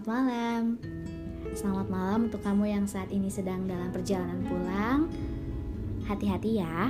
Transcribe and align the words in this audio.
Selamat 0.00 0.16
malam. 0.16 0.62
Selamat 1.52 1.88
malam 1.92 2.20
untuk 2.32 2.40
kamu 2.40 2.72
yang 2.72 2.88
saat 2.88 3.12
ini 3.12 3.28
sedang 3.28 3.68
dalam 3.68 3.92
perjalanan 3.92 4.40
pulang. 4.48 5.12
Hati-hati 6.08 6.56
ya. 6.56 6.88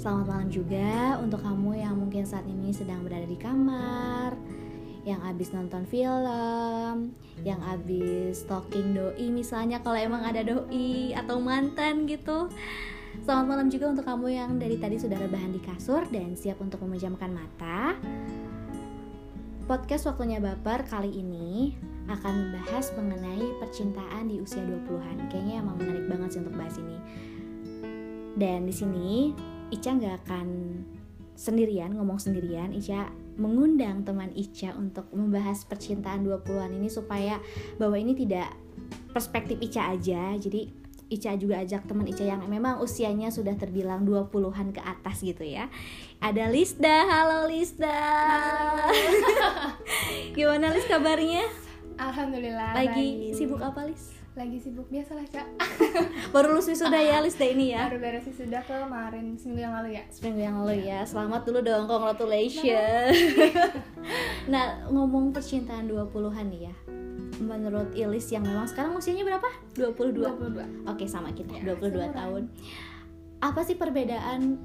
Selamat 0.00 0.32
malam 0.32 0.48
juga 0.48 1.20
untuk 1.20 1.44
kamu 1.44 1.84
yang 1.84 1.92
mungkin 1.92 2.24
saat 2.24 2.48
ini 2.48 2.72
sedang 2.72 3.04
berada 3.04 3.28
di 3.28 3.36
kamar, 3.36 4.32
yang 5.04 5.20
abis 5.28 5.52
nonton 5.52 5.84
film, 5.84 7.12
yang 7.44 7.60
abis 7.68 8.48
stalking 8.48 8.96
doi 8.96 9.28
misalnya 9.28 9.84
kalau 9.84 10.00
emang 10.00 10.24
ada 10.24 10.40
doi 10.40 11.12
atau 11.12 11.36
mantan 11.36 12.08
gitu. 12.08 12.48
Selamat 13.28 13.44
malam 13.44 13.68
juga 13.68 13.92
untuk 13.92 14.08
kamu 14.08 14.26
yang 14.32 14.50
dari 14.56 14.80
tadi 14.80 14.96
sudah 14.96 15.20
rebahan 15.20 15.52
di 15.52 15.60
kasur 15.60 16.08
dan 16.08 16.32
siap 16.32 16.56
untuk 16.64 16.80
memejamkan 16.80 17.28
mata. 17.28 17.92
Podcast 19.68 20.08
Waktunya 20.08 20.40
Baper 20.40 20.88
kali 20.88 21.12
ini 21.12 21.91
akan 22.10 22.32
membahas 22.32 22.90
mengenai 22.98 23.44
percintaan 23.62 24.26
di 24.30 24.42
usia 24.42 24.62
20-an. 24.62 25.30
Kayaknya 25.30 25.54
emang 25.62 25.76
menarik 25.78 26.06
banget 26.10 26.28
sih 26.34 26.40
untuk 26.42 26.56
bahas 26.58 26.76
ini. 26.78 26.98
Dan 28.34 28.64
di 28.66 28.74
sini 28.74 29.36
Ica 29.72 29.90
nggak 29.96 30.16
akan 30.26 30.48
sendirian, 31.36 31.94
ngomong 31.96 32.18
sendirian. 32.18 32.72
Ica 32.74 33.08
mengundang 33.38 34.04
teman 34.04 34.32
Ica 34.36 34.76
untuk 34.76 35.08
membahas 35.14 35.64
percintaan 35.64 36.24
20-an 36.26 36.76
ini 36.76 36.88
supaya 36.92 37.40
bahwa 37.80 37.96
ini 37.96 38.12
tidak 38.12 38.52
perspektif 39.12 39.60
Ica 39.60 39.92
aja. 39.92 40.36
Jadi 40.36 40.82
Ica 41.12 41.36
juga 41.36 41.60
ajak 41.60 41.84
teman 41.84 42.08
Ica 42.08 42.24
yang 42.24 42.40
memang 42.48 42.80
usianya 42.80 43.28
sudah 43.28 43.52
terbilang 43.60 44.08
20-an 44.08 44.72
ke 44.72 44.80
atas 44.80 45.20
gitu 45.20 45.44
ya. 45.44 45.68
Ada 46.24 46.48
Lisda, 46.48 47.04
halo 47.04 47.52
Lisda. 47.52 48.00
Gimana 50.36 50.72
Lis 50.72 50.88
kabarnya? 50.88 51.71
Alhamdulillah. 52.02 52.70
Lagi 52.74 53.06
baik. 53.30 53.36
sibuk 53.38 53.60
apa 53.62 53.80
Lis? 53.86 54.10
Lagi 54.32 54.58
sibuk 54.58 54.88
biasa 54.88 55.12
lah 55.14 55.26
kak. 55.28 55.46
Baru 56.34 56.56
lulus 56.56 56.66
wisuda 56.66 56.98
ya 56.98 57.20
Lisda 57.22 57.46
ini 57.46 57.76
ya? 57.76 57.86
Baru 57.86 58.00
beres 58.02 58.26
sudah 58.32 58.64
kemarin 58.64 59.36
seminggu 59.38 59.60
yang 59.62 59.74
lalu 59.76 60.00
ya. 60.00 60.04
Seminggu 60.10 60.40
yang 60.40 60.56
lalu 60.64 60.88
ya. 60.88 61.04
Selamat 61.04 61.44
dulu 61.46 61.60
dong, 61.62 61.84
congratulations. 61.86 63.12
nah, 64.52 64.82
ngomong 64.88 65.30
percintaan 65.30 65.86
20-an 65.86 66.46
nih 66.48 66.72
ya. 66.72 66.74
Menurut 67.44 67.92
Ilis 67.92 68.32
yang 68.32 68.42
memang 68.42 68.66
sekarang 68.66 68.96
usianya 68.96 69.22
berapa? 69.22 69.48
22. 69.76 70.88
22. 70.88 70.88
Oke, 70.88 71.04
sama 71.06 71.30
kita, 71.36 71.60
Ya, 71.60 71.76
22 71.76 71.92
seumuran. 71.92 72.12
tahun. 72.16 72.42
Apa 73.42 73.60
sih 73.62 73.76
perbedaan 73.76 74.58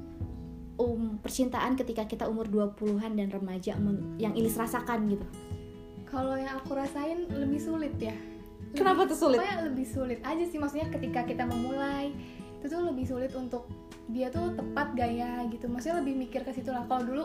um 0.78 1.18
percintaan 1.18 1.74
ketika 1.74 2.06
kita 2.06 2.30
umur 2.30 2.46
20-an 2.46 3.18
dan 3.18 3.28
remaja 3.34 3.74
yang 4.16 4.32
Ilis 4.32 4.56
rasakan 4.56 5.10
gitu? 5.12 5.26
Kalau 6.08 6.34
yang 6.34 6.56
aku 6.56 6.72
rasain 6.72 7.28
lebih 7.28 7.58
sulit 7.58 7.94
ya. 7.98 8.12
Lebih- 8.12 8.76
Kenapa 8.76 9.04
tuh 9.04 9.18
sulit? 9.18 9.38
Pokoknya 9.38 9.58
lebih 9.62 9.86
sulit 9.86 10.20
aja 10.22 10.44
sih 10.44 10.56
maksudnya 10.56 10.88
ketika 10.90 11.20
kita 11.22 11.44
memulai 11.44 12.12
itu 12.54 12.66
tuh 12.66 12.82
lebih 12.82 13.04
sulit 13.04 13.32
untuk 13.32 13.68
dia 14.06 14.28
tuh 14.28 14.52
tepat 14.52 14.92
gaya 14.92 15.44
gitu. 15.46 15.66
Maksudnya 15.66 16.00
lebih 16.00 16.14
mikir 16.18 16.42
ke 16.42 16.50
situ 16.50 16.68
lah. 16.68 16.84
Kalau 16.84 17.04
dulu 17.04 17.24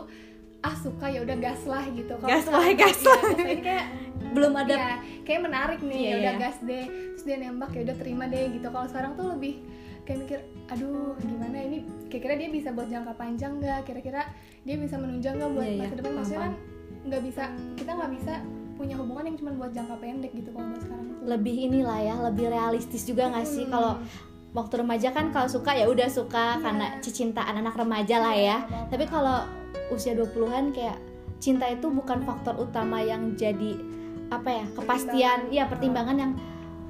ah 0.60 0.72
suka 0.74 1.06
ya 1.06 1.20
udah 1.20 1.36
gas 1.36 1.64
lah 1.64 1.84
gitu. 1.90 2.12
Kalau 2.14 2.30
Gas 2.30 2.46
lah, 2.46 2.64
gas 2.72 2.96
iya, 2.98 3.10
lah. 3.10 3.20
ini 3.42 3.62
kayak 3.62 3.86
Belum 4.32 4.50
ada 4.52 4.74
ya 4.74 4.94
kayak 5.22 5.40
menarik 5.42 5.78
nih 5.78 5.94
Iya, 5.94 6.08
ya 6.08 6.14
udah 6.18 6.32
iya. 6.32 6.42
gas 6.42 6.56
deh 6.60 6.84
terus 6.90 7.22
dia 7.22 7.36
nembak 7.38 7.70
ya 7.70 7.80
udah 7.82 7.96
terima 7.96 8.24
deh 8.26 8.50
gitu 8.50 8.66
kalau 8.66 8.84
sekarang 8.84 9.14
tuh 9.14 9.30
lebih 9.30 9.62
kayak 10.02 10.18
mikir 10.20 10.38
aduh 10.66 11.14
gimana 11.18 11.54
ini 11.60 11.78
kira-kira 12.10 12.34
dia 12.34 12.48
bisa 12.50 12.68
buat 12.68 12.90
jangka 12.90 13.14
panjang 13.14 13.52
nggak 13.56 13.86
kira-kira 13.86 14.26
dia 14.60 14.74
bisa 14.74 14.98
menunjang 14.98 15.38
nggak 15.38 15.50
buat 15.50 15.62
Iya, 15.62 15.70
iya. 15.70 15.80
masa 15.80 15.94
depan 15.94 16.12
maksudnya 16.12 16.40
kan 16.42 16.52
nggak 17.04 17.22
bisa 17.22 17.42
kita 17.72 17.90
nggak 17.94 18.12
bisa 18.12 18.34
punya 18.74 18.94
hubungan 18.98 19.24
yang 19.30 19.36
cuma 19.38 19.50
buat 19.54 19.72
jangka 19.72 19.96
pendek 20.02 20.32
gitu 20.34 20.50
kalau 20.50 20.66
buat 20.70 20.82
sekarang 20.82 21.06
tuh. 21.06 21.16
Lebih 21.24 21.56
inilah 21.70 21.98
ya, 22.02 22.14
lebih 22.26 22.46
realistis 22.50 23.02
juga 23.06 23.30
nggak 23.30 23.46
sih? 23.46 23.64
Hmm. 23.66 23.72
kalau 23.72 23.92
waktu 24.54 24.74
remaja 24.86 25.08
kan 25.10 25.34
kalau 25.34 25.50
suka 25.50 25.74
ya 25.74 25.90
udah 25.90 26.06
suka 26.06 26.58
Iya. 26.58 26.62
karena 26.62 26.86
cicintaan 27.02 27.54
anak 27.58 27.74
remaja 27.74 28.16
lah 28.22 28.34
ya. 28.34 28.58
Iya, 28.62 28.86
Tapi 28.86 29.04
kalau 29.10 29.42
usia 29.90 30.14
20-an 30.14 30.70
kayak 30.70 30.98
cinta 31.42 31.66
itu 31.66 31.90
bukan 31.90 32.22
faktor 32.22 32.54
utama 32.56 33.02
yang 33.02 33.34
jadi 33.34 33.74
apa 34.30 34.48
ya, 34.48 34.64
kepastian, 34.78 35.38
ya 35.50 35.66
pertimbangan 35.66 36.16
yang 36.16 36.32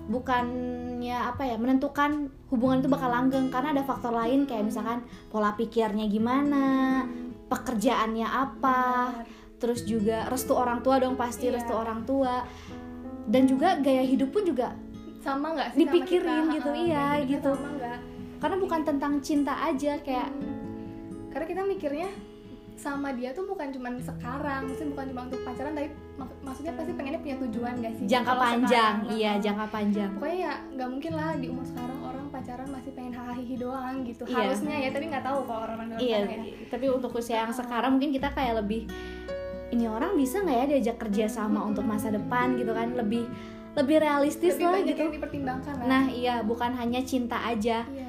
bukannya 0.09 1.17
apa 1.17 1.43
ya, 1.49 1.56
menentukan 1.56 2.28
hubungan 2.53 2.84
itu 2.84 2.89
bakal 2.93 3.09
langgeng. 3.11 3.49
Karena 3.49 3.73
ada 3.73 3.83
faktor 3.83 4.12
lain 4.12 4.44
kayak 4.44 4.69
misalkan 4.69 5.03
pola 5.33 5.56
pikirnya 5.56 6.06
gimana, 6.06 7.03
pekerjaannya 7.49 8.28
apa, 8.28 8.83
terus 9.65 9.81
juga 9.83 10.29
restu 10.29 10.53
orang 10.53 10.79
tua 10.79 11.01
dong 11.01 11.17
pasti 11.17 11.49
Iya. 11.49 11.57
restu 11.57 11.73
orang 11.73 12.05
tua. 12.05 12.45
Dan 13.25 13.49
juga 13.49 13.81
gaya 13.81 14.05
hidup 14.05 14.29
pun 14.29 14.45
juga 14.45 14.77
sama 15.19 15.57
nggak 15.57 15.69
sih 15.71 15.81
sama 15.81 15.89
Dipikirin 15.89 16.29
kita? 16.45 16.53
gitu, 16.53 16.71
Ha-ha, 16.71 16.85
iya, 16.85 17.07
gitu. 17.25 17.53
sama 17.57 17.97
karena 18.37 18.57
bukan 18.61 18.81
tentang 18.85 19.13
cinta 19.19 19.57
aja 19.59 19.97
kayak 19.99 20.29
karena 21.33 21.47
kita 21.49 21.63
mikirnya 21.65 22.11
sama 22.77 23.09
dia 23.11 23.33
tuh 23.33 23.47
bukan 23.47 23.71
cuma 23.71 23.89
sekarang, 23.97 24.69
maksudnya 24.69 24.91
bukan 24.93 25.07
cuma 25.09 25.21
untuk 25.25 25.41
pacaran, 25.41 25.73
tapi 25.73 25.89
mak- 26.15 26.39
maksudnya 26.43 26.73
pasti 26.75 26.93
pengennya 26.93 27.21
punya 27.23 27.37
tujuan 27.41 27.73
gak 27.79 27.93
sih? 27.97 28.05
jangka 28.05 28.29
Kalau 28.29 28.43
panjang 28.43 28.95
sekarang, 29.01 29.17
iya 29.17 29.33
jangka 29.39 29.67
panjang 29.71 30.11
Pokoknya 30.13 30.37
ya 30.37 30.53
nggak 30.75 30.89
mungkin 30.91 31.13
lah 31.15 31.29
di 31.33 31.47
umur 31.49 31.65
sekarang 31.65 31.99
orang 32.03 32.27
pacaran 32.29 32.69
masih 32.69 32.91
pengen 32.93 33.13
hahaha 33.15 33.55
doang 33.57 33.97
gitu. 34.05 34.23
Iya. 34.27 34.37
Harusnya 34.37 34.77
ya, 34.77 34.89
tapi 34.91 35.05
nggak 35.09 35.25
tahu 35.25 35.39
kalau 35.47 35.61
orang-orang 35.65 35.97
iya 35.97 36.19
ya. 36.21 36.39
tapi 36.69 36.87
untuk 36.91 37.11
usia 37.15 37.37
yang 37.41 37.55
sekarang 37.55 37.91
mungkin 37.97 38.11
kita 38.13 38.29
kayak 38.29 38.55
lebih 38.61 38.83
ini 39.75 39.91
orang 39.91 40.15
bisa 40.15 40.41
nggak 40.41 40.57
ya 40.57 40.67
diajak 40.71 40.97
kerja 41.03 41.27
sama 41.27 41.67
untuk 41.67 41.83
masa 41.83 42.09
depan 42.09 42.55
gitu 42.55 42.71
kan 42.71 42.95
lebih 42.95 43.27
lebih 43.75 43.97
realistis 43.99 44.55
Lebih 44.55 44.65
lah 44.65 44.75
banyak 44.79 44.87
gitu 44.95 45.01
yang 45.03 45.12
dipertimbangkan 45.19 45.75
lah. 45.83 45.87
nah 45.91 46.05
iya 46.07 46.35
bukan 46.47 46.71
hanya 46.79 47.03
cinta 47.03 47.43
aja 47.43 47.83
iya. 47.83 48.04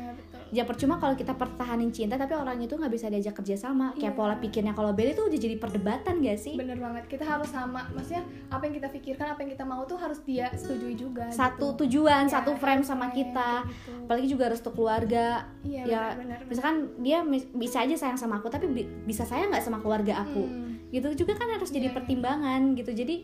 Ya 0.56 0.64
percuma 0.64 0.96
kalau 0.96 1.14
kita 1.14 1.34
pertahanin 1.34 1.92
cinta 1.92 2.16
tapi 2.16 2.32
orang 2.32 2.56
itu 2.58 2.72
nggak 2.72 2.88
bisa 2.88 3.06
diajak 3.06 3.36
kerja 3.36 3.60
sama 3.60 3.92
kayak 3.92 4.08
Iya. 4.08 4.18
pola 4.18 4.36
pikirnya 4.38 4.72
kalau 4.72 4.90
beda 4.90 5.12
itu 5.12 5.24
udah 5.24 5.36
jadi 5.38 5.56
perdebatan 5.58 6.14
gak 6.18 6.38
sih 6.38 6.56
Bener 6.56 6.80
banget, 6.80 7.04
kita 7.06 7.26
harus 7.26 7.50
sama. 7.50 7.84
Maksudnya 7.92 8.24
apa 8.48 8.64
yang 8.64 8.74
kita 8.74 8.88
pikirkan, 8.90 9.28
apa 9.28 9.40
yang 9.40 9.52
kita 9.52 9.64
mau 9.64 9.84
tuh 9.84 9.98
harus 9.98 10.24
dia 10.24 10.48
setujui 10.50 10.96
juga. 10.96 11.28
satu 11.28 11.74
gitu. 11.74 11.84
tujuan 11.84 12.24
Ya, 12.24 12.32
satu 12.32 12.56
frame 12.56 12.82
sama 12.82 13.12
kita 13.12 13.68
gitu. 13.68 13.92
apalagi 14.02 14.28
juga 14.28 14.46
restu 14.48 14.72
keluarga 14.72 15.44
Iya 15.62 15.84
ya, 15.84 16.04
benar-benar. 16.14 16.40
misalkan 16.46 16.76
dia 16.98 17.20
bisa 17.52 17.78
aja 17.82 17.96
sayang 17.98 18.16
sama 18.16 18.40
aku 18.40 18.48
tapi 18.48 18.66
bi- 18.66 18.88
bisa 19.04 19.22
sayang 19.22 19.52
nggak 19.52 19.62
sama 19.62 19.78
keluarga 19.78 20.22
aku 20.22 20.40
Hmm. 20.42 20.80
gitu 20.88 21.12
juga 21.18 21.36
kan 21.36 21.52
harus 21.52 21.68
jadi 21.68 21.82
Iya, 21.82 21.92
iya. 21.92 21.98
pertimbangan 21.98 22.62
gitu 22.74 22.92
jadi 22.94 23.16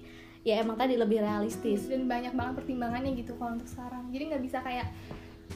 ya 0.41 0.59
emang 0.59 0.75
tadi 0.75 0.93
lebih 0.95 1.21
realistis 1.21 1.85
dan 1.85 2.05
banyak 2.05 2.33
banget 2.33 2.53
pertimbangannya 2.57 3.13
gitu 3.13 3.31
kalau 3.35 3.53
untuk 3.53 3.69
sekarang 3.69 4.09
jadi 4.09 4.23
nggak 4.27 4.41
bisa 4.41 4.57
kayak 4.59 4.89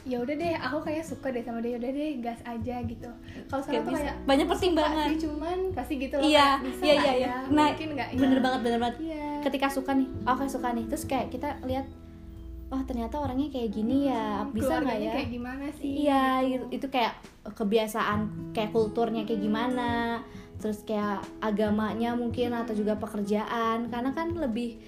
ya 0.04 0.18
udah 0.20 0.34
deh 0.34 0.54
aku 0.58 0.78
kayak 0.84 1.04
suka 1.06 1.32
deh 1.32 1.40
sama 1.40 1.64
dia 1.64 1.80
udah 1.80 1.90
deh 1.90 2.10
gas 2.20 2.40
aja 2.44 2.76
gitu. 2.84 3.08
Kalau 3.48 3.62
sekarang 3.64 3.84
tuh 3.86 3.92
kayak 3.96 4.16
banyak 4.28 4.46
pertimbangan. 4.46 5.06
sih 5.08 5.18
cuman 5.24 5.58
pasti 5.72 5.94
gitu 5.96 6.14
loh 6.20 6.26
iya 6.26 6.60
kayak, 6.60 6.64
bisa 6.68 6.82
iya 6.84 6.92
iya 6.92 7.00
iya. 7.00 7.26
ya? 7.26 7.36
nah 7.48 7.66
mungkin 7.72 7.88
nggak 7.96 8.08
ya 8.12 8.18
bener 8.20 8.38
banget 8.44 8.60
bener 8.60 8.78
banget. 8.82 8.96
Iya. 9.00 9.28
Ketika 9.46 9.66
suka 9.72 9.90
nih 9.96 10.08
oh 10.26 10.34
kayak 10.36 10.52
suka 10.52 10.68
nih 10.76 10.84
terus 10.90 11.04
kayak 11.08 11.26
kita 11.32 11.48
lihat 11.64 11.86
wah 12.66 12.82
ternyata 12.82 13.14
orangnya 13.22 13.48
kayak 13.48 13.70
gini 13.70 14.10
ya 14.10 14.42
Hmm, 14.42 14.50
bisa 14.50 14.82
nggak 14.82 14.98
ya? 14.98 15.12
kayak 15.14 15.30
gimana 15.30 15.64
sih? 15.78 15.90
Iya 16.02 16.24
gitu. 16.42 16.64
itu, 16.66 16.82
itu 16.82 16.86
kayak 16.90 17.12
kebiasaan 17.54 18.18
kayak 18.50 18.70
kulturnya 18.74 19.22
kayak 19.22 19.38
gimana 19.38 20.18
terus 20.58 20.82
kayak 20.82 21.22
agamanya 21.38 22.16
mungkin 22.16 22.50
atau 22.56 22.72
juga 22.74 22.96
pekerjaan 22.98 23.86
karena 23.92 24.10
kan 24.16 24.34
lebih 24.34 24.80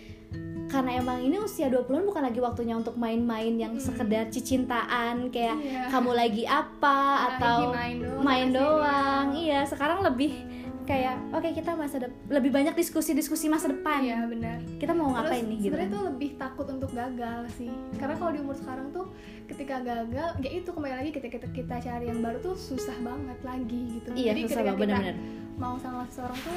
karena 0.68 0.90
emang 0.94 1.18
ini 1.18 1.36
usia 1.38 1.66
20-an 1.66 2.04
bukan 2.04 2.22
lagi 2.22 2.38
waktunya 2.38 2.74
untuk 2.74 2.94
main-main 2.94 3.56
yang 3.56 3.72
Hmm. 3.72 3.82
sekedar 3.82 4.28
cicintaan 4.28 5.28
kayak 5.28 5.56
Iya. 5.56 5.82
kamu 5.88 6.10
lagi 6.12 6.44
apa 6.44 6.96
Nah, 7.08 7.28
atau 7.30 7.58
main 7.70 7.96
doang 7.98 8.22
main 8.22 8.48
doang. 8.50 9.26
iya 9.32 9.64
sekarang 9.64 10.00
lebih 10.02 10.32
kayak 10.84 11.20
oke 11.30 11.44
kita 11.50 11.72
masa 11.74 12.00
depan 12.00 12.16
lebih 12.30 12.48
banyak 12.50 12.72
diskusi-diskusi 12.72 13.44
masa 13.46 13.68
depan. 13.68 14.00
iya 14.00 14.24
benar. 14.24 14.56
Kita 14.76 14.92
mau 14.92 15.08
Terus 15.10 15.16
ngapain 15.20 15.44
nih 15.44 15.56
gitu 15.58 15.68
sebenarnya 15.68 15.90
tuh 15.90 16.04
lebih 16.06 16.30
takut 16.34 16.66
untuk 16.66 16.90
gagal 16.92 17.40
sih. 17.54 17.68
Karena 17.94 18.14
kalau 18.14 18.32
di 18.32 18.40
umur 18.40 18.56
sekarang 18.56 18.88
tuh 18.88 19.06
ketika 19.44 19.80
gagal 19.80 20.08
ya 20.38 20.50
itu 20.50 20.64
kembali 20.66 20.94
lagi 20.96 21.10
ketika 21.10 21.36
kita, 21.38 21.48
kita 21.50 21.74
cari 21.78 22.04
yang 22.06 22.20
baru 22.20 22.40
tuh 22.40 22.54
susah 22.54 22.96
banget 22.98 23.36
lagi 23.42 23.80
gitu. 23.94 24.08
Iya 24.14 24.32
jadi 24.32 24.40
susah 24.42 24.48
ketika 24.54 24.64
banget 24.66 24.76
kita 24.78 24.96
bener-bener 24.96 25.16
mau 25.58 25.74
sama 25.76 26.06
seseorang 26.06 26.38
tuh 26.38 26.56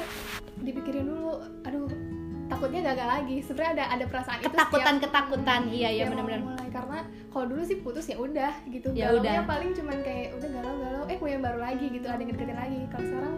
dipikirin 0.62 1.04
dulu 1.04 1.32
aduh 1.62 1.90
takutnya 2.52 2.80
gagal 2.84 3.08
lagi. 3.10 3.36
Sebenarnya 3.40 3.72
ada 3.72 3.84
ada 3.90 4.04
perasaan 4.06 4.38
itu 4.38 4.46
ketakutan 4.46 4.84
setiap- 4.90 5.04
ketakutan 5.04 5.60
iya 5.68 5.88
iya 5.90 6.02
mau 6.02 6.10
benar-benar. 6.12 6.40
mulai 6.42 6.68
karena 6.68 6.98
kalau 7.28 7.44
dulu 7.46 7.62
sih 7.62 7.78
putus 7.78 8.04
ya 8.04 8.16
udah 8.16 8.52
gitu. 8.66 8.88
Ya 8.92 9.10
udah. 9.10 9.42
paling 9.42 9.70
cuman 9.72 9.96
kayak 10.00 10.34
udah 10.34 10.48
galau-galau 10.50 11.02
eh 11.06 11.16
punya 11.16 11.32
yang 11.32 11.44
baru 11.44 11.58
lagi 11.60 11.86
gitu. 11.88 12.04
Ada 12.04 12.18
yang 12.18 12.30
deketin 12.30 12.54
lagi. 12.54 12.80
Kalau 12.86 13.04
sekarang 13.04 13.34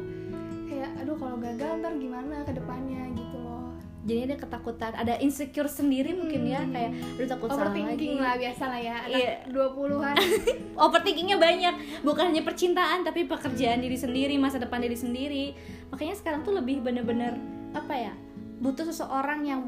kayak 0.64 0.90
aduh 0.96 1.16
kalau 1.16 1.36
gagal 1.38 1.70
ntar 1.78 1.92
gimana 1.94 2.34
ke 2.42 2.52
depannya 2.52 3.02
gitu 3.12 3.36
loh. 3.38 3.72
Jadi 4.04 4.20
ada 4.22 4.36
ketakutan 4.36 4.92
ada 4.92 5.14
insecure 5.16 5.64
sendiri 5.66 6.12
mungkin 6.12 6.44
ya 6.44 6.60
Hmm. 6.60 6.70
kayak 6.70 6.90
aduh 7.14 7.28
takut 7.30 7.48
salah 7.48 7.64
lagi. 7.64 7.80
overthinking 7.80 8.14
lah 8.18 8.34
biasa 8.36 8.64
lah 8.66 8.80
ya 8.82 8.96
anak 9.00 9.16
Iya. 9.16 9.32
20-an 9.48 10.16
overthinkingnya 10.84 11.38
banyak. 11.38 11.74
Bukan 12.02 12.24
hanya 12.26 12.42
percintaan 12.42 13.00
tapi 13.00 13.24
pekerjaan 13.24 13.78
diri 13.78 13.96
sendiri 13.96 14.34
masa 14.36 14.58
depan 14.58 14.78
diri 14.78 14.94
sendiri. 14.94 15.44
Makanya 15.88 16.14
sekarang 16.14 16.42
tuh 16.42 16.52
lebih 16.52 16.80
bener-bener 16.80 17.32
apa 17.72 17.90
ya 17.92 18.12
butuh 18.56 18.84
seseorang 18.84 19.40
yang 19.42 19.60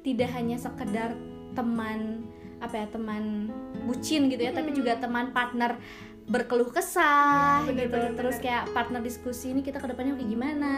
tidak 0.00 0.30
hanya 0.30 0.56
sekedar 0.56 1.14
teman 1.52 2.22
apa 2.58 2.74
ya 2.76 2.86
teman 2.88 3.50
bucin 3.84 4.26
gitu 4.26 4.40
ya 4.40 4.50
tapi 4.50 4.70
Hmm. 4.70 4.78
juga 4.78 4.92
teman 4.96 5.30
partner 5.30 5.78
berkeluh 6.24 6.68
kesah 6.68 7.62
Ya, 7.62 7.66
bener, 7.66 7.86
gitu 7.86 7.96
bener, 7.96 8.12
terus 8.14 8.36
bener. 8.36 8.44
kayak 8.44 8.64
partner 8.70 9.00
diskusi 9.00 9.46
ini 9.48 9.60
kita 9.60 9.78
ke 9.78 9.86
depannya 9.86 10.12
kayak 10.12 10.28
gimana 10.28 10.72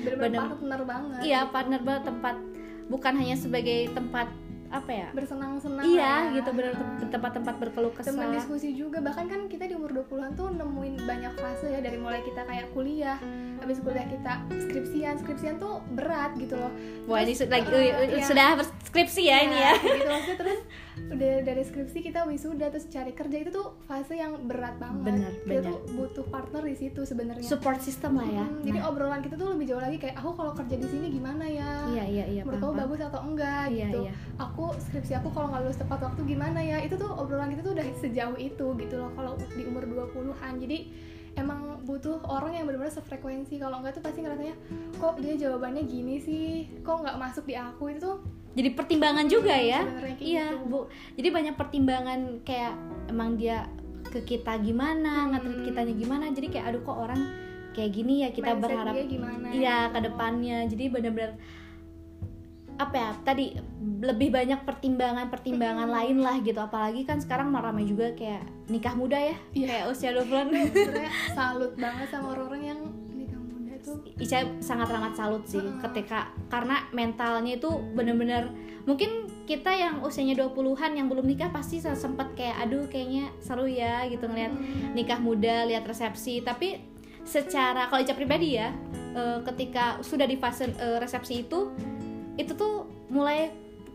bener-bener 0.00 0.30
Bener. 0.32 0.40
partner 0.48 0.80
banget 0.82 1.20
iya 1.22 1.40
partner 1.46 1.80
banget 1.82 2.02
tempat 2.06 2.36
bukan 2.84 3.12
hanya 3.14 3.36
sebagai 3.36 3.92
tempat 3.92 4.28
apa 4.70 4.90
ya 4.90 5.08
bersenang-senang 5.12 5.84
iya 5.84 6.02
lah. 6.24 6.34
gitu 6.34 6.50
bener 6.50 6.74
tempat-tempat 7.06 7.54
berkeluh 7.58 7.92
kesah 7.92 8.10
teman 8.10 8.32
diskusi 8.32 8.74
juga 8.74 8.98
bahkan 8.98 9.26
kan 9.26 9.46
kita 9.46 9.66
di 9.66 9.74
umur 9.74 9.94
20-an 9.94 10.34
tuh 10.34 10.50
nemuin 10.50 10.98
banyak 11.00 11.30
fase 11.32 11.68
ya 11.68 11.78
dari 11.78 11.94
mulai 11.94 12.18
kita 12.20 12.42
kayak 12.42 12.72
kuliah 12.72 13.14
habis 13.64 13.80
kuliah 13.80 14.04
kita 14.04 14.32
skripsian 14.68 15.14
skripsian 15.18 15.56
tuh 15.56 15.80
berat 15.96 16.36
gitu 16.36 16.54
loh. 16.54 16.68
Wah 17.08 17.24
ini 17.24 17.32
Terus, 17.32 17.48
su- 17.48 17.52
lagi 17.52 17.68
uh, 17.68 17.80
uh, 17.80 18.04
iya. 18.04 18.24
sudah 18.28 18.46
skripsi 18.84 19.22
ya 19.24 19.36
ini 19.42 19.56
ya. 19.56 19.72
kayak 19.74 19.96
gitu. 19.98 20.10
Maksudnya 20.14 20.36
terus 20.38 20.60
udah 20.94 21.34
dari 21.42 21.62
skripsi 21.66 21.98
kita 22.00 22.20
wisuda 22.28 22.66
terus 22.70 22.86
cari 22.86 23.10
kerja 23.10 23.36
itu 23.40 23.50
tuh 23.50 23.74
fase 23.88 24.14
yang 24.14 24.36
berat 24.46 24.76
banget. 24.78 25.02
Bener, 25.02 25.32
kita 25.42 25.60
bener. 25.64 25.64
tuh 25.66 25.78
butuh 25.96 26.24
partner 26.28 26.62
di 26.62 26.76
situ 26.76 27.00
sebenarnya. 27.02 27.48
Support 27.48 27.80
system 27.80 28.20
lah 28.20 28.28
ya. 28.28 28.46
Hmm, 28.46 28.62
jadi 28.62 28.78
Nah, 28.78 28.90
obrolan 28.92 29.20
kita 29.24 29.34
tuh 29.34 29.48
lebih 29.56 29.64
jauh 29.72 29.82
lagi 29.82 29.96
kayak 29.96 30.16
aku 30.20 30.30
kalau 30.36 30.52
kerja 30.52 30.76
di 30.76 30.86
sini 30.86 31.06
gimana 31.08 31.44
ya? 31.48 31.70
Iya 31.88 32.04
iya 32.04 32.24
iya 32.28 32.42
menurut 32.44 32.60
kamu 32.60 32.74
bagus 32.84 33.00
atau 33.00 33.20
enggak? 33.24 33.64
Iya 33.72 33.86
gitu. 33.88 34.00
iya. 34.04 34.12
Aku 34.36 34.64
skripsi 34.76 35.12
aku 35.18 35.28
kalau 35.32 35.48
nggak 35.50 35.62
lulus 35.64 35.78
tepat 35.80 36.00
waktu 36.04 36.20
gimana 36.28 36.60
ya? 36.60 36.78
Itu 36.84 37.00
tuh 37.00 37.10
obrolan 37.10 37.48
kita 37.50 37.62
tuh 37.64 37.72
udah 37.74 37.86
sejauh 38.02 38.36
itu 38.36 38.66
gitu 38.76 38.94
loh 39.00 39.10
kalau 39.16 39.34
di 39.40 39.62
umur 39.64 39.82
20-an 39.88 40.60
jadi 40.60 40.78
emang 41.34 41.82
butuh 41.84 42.22
orang 42.24 42.56
yang 42.56 42.64
benar-benar 42.64 42.94
sefrekuensi. 42.94 43.58
Kalau 43.58 43.82
enggak 43.82 43.98
tuh 43.98 44.02
pasti 44.02 44.24
ngerasanya 44.24 44.54
kok 44.96 45.20
dia 45.20 45.34
jawabannya 45.36 45.82
gini 45.84 46.16
sih? 46.18 46.66
Kok 46.80 47.04
nggak 47.04 47.16
masuk 47.20 47.44
di 47.44 47.54
aku? 47.58 47.92
Itu 47.92 48.00
tuh 48.00 48.16
jadi 48.54 48.70
pertimbangan 48.70 49.26
juga 49.26 49.50
ya? 49.50 49.82
sebenarnya 49.82 50.14
kayak 50.14 50.30
iya 50.30 50.46
gitu. 50.54 50.66
bu. 50.70 50.80
Jadi 51.18 51.28
banyak 51.34 51.54
pertimbangan 51.58 52.20
kayak 52.46 52.74
emang 53.10 53.34
dia 53.34 53.66
ke 54.14 54.22
kita 54.22 54.62
gimana 54.62 55.34
Hmm. 55.42 55.64
kitanya 55.66 55.94
gimana. 55.94 56.24
Jadi 56.30 56.46
kayak 56.54 56.66
aduh 56.70 56.82
kok 56.86 56.98
orang 56.98 57.20
kayak 57.74 57.90
gini 57.90 58.22
ya? 58.22 58.28
Kita 58.30 58.54
Mindset 58.54 58.62
berharap 58.62 58.94
iya 59.50 59.78
ke 59.90 59.98
depannya. 60.06 60.58
Jadi 60.70 60.84
benar-benar 60.86 61.34
apa 62.74 62.94
ya 62.94 63.10
tadi 63.22 63.54
lebih 64.00 64.28
banyak 64.28 64.64
pertimbangan-pertimbangan 64.64 65.86
lain 65.86 66.18
lah 66.18 66.36
gitu. 66.38 66.58
Apalagi 66.58 67.02
kan 67.02 67.18
sekarang 67.18 67.50
ramai 67.50 67.84
juga 67.84 68.10
kayak 68.12 68.42
nikah 68.66 68.92
muda 68.92 69.16
ya 69.16 69.36
Iya. 69.52 69.66
kayak 69.68 69.84
usia 69.88 70.10
20-an 70.10 70.48
sebenarnya 70.72 71.12
salut 71.32 71.72
banget 71.74 72.08
sama 72.08 72.26
orang-orang 72.32 72.62
yang 72.64 72.80
nikah 73.10 73.38
muda 73.38 73.74
tuh 73.78 73.96
Ica 74.16 74.38
sangat 74.58 74.88
amat 74.90 75.14
salut 75.14 75.44
sih 75.44 75.60
ketika 75.80 76.28
karena 76.48 76.82
mentalnya 76.90 77.54
itu 77.54 77.68
bener-bener 77.92 78.48
mungkin 78.84 79.08
kita 79.44 79.68
yang 79.70 80.00
usianya 80.00 80.36
20-an 80.38 80.92
yang 80.94 81.06
belum 81.06 81.24
nikah 81.24 81.48
pasti 81.48 81.78
sempet 81.78 82.32
kayak 82.32 82.56
aduh 82.60 82.88
kayaknya 82.88 83.28
seru 83.38 83.64
ya 83.64 84.04
gitu 84.08 84.24
ngeliat 84.24 84.52
Hmm. 84.52 84.92
nikah 84.92 85.16
muda 85.18 85.64
lihat 85.64 85.84
resepsi. 85.84 86.40
Tapi 86.40 86.80
secara 87.22 87.88
kalau 87.88 88.00
Ica 88.00 88.12
pribadi 88.12 88.56
ya 88.56 88.72
eh, 89.14 89.38
ketika 89.44 90.00
sudah 90.00 90.24
di 90.24 90.36
fase 90.36 90.68
eh, 90.70 90.98
resepsi 90.98 91.44
itu 91.44 91.72
itu 92.34 92.52
tuh 92.52 92.84
mulai 93.06 93.50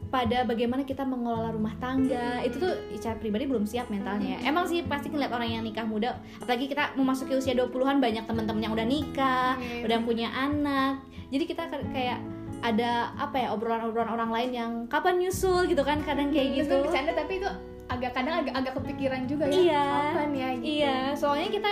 pada 0.09 0.41
bagaimana 0.41 0.81
kita 0.81 1.03
mengelola 1.03 1.49
rumah 1.49 1.77
tangga. 1.77 2.41
Itu 2.41 2.57
tuh 2.57 2.73
Ica 2.89 3.13
pribadi 3.15 3.45
belum 3.45 3.63
siap 3.63 3.87
mentalnya. 3.87 4.41
Emang 4.41 4.65
sih 4.65 4.81
pasti 4.81 5.07
ngeliat 5.07 5.29
orang 5.29 5.49
yang 5.51 5.61
nikah 5.61 5.85
muda 5.85 6.17
apalagi 6.37 6.65
kita 6.65 6.95
memasuki 6.95 7.33
usia 7.33 7.53
20-an 7.53 7.99
banyak 7.99 8.25
teman-teman 8.25 8.57
yang 8.59 8.73
udah 8.73 8.87
nikah 8.87 9.53
Iya. 9.55 9.85
udah 9.85 9.97
punya 10.01 10.27
anak. 10.29 11.05
Jadi 11.29 11.43
kita 11.45 11.69
ka- 11.69 11.85
kayak 11.89 12.19
ada 12.59 13.13
apa 13.15 13.37
ya 13.37 13.47
obrolan-obrolan 13.53 14.09
orang 14.09 14.31
lain 14.31 14.49
yang 14.51 14.71
kapan 14.89 15.15
nyusul? 15.17 15.63
gitu 15.63 15.79
kan 15.79 16.01
kadang 16.01 16.33
kayak 16.33 16.57
gitu. 16.57 16.73
Meskipun 16.73 16.85
bercanda 16.85 17.13
tapi 17.13 17.33
itu 17.37 17.49
agak 17.85 18.11
kadang 18.11 18.35
agak 18.39 18.53
agak 18.55 18.73
kepikiran 18.75 19.21
juga 19.25 19.45
ya. 19.45 19.53
Iya. 19.53 19.85
kapan 19.85 20.29
ya? 20.33 20.49
gitu. 20.55 20.65
Iya, 20.65 20.95
soalnya 21.13 21.49
kita 21.49 21.69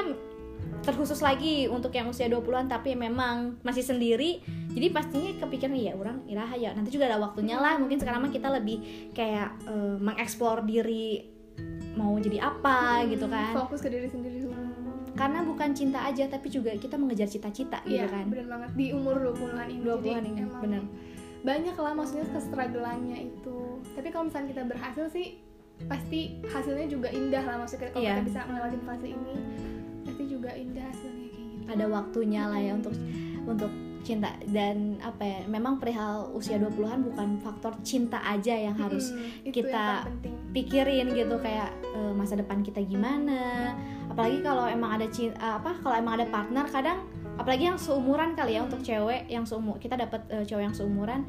terkhusus 0.80 1.20
lagi 1.20 1.66
untuk 1.66 1.90
yang 1.92 2.08
usia 2.08 2.26
20-an 2.26 2.68
tapi 2.68 2.94
memang 2.94 3.58
masih 3.62 3.82
sendiri. 3.82 4.40
Jadi 4.70 4.88
pastinya 4.88 5.32
kepikiran 5.40 5.74
ya 5.74 5.94
orang 5.94 6.22
iraha 6.26 6.54
ya. 6.54 6.72
Nanti 6.72 6.90
juga 6.90 7.06
ada 7.06 7.18
waktunya 7.18 7.56
lah. 7.56 7.76
Mungkin 7.76 7.98
sekarang 7.98 8.22
mah 8.22 8.30
kita 8.30 8.50
lebih 8.52 8.78
kayak 9.12 9.58
eh, 9.64 9.96
mengeksplor 9.98 10.62
diri 10.64 11.34
mau 11.94 12.14
jadi 12.16 12.38
apa 12.44 13.02
Hmm, 13.02 13.10
gitu 13.10 13.26
kan. 13.26 13.58
fokus 13.58 13.82
ke 13.82 13.90
diri 13.90 14.06
sendiri 14.06 14.38
dulu 14.40 14.54
Karena 15.12 15.42
bukan 15.42 15.74
cinta 15.74 16.06
aja 16.06 16.30
tapi 16.30 16.46
juga 16.48 16.70
kita 16.72 16.94
mengejar 16.94 17.26
cita-cita 17.26 17.82
gitu 17.82 17.98
Iya, 17.98 18.06
kan. 18.06 18.30
bener 18.30 18.46
banget 18.46 18.70
di 18.76 18.94
umur 18.94 19.18
20-an 19.18 19.66
ini 19.66 19.82
20-an 19.82 19.98
Jadi 19.98 20.30
ini, 20.30 20.40
emang 20.40 20.62
bener. 20.62 20.84
banyak 21.40 21.74
lah 21.74 21.94
maksudnya 21.94 22.30
kestrugglannya 22.30 23.18
itu 23.24 23.58
tapi 23.92 24.08
kalau 24.10 24.30
misalnya 24.30 24.48
kita 24.52 24.64
berhasil 24.68 25.06
sih 25.08 25.42
pasti 25.84 26.20
hasilnya 26.44 26.86
juga 26.88 27.10
indah 27.10 27.42
lah 27.42 27.56
maksudnya 27.58 27.90
kalau 27.90 27.98
Iya. 28.00 28.14
kita 28.16 28.24
bisa 28.28 28.40
melewati 28.46 28.78
fase 28.80 29.08
ini 29.08 29.34
pasti 30.08 30.24
juga 30.26 30.50
indah 30.52 30.86
hasilnya 30.86 31.28
kayak 31.28 31.48
gitu. 31.52 31.64
Ada 31.68 31.86
waktunya 31.86 32.42
lah 32.48 32.60
ya 32.60 32.72
untuk 32.74 32.96
untuk 33.44 33.72
cinta. 34.02 34.32
Dan 34.48 34.96
apa 35.00 35.20
ya 35.22 35.40
memang 35.46 35.78
perihal 35.78 36.32
usia 36.32 36.56
20-an 36.56 37.04
bukan 37.04 37.28
faktor 37.38 37.76
cinta 37.84 38.24
aja 38.24 38.56
yang 38.56 38.74
harus 38.74 39.12
Hmm, 39.12 39.52
kita 39.52 40.08
yang 40.08 40.40
pikirin 40.52 41.08
gitu. 41.12 41.36
Kayak 41.38 41.76
eh, 41.86 42.14
masa 42.16 42.36
depan 42.36 42.64
kita 42.64 42.80
gimana. 42.82 43.76
Apalagi 44.08 44.40
kalau 44.40 44.66
emang 44.66 44.96
ada 44.96 45.08
cin- 45.08 45.36
eh, 45.36 45.54
apa 45.54 45.76
kalau 45.84 45.94
emang 45.94 46.16
ada 46.16 46.26
partner 46.26 46.66
kadang 46.66 47.04
apalagi 47.38 47.70
yang 47.70 47.78
seumuran 47.78 48.34
kali 48.34 48.58
ya 48.58 48.66
untuk 48.66 48.82
cewek 48.82 49.30
yang 49.30 49.46
seumur 49.46 49.78
kita 49.78 49.94
dapat 49.94 50.24
eh, 50.32 50.42
cowok 50.42 50.64
yang 50.64 50.74
seumuran. 50.74 51.22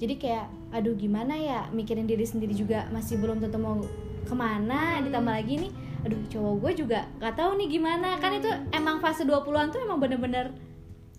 Jadi 0.00 0.16
kayak 0.16 0.48
aduh 0.72 0.96
gimana 0.96 1.34
ya 1.34 1.68
mikirin 1.74 2.06
diri 2.06 2.24
sendiri 2.24 2.54
juga 2.54 2.88
masih 2.88 3.20
belum 3.20 3.42
tentu 3.42 3.58
mau 3.58 3.76
ke 4.22 4.32
mana 4.32 5.02
ditambah 5.02 5.28
lagi 5.28 5.60
nih 5.60 5.72
aduh 6.00 6.20
cowok 6.32 6.54
gue 6.64 6.72
juga 6.86 7.06
nggak 7.20 7.34
tahu 7.36 7.50
nih 7.60 7.68
gimana. 7.80 8.16
Kan 8.18 8.38
itu 8.38 8.50
emang 8.72 8.98
fase 8.98 9.22
20-an 9.24 9.68
tuh 9.72 9.80
emang 9.84 10.00
bener-bener 10.00 10.52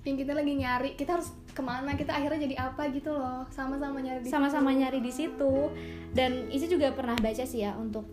yang 0.02 0.18
kita 0.18 0.34
lagi 0.34 0.54
nyari 0.58 0.90
kita 0.98 1.22
harus 1.22 1.30
ke 1.54 1.62
mana 1.62 1.94
kita 1.94 2.10
akhirnya 2.10 2.50
jadi 2.50 2.56
apa 2.72 2.90
gitu 2.90 3.14
loh. 3.14 3.46
Sama-sama 3.54 4.02
nyari 4.02 4.26
di 4.26 4.30
sama-sama 4.30 4.70
nyari 4.74 5.00
di 5.00 5.12
situ. 5.14 5.70
Dan 6.12 6.50
Isi 6.50 6.66
juga 6.66 6.92
pernah 6.92 7.14
baca 7.16 7.44
sih 7.46 7.62
ya 7.62 7.78
untuk 7.78 8.10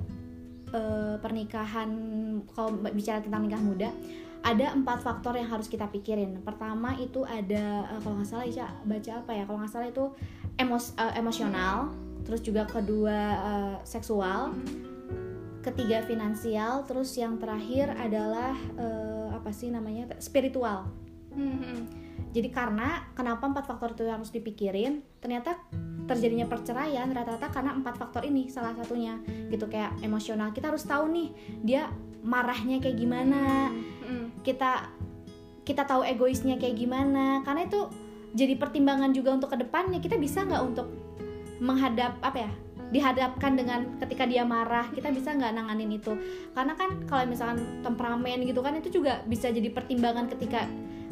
eh, 0.74 1.16
pernikahan 1.18 1.90
kalau 2.52 2.76
bicara 2.92 3.24
tentang 3.24 3.48
nikah 3.48 3.62
muda 3.62 3.90
ada 4.38 4.70
empat 4.70 5.02
faktor 5.02 5.34
yang 5.34 5.50
harus 5.50 5.66
kita 5.66 5.90
pikirin. 5.90 6.44
Pertama 6.44 6.94
itu 7.00 7.24
ada 7.24 7.88
eh, 7.88 8.00
kalau 8.04 8.20
nggak 8.20 8.28
salah 8.28 8.46
Ica 8.46 8.68
baca 8.84 9.12
apa 9.24 9.32
ya 9.34 9.42
kalau 9.48 9.58
nggak 9.64 9.72
salah 9.72 9.88
itu 9.88 10.04
emos 10.58 10.92
eh, 10.98 11.14
emosional 11.16 11.94
terus 12.26 12.44
juga 12.44 12.68
kedua 12.68 13.18
eh, 13.40 13.76
seksual 13.86 14.52
ketiga 15.72 16.00
finansial 16.04 16.88
terus 16.88 17.12
yang 17.14 17.36
terakhir 17.36 17.92
adalah 17.96 18.56
eh, 18.76 19.28
apa 19.36 19.50
sih 19.52 19.68
namanya 19.68 20.08
spiritual. 20.18 20.88
Hmm, 21.28 21.86
jadi 22.32 22.48
karena 22.50 23.08
kenapa 23.12 23.46
empat 23.46 23.64
faktor 23.68 23.94
itu 23.94 24.08
harus 24.08 24.32
dipikirin? 24.32 25.04
Ternyata 25.20 25.60
terjadinya 26.08 26.48
perceraian 26.48 27.08
rata-rata 27.12 27.52
karena 27.52 27.76
empat 27.76 27.94
faktor 28.00 28.24
ini 28.24 28.48
salah 28.48 28.74
satunya. 28.74 29.20
Gitu 29.26 29.68
kayak 29.68 30.00
emosional. 30.00 30.50
Kita 30.56 30.72
harus 30.72 30.84
tahu 30.84 31.08
nih 31.12 31.28
dia 31.62 31.92
marahnya 32.24 32.80
kayak 32.80 32.98
gimana. 32.98 33.72
Hmm. 34.08 34.32
kita 34.40 34.88
kita 35.68 35.84
tahu 35.84 36.00
egoisnya 36.00 36.56
kayak 36.56 36.80
gimana. 36.80 37.44
Karena 37.44 37.68
itu 37.68 37.92
jadi 38.32 38.56
pertimbangan 38.56 39.12
juga 39.12 39.36
untuk 39.36 39.52
ke 39.52 39.60
depannya. 39.60 40.00
Kita 40.00 40.16
bisa 40.16 40.44
nggak 40.48 40.62
untuk 40.64 40.88
menghadap 41.58 42.16
apa 42.22 42.38
ya 42.46 42.52
dihadapkan 42.88 43.52
dengan 43.52 44.00
ketika 44.00 44.24
dia 44.24 44.48
marah 44.48 44.88
kita 44.92 45.12
bisa 45.12 45.36
nggak 45.36 45.52
nanganin 45.52 45.92
itu. 45.92 46.16
Karena 46.56 46.72
kan 46.72 47.04
kalau 47.04 47.28
misalkan 47.28 47.84
temperamen 47.84 48.44
gitu 48.48 48.64
kan 48.64 48.76
itu 48.80 48.88
juga 48.88 49.20
bisa 49.28 49.52
jadi 49.52 49.68
pertimbangan 49.68 50.28
ketika 50.32 50.64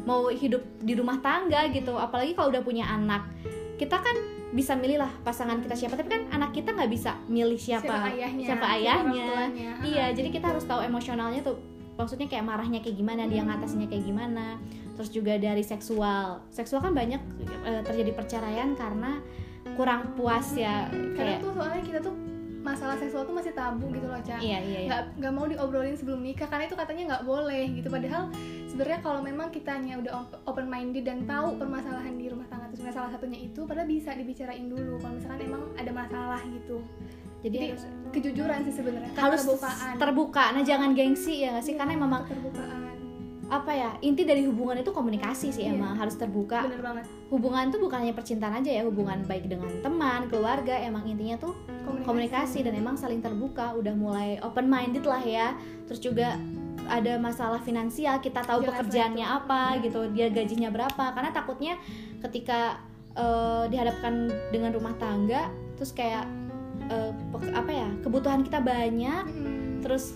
mau 0.07 0.31
hidup 0.31 0.63
di 0.81 0.97
rumah 0.97 1.21
tangga 1.21 1.69
gitu. 1.69 1.93
Apalagi 1.97 2.33
kalau 2.33 2.49
udah 2.49 2.63
punya 2.65 2.89
anak. 2.89 3.29
Kita 3.77 4.01
kan 4.01 4.17
bisa 4.57 4.73
milih 4.73 5.05
lah 5.05 5.11
pasangan 5.21 5.61
kita 5.61 5.77
siapa. 5.77 5.93
Tapi 5.99 6.09
kan 6.09 6.23
anak 6.33 6.55
kita 6.57 6.73
nggak 6.73 6.89
bisa 6.89 7.13
milih 7.29 7.59
siapa. 7.61 8.09
Ayahnya 8.09 8.45
siapa 8.47 8.65
ayahnya. 8.79 9.25
tuanya. 9.29 9.71
iya 9.85 10.05
jadi 10.15 10.33
kita 10.33 10.49
harus 10.49 10.65
tahu 10.65 10.81
emosionalnya 10.81 11.45
tuh. 11.45 11.61
Maksudnya 11.97 12.29
kayak 12.29 12.45
marahnya 12.45 12.81
kayak 12.81 12.97
gimana 12.97 13.25
dia 13.29 13.45
ngatasinnya 13.45 13.89
kayak 13.89 14.05
gimana. 14.05 14.57
Terus 14.97 15.13
juga 15.13 15.37
dari 15.37 15.61
seksual. 15.61 16.41
Seksual 16.49 16.81
kan 16.81 16.97
banyak 16.97 17.21
eh, 17.69 17.81
terjadi 17.85 18.17
perceraian 18.17 18.73
karena 18.73 19.21
kurang 19.77 20.01
puas 20.17 20.47
ya 20.57 20.89
kayak 21.13 21.39
tuh 21.39 21.53
soalnya 21.53 21.81
kita 21.85 21.99
tuh 22.01 22.13
masalah 22.67 22.99
seksual 22.99 23.23
tuh 23.23 23.31
masih 23.31 23.55
tabu 23.55 23.87
gitu 23.95 24.03
loh 24.11 24.19
Ca 24.19 24.35
iya 24.43 24.59
iya 24.59 24.79
iya. 24.83 24.89
Nggak 24.91 25.03
nggak 25.23 25.33
mau 25.39 25.45
diobrolin 25.47 25.95
sebelum 25.95 26.19
nikah 26.19 26.51
karena 26.51 26.67
itu 26.67 26.75
katanya 26.75 27.03
nggak 27.15 27.23
boleh 27.23 27.63
gitu. 27.79 27.87
Padahal 27.87 28.27
sebenarnya 28.67 28.99
kalau 28.99 29.21
memang 29.23 29.47
kitanya 29.55 29.95
udah 29.95 30.27
open 30.43 30.67
minded 30.67 31.07
dan 31.07 31.23
tahu 31.23 31.55
permasalahan 31.55 32.19
di 32.19 32.27
rumah 32.27 32.43
tangga 32.51 32.67
itu 32.67 32.83
sebenarnya 32.83 32.97
salah 32.99 33.11
satunya 33.15 33.39
itu 33.39 33.63
padahal 33.63 33.87
bisa 33.87 34.11
dibicarain 34.19 34.67
dulu 34.67 34.99
kalau 34.99 35.13
misalkan 35.15 35.39
emang 35.47 35.63
ada 35.79 35.91
masalah 35.95 36.41
gitu. 36.43 36.83
Jadi, 37.37 37.57
jadi 37.71 37.87
kejujuran 38.11 38.59
sih 38.67 38.73
sebenarnya 38.75 39.11
harus 39.15 39.45
keterbukaan. 39.47 39.93
terbuka. 39.95 40.43
Nah 40.51 40.63
jangan 40.67 40.89
gengsi 40.91 41.47
ya 41.47 41.55
nggak 41.55 41.63
sih? 41.63 41.73
Iya, 41.77 41.79
karena 41.79 41.93
memang 41.95 42.27
apa 43.47 43.71
ya 43.71 43.89
inti 43.99 44.21
dari 44.21 44.43
hubungan 44.43 44.75
itu 44.77 44.91
komunikasi 44.91 45.49
sih 45.49 45.63
Iya. 45.63 45.73
emang 45.73 45.95
harus 45.95 46.13
terbuka 46.13 46.63
bener 46.63 46.81
banget 46.81 47.05
hubungan 47.27 47.65
tuh 47.67 47.79
bukan 47.79 47.97
hanya 48.01 48.11
percintaan 48.11 48.59
aja 48.59 48.71
ya 48.73 48.83
hubungan 48.83 49.23
baik 49.23 49.45
dengan 49.45 49.71
teman 49.79 50.27
keluarga 50.27 50.75
emang 50.77 51.03
intinya 51.05 51.35
tuh 51.37 51.55
komunikasi 52.03 52.61
dan 52.61 52.73
emang 52.73 52.95
saling 52.95 53.19
terbuka 53.19 53.71
udah 53.73 53.93
mulai 53.93 54.35
open 54.41 54.65
minded 54.65 55.03
lah 55.03 55.19
ya 55.19 55.55
terus 55.85 55.99
juga 55.99 56.35
ada 56.87 57.15
masalah 57.17 57.59
finansial 57.59 58.19
kita 58.19 58.39
tahu 58.41 58.61
Jelas 58.61 58.71
pekerjaannya 58.73 59.23
itu. 59.23 59.37
apa 59.37 59.61
gitu 59.79 59.99
dia 60.11 60.27
gajinya 60.27 60.67
berapa 60.67 61.05
karena 61.09 61.31
takutnya 61.31 61.73
ketika 62.21 62.79
eh, 63.13 63.63
dihadapkan 63.65 64.13
dengan 64.49 64.71
rumah 64.71 64.95
tangga 64.95 65.47
terus 65.73 65.91
kayak 65.91 66.27
pe- 67.29 67.51
apa 67.53 67.71
ya 67.73 67.89
kebutuhan 67.99 68.41
kita 68.41 68.59
banyak 68.59 69.23
Mm-mm. 69.25 69.81
terus 69.81 70.15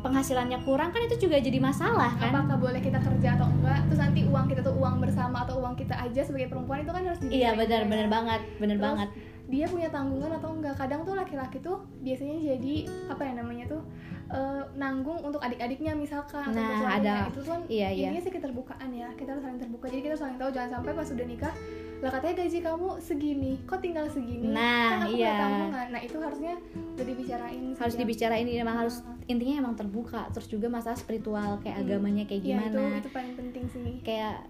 penghasilannya 0.00 0.58
kurang 0.60 0.90
kan 0.90 1.02
itu 1.02 1.16
juga 1.20 1.36
jadi 1.36 1.58
masalah 1.58 2.12
kan 2.14 2.30
apakah 2.30 2.56
boleh 2.58 2.78
kita 2.78 2.98
kerja 2.98 3.28
atau 3.34 3.46
enggak 3.46 3.78
terus 3.84 4.00
nanti 4.00 4.20
uang 4.22 4.46
kita 4.46 4.60
tuh 4.60 4.74
uang 4.74 4.96
bersama 4.98 5.42
atau 5.42 5.58
uang 5.58 5.74
kita 5.74 5.94
aja 5.94 6.20
sebagai 6.20 6.48
perempuan 6.48 6.80
itu 6.80 6.90
kan 6.90 7.02
harus 7.02 7.20
iya 7.26 7.52
benar 7.52 7.80
juga 7.80 7.90
benar 7.90 8.06
ya. 8.06 8.10
banget 8.10 8.40
benar 8.56 8.78
banget 8.78 9.08
dia 9.46 9.66
punya 9.66 9.88
tanggungan 9.88 10.30
atau 10.32 10.50
enggak 10.52 10.74
kadang 10.74 11.02
tuh 11.02 11.14
laki-laki 11.14 11.58
tuh 11.58 11.78
biasanya 12.00 12.36
jadi 12.38 12.74
apa 13.08 13.22
ya 13.22 13.32
namanya 13.34 13.64
tuh 13.68 13.82
eh, 14.30 14.62
nanggung 14.74 15.18
untuk 15.20 15.38
adik-adiknya 15.38 15.90
misalkan 15.92 16.44
atau 16.44 16.54
Nah, 16.54 16.78
suaminya. 16.78 16.94
ada- 16.96 17.26
itu 17.26 17.40
tuh 17.40 17.50
kan 17.50 17.60
iya, 17.66 17.88
iya. 17.90 18.08
intinya 18.08 18.22
sih 18.22 18.32
keterbukaan 18.32 18.90
ya 18.90 19.08
kita 19.14 19.34
harus 19.34 19.42
saling 19.42 19.58
terbuka 19.58 19.86
jadi 19.86 20.00
kita 20.00 20.12
harus 20.14 20.22
saling 20.22 20.38
tahu 20.38 20.50
jangan 20.50 20.70
sampai 20.72 20.90
pas 20.92 21.08
udah 21.08 21.26
nikah 21.26 21.54
lah 22.00 22.10
katanya 22.10 22.34
gaji 22.38 22.58
kamu 22.60 22.88
segini. 22.98 23.52
Kok 23.62 23.78
tinggal 23.78 24.06
segini? 24.08 24.48
Nah, 24.48 24.88
kan 24.90 25.00
aku 25.04 25.14
iya. 25.14 25.36
tanggungan 25.36 25.86
nah 25.90 26.00
itu 26.00 26.16
harusnya 26.16 26.52
udah 26.72 27.04
dibicarain 27.04 27.62
harus 27.72 27.92
sejak- 27.92 28.00
dibicarain 28.02 28.46
emang 28.48 28.76
harus 28.78 28.96
intinya 29.26 29.54
emang 29.58 29.74
terbuka. 29.74 30.24
Terus 30.30 30.48
juga 30.48 30.66
masalah 30.66 30.96
spiritual 30.96 31.60
kayak 31.60 31.76
agamanya 31.78 32.24
kayak 32.24 32.40
Iya, 32.40 32.48
gimana. 32.56 32.72
itu 32.72 32.80
itu 32.98 33.10
paling 33.10 33.34
penting 33.36 33.64
sih. 33.68 33.90
Kayak 34.00 34.48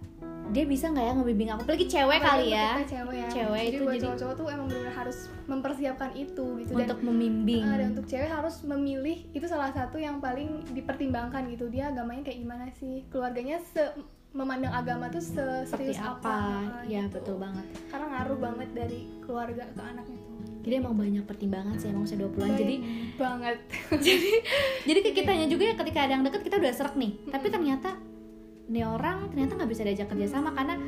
dia 0.50 0.64
bisa 0.64 0.90
nggak 0.90 1.04
ya 1.04 1.12
ngebimbing 1.12 1.49
aku? 1.49 1.61
Apalagi 1.62 1.87
cewek 1.87 2.19
Apalagi 2.19 2.26
kali 2.26 2.47
ya. 2.50 2.71
cewek 2.85 3.14
ya. 3.16 3.28
Cewek 3.28 3.61
jadi 3.61 3.71
itu 3.71 3.83
buat 3.83 3.92
jadi- 3.92 4.02
cowok-cowok 4.04 4.35
tuh 4.35 4.47
emang 4.47 4.66
benar-benar 4.66 4.95
harus 4.97 5.19
mempersiapkan 5.47 6.11
itu 6.14 6.47
gitu. 6.59 6.71
Untuk 6.73 6.99
membimbing. 7.02 7.64
Ah, 7.64 7.76
dan 7.76 7.87
untuk 7.92 8.07
cewek 8.07 8.30
harus 8.30 8.57
memilih 8.62 9.19
itu 9.30 9.47
salah 9.47 9.71
satu 9.71 9.97
yang 9.97 10.19
paling 10.19 10.62
dipertimbangkan 10.71 11.50
gitu. 11.50 11.66
Dia 11.66 11.90
agamanya 11.90 12.23
kayak 12.25 12.38
gimana 12.40 12.64
sih? 12.73 13.07
Keluarganya 13.11 13.59
se 13.61 13.83
memandang 14.31 14.71
agama 14.71 15.11
tuh 15.11 15.19
se 15.19 15.43
seperti 15.67 15.91
serius 15.91 15.99
apa? 15.99 16.63
Ah, 16.63 16.83
ya 16.87 17.03
gitu. 17.07 17.19
betul 17.19 17.37
banget. 17.43 17.67
Karena 17.91 18.07
ngaruh 18.15 18.39
banget 18.39 18.69
dari 18.71 19.01
keluarga 19.23 19.65
ke 19.67 19.83
anaknya 19.83 20.19
tuh. 20.23 20.37
Jadi 20.61 20.75
emang 20.77 20.95
banyak 20.95 21.25
pertimbangan 21.25 21.75
sih 21.81 21.89
emang 21.89 22.05
usia 22.05 22.21
20-an 22.21 22.53
jadi 22.55 22.77
banget. 23.17 23.59
jadi 24.89 24.99
ke 25.03 25.11
kitanya 25.17 25.47
juga 25.51 25.73
ya 25.73 25.75
ketika 25.75 25.99
ada 26.07 26.13
yang 26.15 26.23
deket 26.23 26.47
kita 26.47 26.57
udah 26.63 26.73
serak 26.73 26.95
nih. 26.95 27.13
Tapi 27.27 27.47
ternyata 27.51 27.97
nih 28.71 28.87
orang 28.87 29.27
ternyata 29.35 29.59
nggak 29.59 29.71
bisa 29.73 29.83
diajak 29.83 30.07
kerja 30.07 30.27
sama 30.31 30.55
karena 30.55 30.79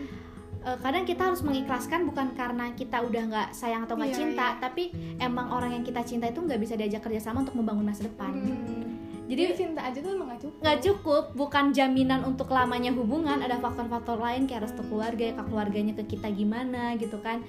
eh, 0.62 0.78
kadang 0.78 1.02
kita 1.02 1.22
harus 1.26 1.42
mengikhlaskan 1.42 2.06
bukan 2.06 2.30
karena 2.38 2.70
kita 2.78 3.02
udah 3.02 3.22
nggak 3.26 3.48
sayang 3.58 3.82
atau 3.90 3.98
nggak 3.98 4.14
Iya, 4.14 4.18
cinta 4.22 4.46
iya. 4.54 4.60
tapi 4.62 4.84
emang 5.18 5.50
orang 5.50 5.74
yang 5.74 5.82
kita 5.82 6.06
cinta 6.06 6.30
itu 6.30 6.38
nggak 6.38 6.60
bisa 6.62 6.78
diajak 6.78 7.02
kerja 7.02 7.18
sama 7.18 7.42
untuk 7.42 7.58
membangun 7.58 7.90
masa 7.90 8.06
depan. 8.06 8.30
Hmm. 8.30 9.01
Jadi 9.32 9.48
jadi 9.48 9.54
cinta 9.64 9.80
aja 9.80 9.96
tuh 10.04 10.12
emang 10.12 10.28
gak 10.28 10.44
cukup. 10.44 10.60
Nggak 10.60 10.78
cukup. 10.84 11.24
Bukan 11.32 11.64
jaminan 11.72 12.20
untuk 12.28 12.52
lamanya 12.52 12.92
hubungan. 12.92 13.40
Ada 13.40 13.56
faktor-faktor 13.64 14.20
lain 14.20 14.44
kayak 14.44 14.68
restu 14.68 14.84
keluarga 14.84 15.32
ya 15.32 15.40
keluarganya 15.40 15.96
ke 15.96 16.04
kita 16.04 16.28
gimana 16.36 16.92
gitu 17.00 17.16
kan. 17.24 17.40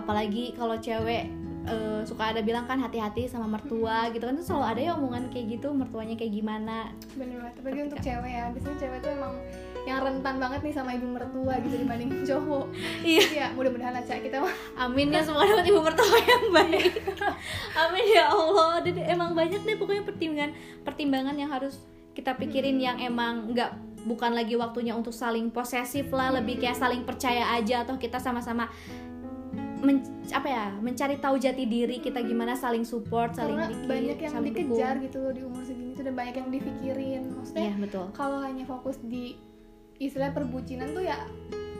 Apalagi 0.00 0.56
kalau 0.56 0.80
cewek 0.80 1.28
eh, 1.68 2.00
suka 2.08 2.32
ada 2.32 2.40
bilang 2.40 2.64
kan 2.64 2.80
hati-hati 2.80 3.28
sama 3.28 3.52
mertua 3.52 4.08
gitu 4.16 4.24
kan. 4.24 4.40
Tuh 4.40 4.48
selalu 4.48 4.64
ada 4.64 4.80
ya 4.80 4.92
omongan 4.96 5.28
kayak 5.28 5.60
gitu 5.60 5.76
mertuanya 5.76 6.16
kayak 6.16 6.32
gimana. 6.32 6.88
Bener 7.20 7.36
banget. 7.44 7.54
Apalagi 7.60 7.80
untuk 7.84 8.00
cewek 8.00 8.32
ya. 8.32 8.44
Biasanya 8.56 8.78
cewek 8.80 8.98
tuh 9.04 9.10
emang 9.12 9.34
yang 9.86 10.02
rentan 10.02 10.42
banget 10.42 10.60
nih 10.66 10.74
sama 10.74 10.90
ibu 10.98 11.06
mertua 11.06 11.54
gitu 11.62 11.78
dibandingin 11.78 12.26
cowok 12.26 12.66
Iya. 13.06 13.22
ya 13.30 13.46
mudah-mudahan 13.54 13.94
aja 14.02 14.18
kita 14.18 14.42
amin 14.74 15.14
ya 15.14 15.22
semoga 15.22 15.46
dapat 15.46 15.66
ibu 15.70 15.80
mertua 15.80 16.18
yang 16.18 16.44
baik. 16.50 16.92
Amin 17.78 18.04
ya 18.10 18.26
allah. 18.26 18.82
Dan 18.82 18.98
emang 19.06 19.32
banyak 19.38 19.62
deh 19.62 19.78
pokoknya 19.78 20.02
pertimbangan 20.02 20.50
pertimbangan 20.82 21.36
yang 21.38 21.50
harus 21.54 21.78
kita 22.18 22.34
pikirin 22.34 22.82
yang 22.82 22.98
emang 22.98 23.54
nggak 23.54 23.70
bukan 24.06 24.34
lagi 24.34 24.58
waktunya 24.58 24.94
untuk 24.94 25.14
saling 25.14 25.50
posesif 25.54 26.10
lah 26.10 26.34
lebih 26.34 26.58
kayak 26.62 26.78
saling 26.78 27.02
percaya 27.06 27.54
aja 27.54 27.82
atau 27.86 27.98
kita 27.98 28.18
sama-sama 28.22 28.70
men, 29.82 30.00
apa 30.32 30.48
ya 30.48 30.64
mencari 30.78 31.20
tahu 31.20 31.36
jati 31.36 31.68
diri 31.68 32.00
kita 32.00 32.22
gimana 32.24 32.56
saling 32.56 32.82
support 32.86 33.36
saling 33.36 33.58
karena 33.58 33.70
dikit, 33.70 33.86
banyak 33.86 34.16
yang 34.18 34.32
saling 34.32 34.54
dikejar 34.54 34.94
dukung. 34.96 35.04
gitu 35.06 35.16
loh 35.20 35.32
di 35.34 35.42
umur 35.44 35.62
segini 35.66 35.92
tuh 35.92 36.04
dan 36.06 36.14
banyak 36.16 36.34
yang 36.38 36.48
dipikirin. 36.50 37.22
Maksudnya 37.34 37.62
iya 37.62 37.74
betul. 37.76 38.06
kalau 38.16 38.38
hanya 38.40 38.64
fokus 38.64 38.96
di 39.04 39.36
istilah 39.96 40.32
perbucinan 40.36 40.92
tuh 40.92 41.04
ya 41.04 41.16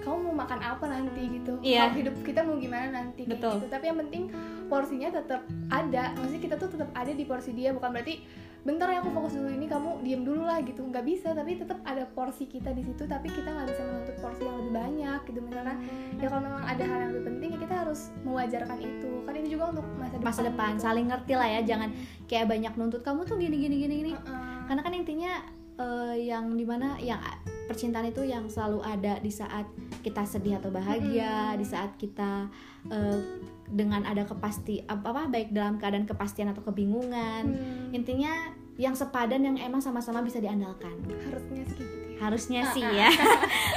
kamu 0.06 0.30
mau 0.30 0.46
makan 0.46 0.60
apa 0.62 0.84
nanti 0.86 1.22
gitu. 1.26 1.58
Iya. 1.66 1.90
Kalau 1.90 1.98
hidup 1.98 2.14
kita 2.22 2.40
mau 2.46 2.54
gimana 2.62 2.86
nanti 2.94 3.26
Betul. 3.26 3.58
gitu. 3.58 3.66
Tapi 3.66 3.84
yang 3.90 3.98
penting 4.06 4.30
porsinya 4.70 5.10
tetap 5.10 5.42
ada. 5.66 6.14
Maksudnya 6.14 6.42
kita 6.46 6.54
tuh 6.62 6.70
tetap 6.70 6.90
ada 6.94 7.10
di 7.10 7.24
porsi 7.26 7.50
dia. 7.50 7.74
Bukan 7.74 7.90
berarti 7.90 8.22
bentar 8.62 8.90
ya 8.90 8.98
aku 8.98 9.14
fokus 9.14 9.34
dulu 9.34 9.50
ini 9.50 9.66
kamu 9.66 10.06
diem 10.06 10.22
dulu 10.22 10.46
lah 10.46 10.62
gitu. 10.62 10.86
Nggak 10.86 11.02
bisa. 11.10 11.34
Tapi 11.34 11.58
tetap 11.58 11.82
ada 11.82 12.06
porsi 12.06 12.46
kita 12.46 12.70
di 12.70 12.86
situ. 12.86 13.02
Tapi 13.02 13.26
kita 13.34 13.50
nggak 13.50 13.66
bisa 13.66 13.82
menuntut 13.82 14.16
porsi 14.22 14.46
yang 14.46 14.56
lebih 14.62 14.72
banyak 14.78 15.20
gitu 15.26 15.40
misalkan 15.42 15.76
ya 16.22 16.26
kalau 16.30 16.42
memang 16.46 16.62
ada 16.62 16.84
hal 16.86 16.98
yang 17.02 17.10
lebih 17.10 17.24
penting 17.26 17.48
ya 17.50 17.58
kita 17.66 17.74
harus 17.82 18.00
mewajarkan 18.22 18.78
itu. 18.78 19.10
Kan 19.26 19.34
ini 19.34 19.48
juga 19.50 19.74
untuk 19.74 19.86
masa 19.98 20.14
depan 20.14 20.26
masa 20.30 20.42
depan. 20.46 20.70
gitu. 20.78 20.82
saling 20.86 21.06
ngerti 21.10 21.32
lah 21.34 21.48
ya. 21.50 21.60
Jangan 21.66 21.90
kayak 22.30 22.46
banyak 22.46 22.72
nuntut 22.78 23.02
kamu 23.02 23.26
tuh 23.26 23.34
gini 23.42 23.58
gini 23.58 23.74
gini 23.82 23.94
gini. 24.06 24.12
Heeh. 24.14 24.54
karena 24.66 24.82
kan 24.82 24.94
intinya 24.98 25.55
eh, 25.76 26.16
yang 26.22 26.52
di 26.52 26.62
mana 26.62 26.96
yang 26.98 27.20
percintaan 27.66 28.06
itu 28.06 28.22
yang 28.22 28.46
selalu 28.46 28.78
ada 28.80 29.18
di 29.18 29.28
saat 29.28 29.66
kita 30.00 30.22
sedih 30.22 30.56
atau 30.56 30.70
bahagia 30.70 31.50
Mm-mm. 31.50 31.58
di 31.58 31.66
saat 31.66 31.90
kita 31.94 32.46
eh, 32.86 33.18
dengan 33.66 34.02
ada 34.02 34.22
kepasti 34.22 34.82
apa 34.84 35.02
apa 35.06 35.22
baik 35.26 35.50
dalam 35.50 35.76
keadaan 35.76 36.04
kepastian 36.04 36.48
atau 36.48 36.62
kebingungan 36.62 37.42
Hmm, 37.48 37.90
intinya 37.92 38.30
yang 38.76 38.92
sepadan 38.92 39.40
yang 39.40 39.56
emang 39.58 39.80
sama-sama 39.80 40.20
bisa 40.20 40.36
diandalkan 40.36 40.92
harusnya 41.02 41.64
sih 41.66 41.76
gitu 41.76 41.96
ya 41.96 42.16
harusnya 42.18 42.60
Ah, 42.62 42.72
sih 42.72 42.82
ah. 42.82 42.92
ya 42.94 43.08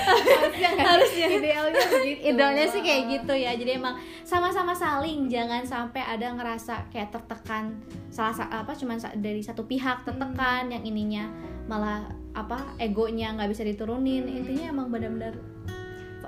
harusnya 0.05 0.69
sih? 0.69 0.79
Harusnya. 0.79 1.27
idealnya 1.29 1.83
begitu 1.89 2.21
idealnya 2.25 2.65
sih 2.65 2.79
kayak 2.79 3.01
Heeh. 3.01 3.13
gitu 3.17 3.33
ya 3.33 3.51
jadi 3.53 3.71
emang 3.75 3.95
sama-sama 4.21 4.71
saling 4.71 5.27
jangan 5.27 5.63
sampai 5.63 6.01
ada 6.01 6.27
ngerasa 6.29 6.87
kayak 6.89 7.09
tertekan 7.09 7.79
salah 8.09 8.33
sa- 8.33 8.51
apa 8.53 8.71
cuman 8.73 8.95
dari 9.15 9.39
satu 9.39 9.63
pihak 9.63 10.03
tertekan 10.03 10.67
yang 10.67 10.83
ininya 10.83 11.25
malah 11.69 12.01
apa 12.33 12.57
egonya 12.77 13.31
nggak 13.31 13.47
bisa 13.47 13.61
diturunin 13.61 14.25
Hmm. 14.25 14.37
intinya 14.41 14.65
emang 14.67 14.87
benar-benar 14.89 15.37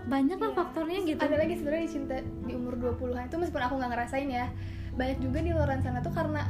banyak 0.03 0.37
lah 0.37 0.49
Iya. 0.49 0.57
faktornya 0.57 0.99
gitu 1.03 1.19
ada 1.19 1.35
lagi 1.35 1.53
sebenarnya 1.55 1.87
cinta 1.87 2.15
di 2.21 2.53
umur 2.53 2.73
20-an 2.75 3.25
itu 3.25 3.37
meskipun 3.37 3.61
aku 3.61 3.73
nggak 3.75 3.91
ngerasain 3.91 4.29
ya 4.29 4.45
banyak 4.91 5.17
juga 5.17 5.39
di 5.39 5.49
luar 5.49 5.69
sana 5.79 5.99
tuh 5.99 6.09
karena 6.11 6.41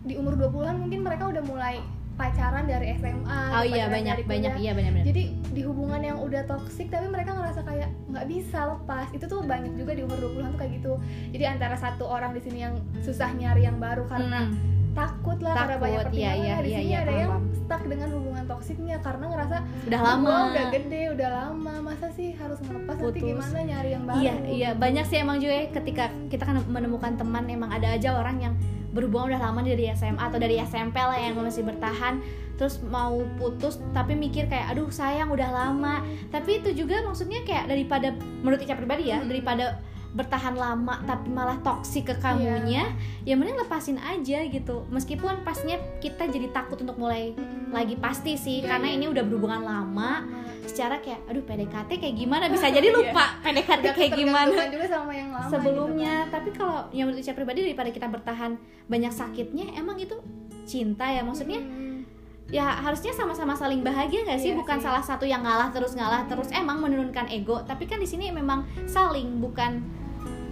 di 0.00 0.16
umur 0.16 0.36
20-an 0.36 0.76
mungkin 0.78 1.00
mereka 1.00 1.24
udah 1.26 1.40
mulai 1.42 1.80
pacaran 2.16 2.64
dari 2.64 2.92
SMA 2.94 3.40
oh 3.50 3.64
iya 3.64 3.88
banyak 3.88 4.28
banyak 4.28 4.52
iya 4.56 4.72
benar-benar 4.72 5.04
jadi 5.06 5.22
di 5.32 5.62
hubungan 5.64 6.00
yang 6.02 6.18
udah 6.20 6.44
toksik 6.44 6.88
tapi 6.88 7.08
mereka 7.08 7.32
ngerasa 7.32 7.64
kayak 7.64 7.88
nggak 8.06 8.26
bisa 8.26 8.68
lepas 8.68 9.08
itu 9.12 9.24
tuh 9.24 9.40
banyak 9.42 9.72
juga 9.74 9.92
di 9.92 10.04
umur 10.04 10.20
20-an 10.22 10.52
tuh 10.52 10.58
kayak 10.58 10.72
gitu 10.76 10.92
jadi 11.32 11.56
antara 11.56 11.76
satu 11.76 12.04
orang 12.04 12.32
di 12.32 12.40
sini 12.40 12.58
yang 12.62 12.76
susah 13.00 13.32
nyari 13.32 13.64
yang 13.64 13.76
baru 13.76 14.04
karena 14.06 14.44
Mm. 14.46 14.79
Takut 14.90 15.38
lah 15.38 15.54
karena 15.54 15.76
banyak 15.78 15.94
iya, 15.94 16.06
pertimbangan 16.06 16.40
iya, 16.42 16.56
di 16.58 16.70
iya, 16.70 16.78
sini 16.78 16.90
iya, 16.90 16.98
ada 17.00 17.12
yang 17.14 17.30
paham. 17.30 17.44
stuck 17.54 17.82
dengan 17.86 18.08
hubungan 18.10 18.44
toksiknya 18.50 18.96
karena 19.00 19.24
ngerasa 19.30 19.56
udah 19.86 20.00
"Gua 20.00 20.10
lama. 20.10 20.34
udah 20.50 20.66
gede 20.74 21.02
udah 21.14 21.28
lama 21.30 21.74
masa 21.80 22.06
sih 22.10 22.28
harus 22.34 22.58
ngelepas? 22.66 22.94
Nanti 22.98 23.20
Putus. 23.20 23.28
gimana 23.30 23.58
nyari 23.62 23.90
yang 23.94 24.04
baru? 24.04 24.18
Iya, 24.18 24.34
iya 24.50 24.70
banyak 24.74 25.04
sih 25.06 25.16
emang 25.22 25.38
juga 25.38 25.54
ya 25.54 25.64
ketika 25.70 26.04
kita 26.26 26.42
kan 26.42 26.56
menemukan 26.66 27.12
teman 27.14 27.44
emang 27.46 27.70
ada 27.70 27.88
aja 27.94 28.18
orang 28.18 28.36
yang 28.42 28.54
berhubungan 28.90 29.34
udah 29.34 29.40
lama 29.50 29.62
dari 29.62 29.86
SMA 29.94 30.18
atau 30.18 30.38
dari 30.42 30.58
SMP 30.58 30.98
lah 30.98 31.14
yang 31.14 31.38
masih 31.38 31.62
bertahan 31.62 32.18
terus 32.58 32.82
mau 32.84 33.22
putus 33.40 33.80
tapi 33.96 34.12
mikir 34.12 34.44
kayak 34.50 34.76
aduh 34.76 34.90
sayang 34.92 35.32
udah 35.32 35.48
lama. 35.48 36.04
Tapi 36.28 36.60
itu 36.60 36.76
juga 36.84 37.00
maksudnya 37.06 37.40
kayak 37.46 37.70
daripada 37.70 38.12
menurut 38.44 38.60
Ica 38.60 38.76
pribadi 38.76 39.08
ya 39.08 39.22
daripada 39.24 39.80
bertahan 40.10 40.54
lama 40.54 40.98
tapi 41.04 41.30
malah 41.30 41.54
toksik 41.62 42.10
ke 42.10 42.14
kamunya 42.18 42.82
ya 43.22 43.34
mending 43.34 43.54
lepasin 43.56 43.94
aja 43.96 44.42
gitu 44.42 44.82
meskipun 44.90 45.40
pastinya 45.40 45.78
kita 45.98 46.26
jadi 46.26 46.50
takut 46.50 46.76
untuk 46.76 46.98
mulai 46.98 47.30
Mm-mm. 47.30 47.70
lagi 47.70 47.94
pasti 47.94 48.34
sih 48.34 48.58
Iya, 48.58 48.68
karena 48.68 48.90
iya. 48.90 48.96
ini 48.98 49.06
udah 49.06 49.22
berhubungan 49.22 49.62
lama 49.62 50.26
secara 50.60 50.98
kayak 50.98 51.22
aduh 51.24 51.42
PDKT 51.42 51.90
kayak 51.96 52.14
gimana 52.16 52.50
bisa 52.50 52.66
jadi 52.74 52.90
lupa 52.90 53.38
PDKT 53.40 53.80
udah 53.80 53.94
kayak 53.94 54.12
gimana 54.12 54.54
juga 54.66 54.86
sama 54.88 55.12
yang 55.14 55.30
lama 55.30 55.46
sebelumnya 55.46 56.14
gitu 56.20 56.32
tapi 56.34 56.48
kalau 56.50 56.78
yang 56.90 57.06
menurut 57.06 57.22
saya 57.22 57.36
pribadi 57.38 57.60
daripada 57.64 57.90
kita 57.90 58.06
bertahan 58.06 58.58
banyak 58.86 59.12
sakitnya 59.14 59.66
emang 59.74 59.94
itu 59.96 60.18
cinta 60.64 61.06
ya 61.06 61.22
kan. 61.22 61.30
maksudnya 61.30 61.62
Mm-mm. 61.62 62.02
ya 62.50 62.66
harusnya 62.82 63.14
sama-sama 63.14 63.54
saling 63.54 63.78
bahagia 63.80 64.26
nggak 64.26 64.42
sih 64.42 64.50
Iya 64.50 64.58
bukan 64.58 64.82
sih. 64.82 64.90
salah 64.90 65.02
satu 65.02 65.22
yang 65.22 65.46
ngalah 65.46 65.70
terus 65.70 65.94
ngalah 65.94 66.26
terus 66.26 66.50
emang 66.50 66.82
menurunkan 66.82 67.30
ego 67.30 67.62
tapi 67.62 67.86
kan 67.86 68.02
di 68.02 68.10
sini 68.10 68.34
memang 68.34 68.66
saling 68.90 69.38
bukan 69.38 69.99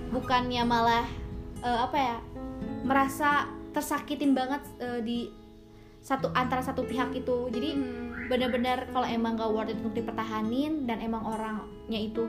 bukannya 0.09 0.63
malah 0.63 1.07
eh, 1.59 1.79
apa 1.81 1.97
ya 1.97 2.17
merasa 2.83 3.45
tersakitin 3.71 4.33
banget 4.33 4.63
eh, 4.79 5.01
di 5.01 5.19
satu 6.01 6.31
antara 6.33 6.61
satu 6.61 6.83
pihak 6.83 7.13
itu 7.13 7.51
jadi 7.51 7.75
Mm. 7.75 8.29
bener-bener 8.29 8.79
kalau 8.89 9.05
emang 9.05 9.35
gak 9.35 9.49
worth 9.49 9.69
it 9.69 9.79
untuk 9.79 9.97
dipertahanin 9.97 10.85
dan 10.85 11.01
emang 11.01 11.25
orangnya 11.25 11.97
itu 11.99 12.29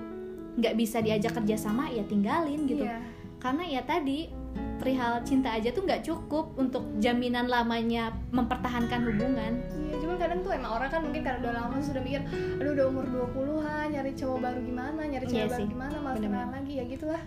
nggak 0.56 0.74
bisa 0.74 1.00
diajak 1.00 1.32
kerja 1.34 1.56
sama 1.56 1.88
ya 1.88 2.04
tinggalin 2.04 2.64
gitu 2.66 2.84
Iya. 2.84 3.00
karena 3.38 3.64
ya 3.66 3.82
tadi 3.82 4.28
perihal 4.76 5.20
cinta 5.22 5.52
aja 5.52 5.70
tuh 5.70 5.84
nggak 5.84 6.02
cukup 6.02 6.56
untuk 6.56 6.88
jaminan 6.98 7.46
lamanya 7.46 8.12
mempertahankan 8.30 9.04
hubungan 9.06 9.60
Iya, 9.78 9.96
cuman 9.98 10.16
kadang 10.18 10.40
tuh 10.40 10.52
emang 10.52 10.72
orang 10.74 10.90
kan 10.90 11.02
mungkin 11.02 11.22
karena 11.22 11.40
udah 11.42 11.54
lama 11.54 11.76
sudah 11.78 12.00
mikir, 12.00 12.22
aduh 12.58 12.72
udah 12.74 12.86
umur 12.88 13.06
20-an, 13.06 13.86
nyari 13.90 14.12
cowok 14.14 14.40
baru 14.40 14.60
gimana, 14.62 15.02
nyari 15.06 15.26
Iya 15.26 15.32
cewek 15.36 15.46
baru 15.46 15.60
sih, 15.60 15.66
gimana, 15.68 15.92
bener-bener. 15.92 16.24
kenalan 16.26 16.52
lagi 16.54 16.74
ya 16.74 16.84
gitulah. 16.86 17.24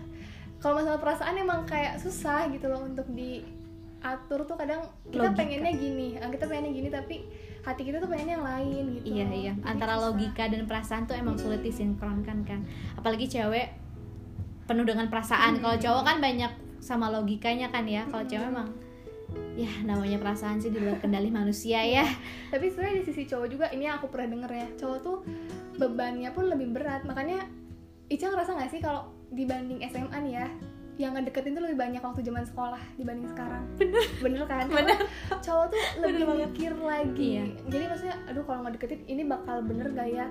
Kalau 0.63 0.79
masalah 0.79 0.95
perasaan 0.97 1.35
emang 1.35 1.67
kayak 1.67 1.99
susah 1.99 2.47
gitu 2.47 2.65
loh 2.65 2.79
untuk 2.81 3.03
diatur 3.11 4.39
tuh 4.43 4.55
kadang 4.55 4.79
kita 5.05 5.27
Logika. 5.27 5.37
pengennya 5.37 5.73
gini, 5.73 6.07
ah, 6.15 6.31
kita 6.31 6.47
pengennya 6.47 6.71
gini 6.71 6.87
tapi 6.87 7.15
hati 7.61 7.81
kita 7.81 7.97
tuh 7.97 8.07
pengennya 8.07 8.35
yang 8.35 8.43
lain 8.45 8.83
gitu. 8.93 9.05
iya 9.09 9.25
iya 9.27 9.53
Jadi 9.53 9.63
antara 9.65 9.95
susah. 9.95 10.03
logika 10.09 10.43
dan 10.47 10.63
perasaan 10.63 11.03
tuh 11.03 11.15
emang 11.15 11.35
sulit 11.35 11.59
disinkronkan 11.59 12.43
kan 12.43 12.59
apalagi 12.93 13.23
cewek 13.25 13.71
penuh 14.63 14.83
dengan 14.83 15.07
perasaan 15.07 15.59
kalau 15.59 15.71
Hmm. 15.73 15.83
cowok 15.83 16.03
kan 16.03 16.17
banyak 16.19 16.51
sama 16.79 17.07
logikanya 17.07 17.67
kan 17.67 17.83
ya 17.83 18.03
kalau 18.05 18.23
cewek 18.23 18.43
emang 18.45 18.67
ya 19.55 19.71
namanya 19.81 20.19
perasaan 20.19 20.59
sih 20.59 20.69
di 20.69 20.77
luar 20.77 20.99
kendali 20.99 21.27
manusia 21.27 21.79
ya 21.79 22.03
Tapi 22.51 22.67
sebenarnya 22.67 22.99
di 22.99 23.05
sisi 23.05 23.23
cowok 23.25 23.47
juga 23.47 23.65
ini 23.69 23.83
yang 23.83 23.95
aku 23.97 24.07
pernah 24.07 24.27
denger 24.29 24.51
ya, 24.53 24.67
cowok 24.77 24.99
tuh 24.99 25.17
bebannya 25.73 26.29
pun 26.29 26.45
lebih 26.45 26.67
berat. 26.69 27.01
Makanya 27.01 27.47
Ica 28.05 28.27
ngerasa 28.27 28.53
gak 28.53 28.69
sih 28.69 28.77
kalau 28.77 29.07
dibanding 29.33 29.79
SMA 29.89 30.17
nih 30.23 30.33
ya, 30.39 30.47
yang 30.93 31.17
ngedeketin 31.17 31.57
tuh 31.57 31.63
lebih 31.65 31.77
banyak 31.81 32.01
waktu 32.05 32.21
zaman 32.21 32.45
sekolah 32.45 32.81
dibanding 32.95 33.25
sekarang. 33.33 33.65
Bener. 33.81 34.03
Bener 34.21 34.43
kan? 34.45 34.65
Karena 34.69 34.95
Cowok 35.41 35.65
tuh 35.73 35.81
lebih 36.05 36.23
mikir 36.45 36.71
lagi. 36.77 37.29
Iya. 37.41 37.45
Jadi 37.65 37.83
maksudnya, 37.89 38.15
aduh 38.29 38.43
kalau 38.45 38.61
ngedeketin 38.65 39.01
ini 39.09 39.25
bakal 39.25 39.65
bener 39.65 39.89
gak 39.91 40.09
ya? 40.09 40.25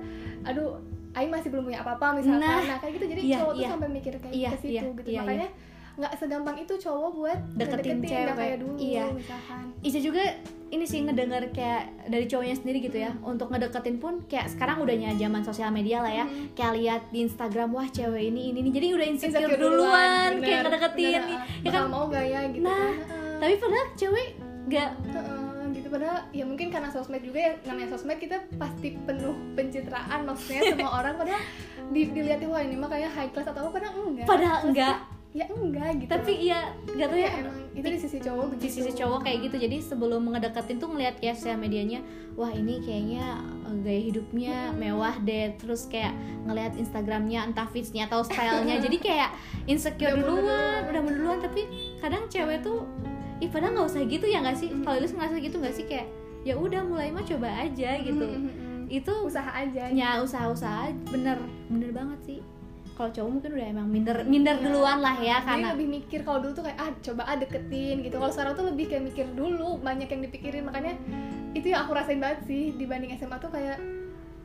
Aduh, 0.46 0.78
Aing 1.12 1.28
masih 1.28 1.52
belum 1.52 1.68
punya 1.68 1.84
apa-apa 1.84 2.16
misalkan. 2.16 2.40
Nah, 2.40 2.62
Nah, 2.64 2.78
kayak 2.80 2.92
gitu. 2.96 3.06
Jadi 3.10 3.20
iya, 3.26 3.36
cowok 3.42 3.52
tuh 3.52 3.60
iya. 3.60 3.70
sampai 3.74 3.88
mikir 3.92 4.12
kayak 4.16 4.32
Iya, 4.32 4.48
ke 4.48 4.58
situ 4.62 4.70
iya, 4.72 4.82
gitu. 4.96 5.10
iya, 5.12 5.20
Makanya 5.20 5.48
nggak 5.94 6.12
segampang 6.16 6.56
itu 6.56 6.74
cowok 6.74 7.10
buat 7.12 7.38
Deketin 7.52 7.68
ngedeketin, 7.94 8.00
cewek. 8.02 8.24
nggak 8.24 8.38
kayak 8.38 8.56
dulu 8.58 8.74
Iya. 8.76 9.04
misalkan. 9.12 9.64
Ica 9.78 9.98
juga 10.00 10.22
ini 10.68 10.84
sih 10.84 11.00
ngedenger 11.00 11.42
kayak 11.50 11.82
dari 12.06 12.24
cowoknya 12.24 12.56
sendiri 12.56 12.78
gitu 12.80 12.96
ya. 12.98 13.12
Untuk 13.20 13.46
ngedeketin 13.46 13.96
pun 13.98 14.24
kayak 14.24 14.48
sekarang 14.48 14.80
udahnya 14.80 15.12
zaman 15.14 15.42
sosial 15.42 15.68
media 15.68 16.00
lah 16.00 16.08
ya. 16.10 16.24
Hmm. 16.24 16.48
kayak 16.52 16.72
lihat 16.74 17.02
di 17.08 17.18
Instagram 17.22 17.68
wah 17.70 17.84
cewek 17.86 18.24
ini 18.26 18.50
ini 18.50 18.58
ini. 18.62 18.70
Jadi 18.70 18.86
udah 18.90 19.06
insecure, 19.06 19.36
Insecure 19.38 19.60
duluan 19.60 20.30
bener, 20.32 20.42
kayak 20.42 20.60
ngedeketin. 20.62 21.04
Bener, 21.10 21.22
nih 21.22 21.36
ah. 21.36 21.44
ya 21.60 21.70
kan? 21.70 21.82
Mau 21.86 22.04
gak 22.06 22.24
ya 22.26 22.40
gitu 22.48 22.62
Nah, 22.62 22.72
kan? 22.72 22.92
Heeh. 23.02 23.36
tapi 23.38 23.54
padahal 23.58 23.86
cewek 23.92 24.28
gak 24.64 24.88
Heeh, 25.04 25.64
gitu. 25.72 25.86
Padahal 25.88 26.18
ya 26.30 26.44
mungkin 26.44 26.66
karena 26.68 26.88
sosmed 26.88 27.20
juga 27.20 27.38
ya 27.38 27.52
namanya 27.62 27.88
sosmed 27.90 28.16
kita 28.16 28.36
pasti 28.56 28.96
penuh 28.98 29.36
pencitraan 29.52 30.20
maksudnya 30.24 30.62
semua 30.72 30.90
orang. 30.94 31.14
Padahal 31.14 31.42
di, 31.88 32.08
dilihatin 32.08 32.48
wah 32.48 32.60
ini 32.60 32.74
mah 32.74 32.88
kayak 32.88 33.10
high 33.10 33.28
class 33.28 33.44
atau 33.44 33.60
apa 33.62 33.76
padahal 33.76 33.92
enggak. 34.06 34.24
Padahal 34.24 34.60
enggak 34.64 34.96
ya 35.32 35.48
enggak 35.48 35.96
gitu 35.96 36.12
tapi 36.12 36.32
iya 36.44 36.76
gak 36.92 37.08
tau 37.08 37.16
ya. 37.16 37.24
Ya 37.24 37.40
emang 37.40 37.56
itu 37.72 37.86
di 37.88 37.98
sisi 38.04 38.18
cowok 38.20 38.44
di 38.52 38.68
begitu. 38.68 38.74
sisi 38.84 38.92
cowok 38.92 39.20
kayak 39.24 39.38
gitu. 39.48 39.56
Jadi 39.64 39.76
sebelum 39.80 40.22
ngedeketin 40.28 40.76
tuh 40.76 40.88
ngeliat 40.92 41.16
kayak 41.16 41.40
sosial 41.40 41.56
medianya 41.56 42.04
wah 42.36 42.52
ini 42.52 42.84
kayaknya 42.84 43.40
eh, 43.64 43.76
gaya 43.80 44.00
hidupnya 44.12 44.56
mewah 44.76 45.16
deh. 45.24 45.56
Terus 45.56 45.88
kayak 45.88 46.12
ngeliat 46.44 46.76
instagramnya 46.76 47.48
entah 47.48 47.64
feedsnya 47.64 48.12
atau 48.12 48.20
stylenya. 48.20 48.76
Jadi 48.84 48.96
kayak 49.00 49.32
insecure 49.64 50.20
Udah 50.20 50.20
duluan 50.20 50.80
udah 50.92 51.00
duluan. 51.00 51.38
Tapi 51.40 51.62
kadang 52.04 52.28
cewek 52.28 52.60
tuh 52.60 52.84
ih 53.40 53.48
padahal 53.48 53.72
nggak 53.72 53.88
usah 53.88 54.04
gitu 54.04 54.26
ya 54.28 54.38
nggak 54.44 54.56
sih? 54.60 54.68
Kalau 54.84 55.00
lu 55.00 55.08
ngerasa 55.08 55.36
gitu 55.40 55.56
nggak 55.56 55.74
sih? 55.74 55.84
Kayak 55.88 56.12
ya 56.44 56.60
udah 56.60 56.84
mulai 56.84 57.08
mah 57.08 57.24
coba 57.24 57.48
aja 57.56 57.96
gitu. 58.04 58.26
Itu 58.92 59.12
usaha 59.24 59.48
aja. 59.48 59.88
Ya 59.88 60.20
usaha-usaha 60.20 60.92
bener 61.08 61.40
bener 61.72 61.88
banget 61.96 62.20
sih 62.28 62.40
kalau 63.02 63.10
cowok 63.18 63.30
mungkin 63.34 63.50
udah 63.58 63.66
emang 63.66 63.88
minder 63.90 64.16
minder 64.22 64.56
duluan 64.62 65.02
lah 65.02 65.18
ya 65.18 65.42
Jadi 65.42 65.48
karena 65.50 65.68
lebih 65.74 65.88
mikir 65.90 66.20
kalau 66.22 66.38
dulu 66.38 66.52
tuh 66.54 66.64
kayak 66.70 66.78
ah 66.78 66.90
coba 67.02 67.22
ah 67.26 67.34
deketin 67.34 67.96
gitu. 68.06 68.14
Kalau 68.22 68.30
sekarang 68.30 68.52
tuh 68.54 68.66
lebih 68.70 68.84
kayak 68.94 69.02
mikir 69.10 69.26
dulu 69.34 69.82
banyak 69.82 70.06
yang 70.06 70.22
dipikirin. 70.22 70.62
Makanya 70.70 70.94
itu 71.50 71.66
yang 71.74 71.82
aku 71.82 71.98
rasain 71.98 72.22
banget 72.22 72.46
sih 72.46 72.70
dibanding 72.78 73.10
SMA 73.18 73.42
tuh 73.42 73.50
kayak 73.50 73.82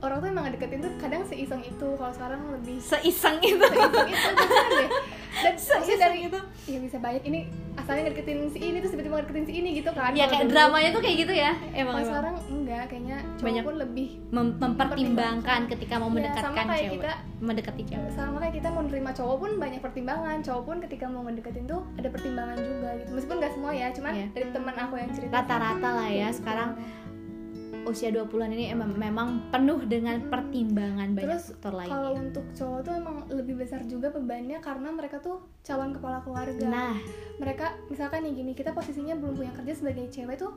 orang 0.02 0.18
tuh 0.26 0.28
emang 0.34 0.50
ngedeketin 0.50 0.82
tuh 0.82 0.92
kadang 0.98 1.22
seiseng 1.30 1.62
itu. 1.62 1.88
Kalau 2.02 2.14
sekarang 2.18 2.42
lebih 2.50 2.82
seiseng 2.82 3.38
itu. 3.46 3.62
Seiseng 3.62 4.36
itu 4.42 4.66
deh 4.74 4.90
dan 5.38 5.54
maksudnya 5.72 6.00
dari 6.02 6.20
itu. 6.26 6.40
Ya 6.66 6.78
bisa 6.80 6.98
banyak. 6.98 7.24
Ini 7.24 7.40
asalnya 7.76 8.02
ngedeketin 8.06 8.40
si 8.48 8.60
ini 8.60 8.78
terus 8.78 8.92
tiba-tiba 8.92 9.16
ngedeketin 9.18 9.46
si 9.46 9.54
ini 9.56 9.70
gitu 9.76 9.90
kan. 9.92 10.12
Ya 10.12 10.26
kayak 10.26 10.44
dulu. 10.44 10.54
dramanya 10.54 10.90
tuh 10.90 11.02
kayak 11.02 11.18
gitu 11.20 11.34
ya? 11.34 11.52
Emang, 11.72 11.96
kalau 11.96 12.08
sekarang 12.08 12.36
enggak 12.50 12.84
kayaknya 12.88 13.18
cowok 13.32 13.44
Banyak 13.44 13.64
pun 13.64 13.76
lebih 13.78 14.08
Mem- 14.30 14.58
mempertimbangkan 14.58 15.60
ketika 15.68 15.96
mau 15.96 16.10
Ya, 16.10 16.14
mendekatkan 16.14 16.52
sama 16.56 16.68
kayak 16.68 16.84
cewek. 16.84 16.96
kita- 16.98 17.22
mendekati 17.38 17.82
cewek. 17.86 18.10
sama 18.12 18.38
kayak 18.40 18.56
kita 18.56 18.68
mau 18.68 18.82
nerima 18.82 19.12
cowok 19.12 19.36
pun 19.38 19.52
banyak 19.58 19.80
pertimbangan. 19.80 20.38
Cowok 20.42 20.64
pun 20.64 20.78
ketika 20.80 21.06
mau 21.06 21.22
ngedeketin 21.22 21.66
tuh 21.66 21.82
ada 21.94 22.08
pertimbangan 22.08 22.58
juga 22.58 22.90
gitu. 22.98 23.10
Meskipun 23.14 23.38
nggak 23.38 23.54
semua 23.54 23.72
ya 23.72 23.88
cuman 23.90 24.12
Iya. 24.12 24.28
dari 24.32 24.48
teman 24.50 24.76
aku 24.76 24.94
yang 24.96 25.12
cerita 25.12 25.34
rata-rata 25.36 25.90
lah 25.94 26.10
ya 26.10 26.30
sekarang 26.30 26.70
usia 27.88 28.12
20-an 28.12 28.52
ini 28.52 28.70
emang 28.70 28.92
memang 28.94 29.50
penuh 29.50 29.80
dengan 29.88 30.20
pertimbangan 30.28 31.16
banyak 31.16 31.40
Terus, 31.40 31.56
faktor 31.56 31.72
kalau 31.88 32.12
lainnya 32.12 32.22
untuk 32.28 32.46
cowok 32.52 32.80
tuh 32.84 32.94
emang 33.00 33.18
lebih 33.32 33.56
besar 33.58 33.82
juga 33.88 34.12
bebannya 34.12 34.60
karena 34.60 34.90
mereka 34.92 35.24
tuh 35.24 35.40
calon 35.64 35.96
kepala 35.96 36.20
keluarga. 36.22 36.68
Nah. 36.68 36.96
Mereka 37.40 37.88
misalkan 37.88 38.28
nih 38.28 38.44
gini 38.44 38.52
kita 38.52 38.76
posisinya 38.76 39.16
belum 39.16 39.40
punya 39.40 39.54
kerja 39.56 39.74
sebagai 39.74 40.12
cewek 40.12 40.36
tuh 40.36 40.54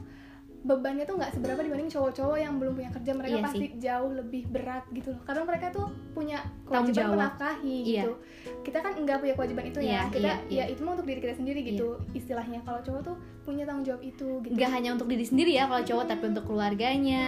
bebannya 0.61 1.09
tuh 1.09 1.17
nggak 1.17 1.33
seberapa 1.33 1.61
dibanding 1.65 1.89
cowok-cowok 1.89 2.37
yang 2.37 2.61
belum 2.61 2.73
punya 2.77 2.91
kerja. 2.93 3.11
Mereka 3.17 3.33
Iya 3.33 3.45
pasti 3.45 3.67
jauh 3.81 4.11
lebih 4.13 4.43
berat 4.53 4.85
gitu 4.93 5.17
loh. 5.17 5.21
Karena 5.25 5.43
mereka 5.43 5.67
tuh 5.73 5.87
punya 6.13 6.39
kewajiban 6.69 7.17
menafkahi 7.17 7.79
Iya. 7.81 8.03
gitu. 8.05 8.13
Kita 8.61 8.79
kan 8.79 8.93
nggak 8.93 9.19
punya 9.19 9.35
kewajiban 9.35 9.65
itu 9.67 9.81
Iya, 9.81 9.91
ya. 9.91 10.03
Kita 10.13 10.21
iya, 10.21 10.35
iya. 10.47 10.65
ya 10.69 10.73
itu 10.77 10.81
mah 10.85 10.93
untuk 10.95 11.09
diri 11.09 11.21
kita 11.21 11.35
sendiri 11.35 11.61
gitu 11.65 11.89
istilahnya. 12.13 12.61
Kalau 12.61 12.81
cowok 12.85 13.01
tuh 13.03 13.17
punya 13.41 13.65
tanggung 13.65 13.87
jawab 13.89 14.03
itu 14.05 14.29
gitu. 14.45 14.53
Nggak 14.53 14.71
hanya 14.71 14.91
untuk 14.93 15.09
diri 15.09 15.25
sendiri 15.25 15.53
ya 15.57 15.65
kalau 15.65 15.83
cowok 15.83 16.05
tapi 16.07 16.25
untuk 16.29 16.45
keluarganya 16.45 17.25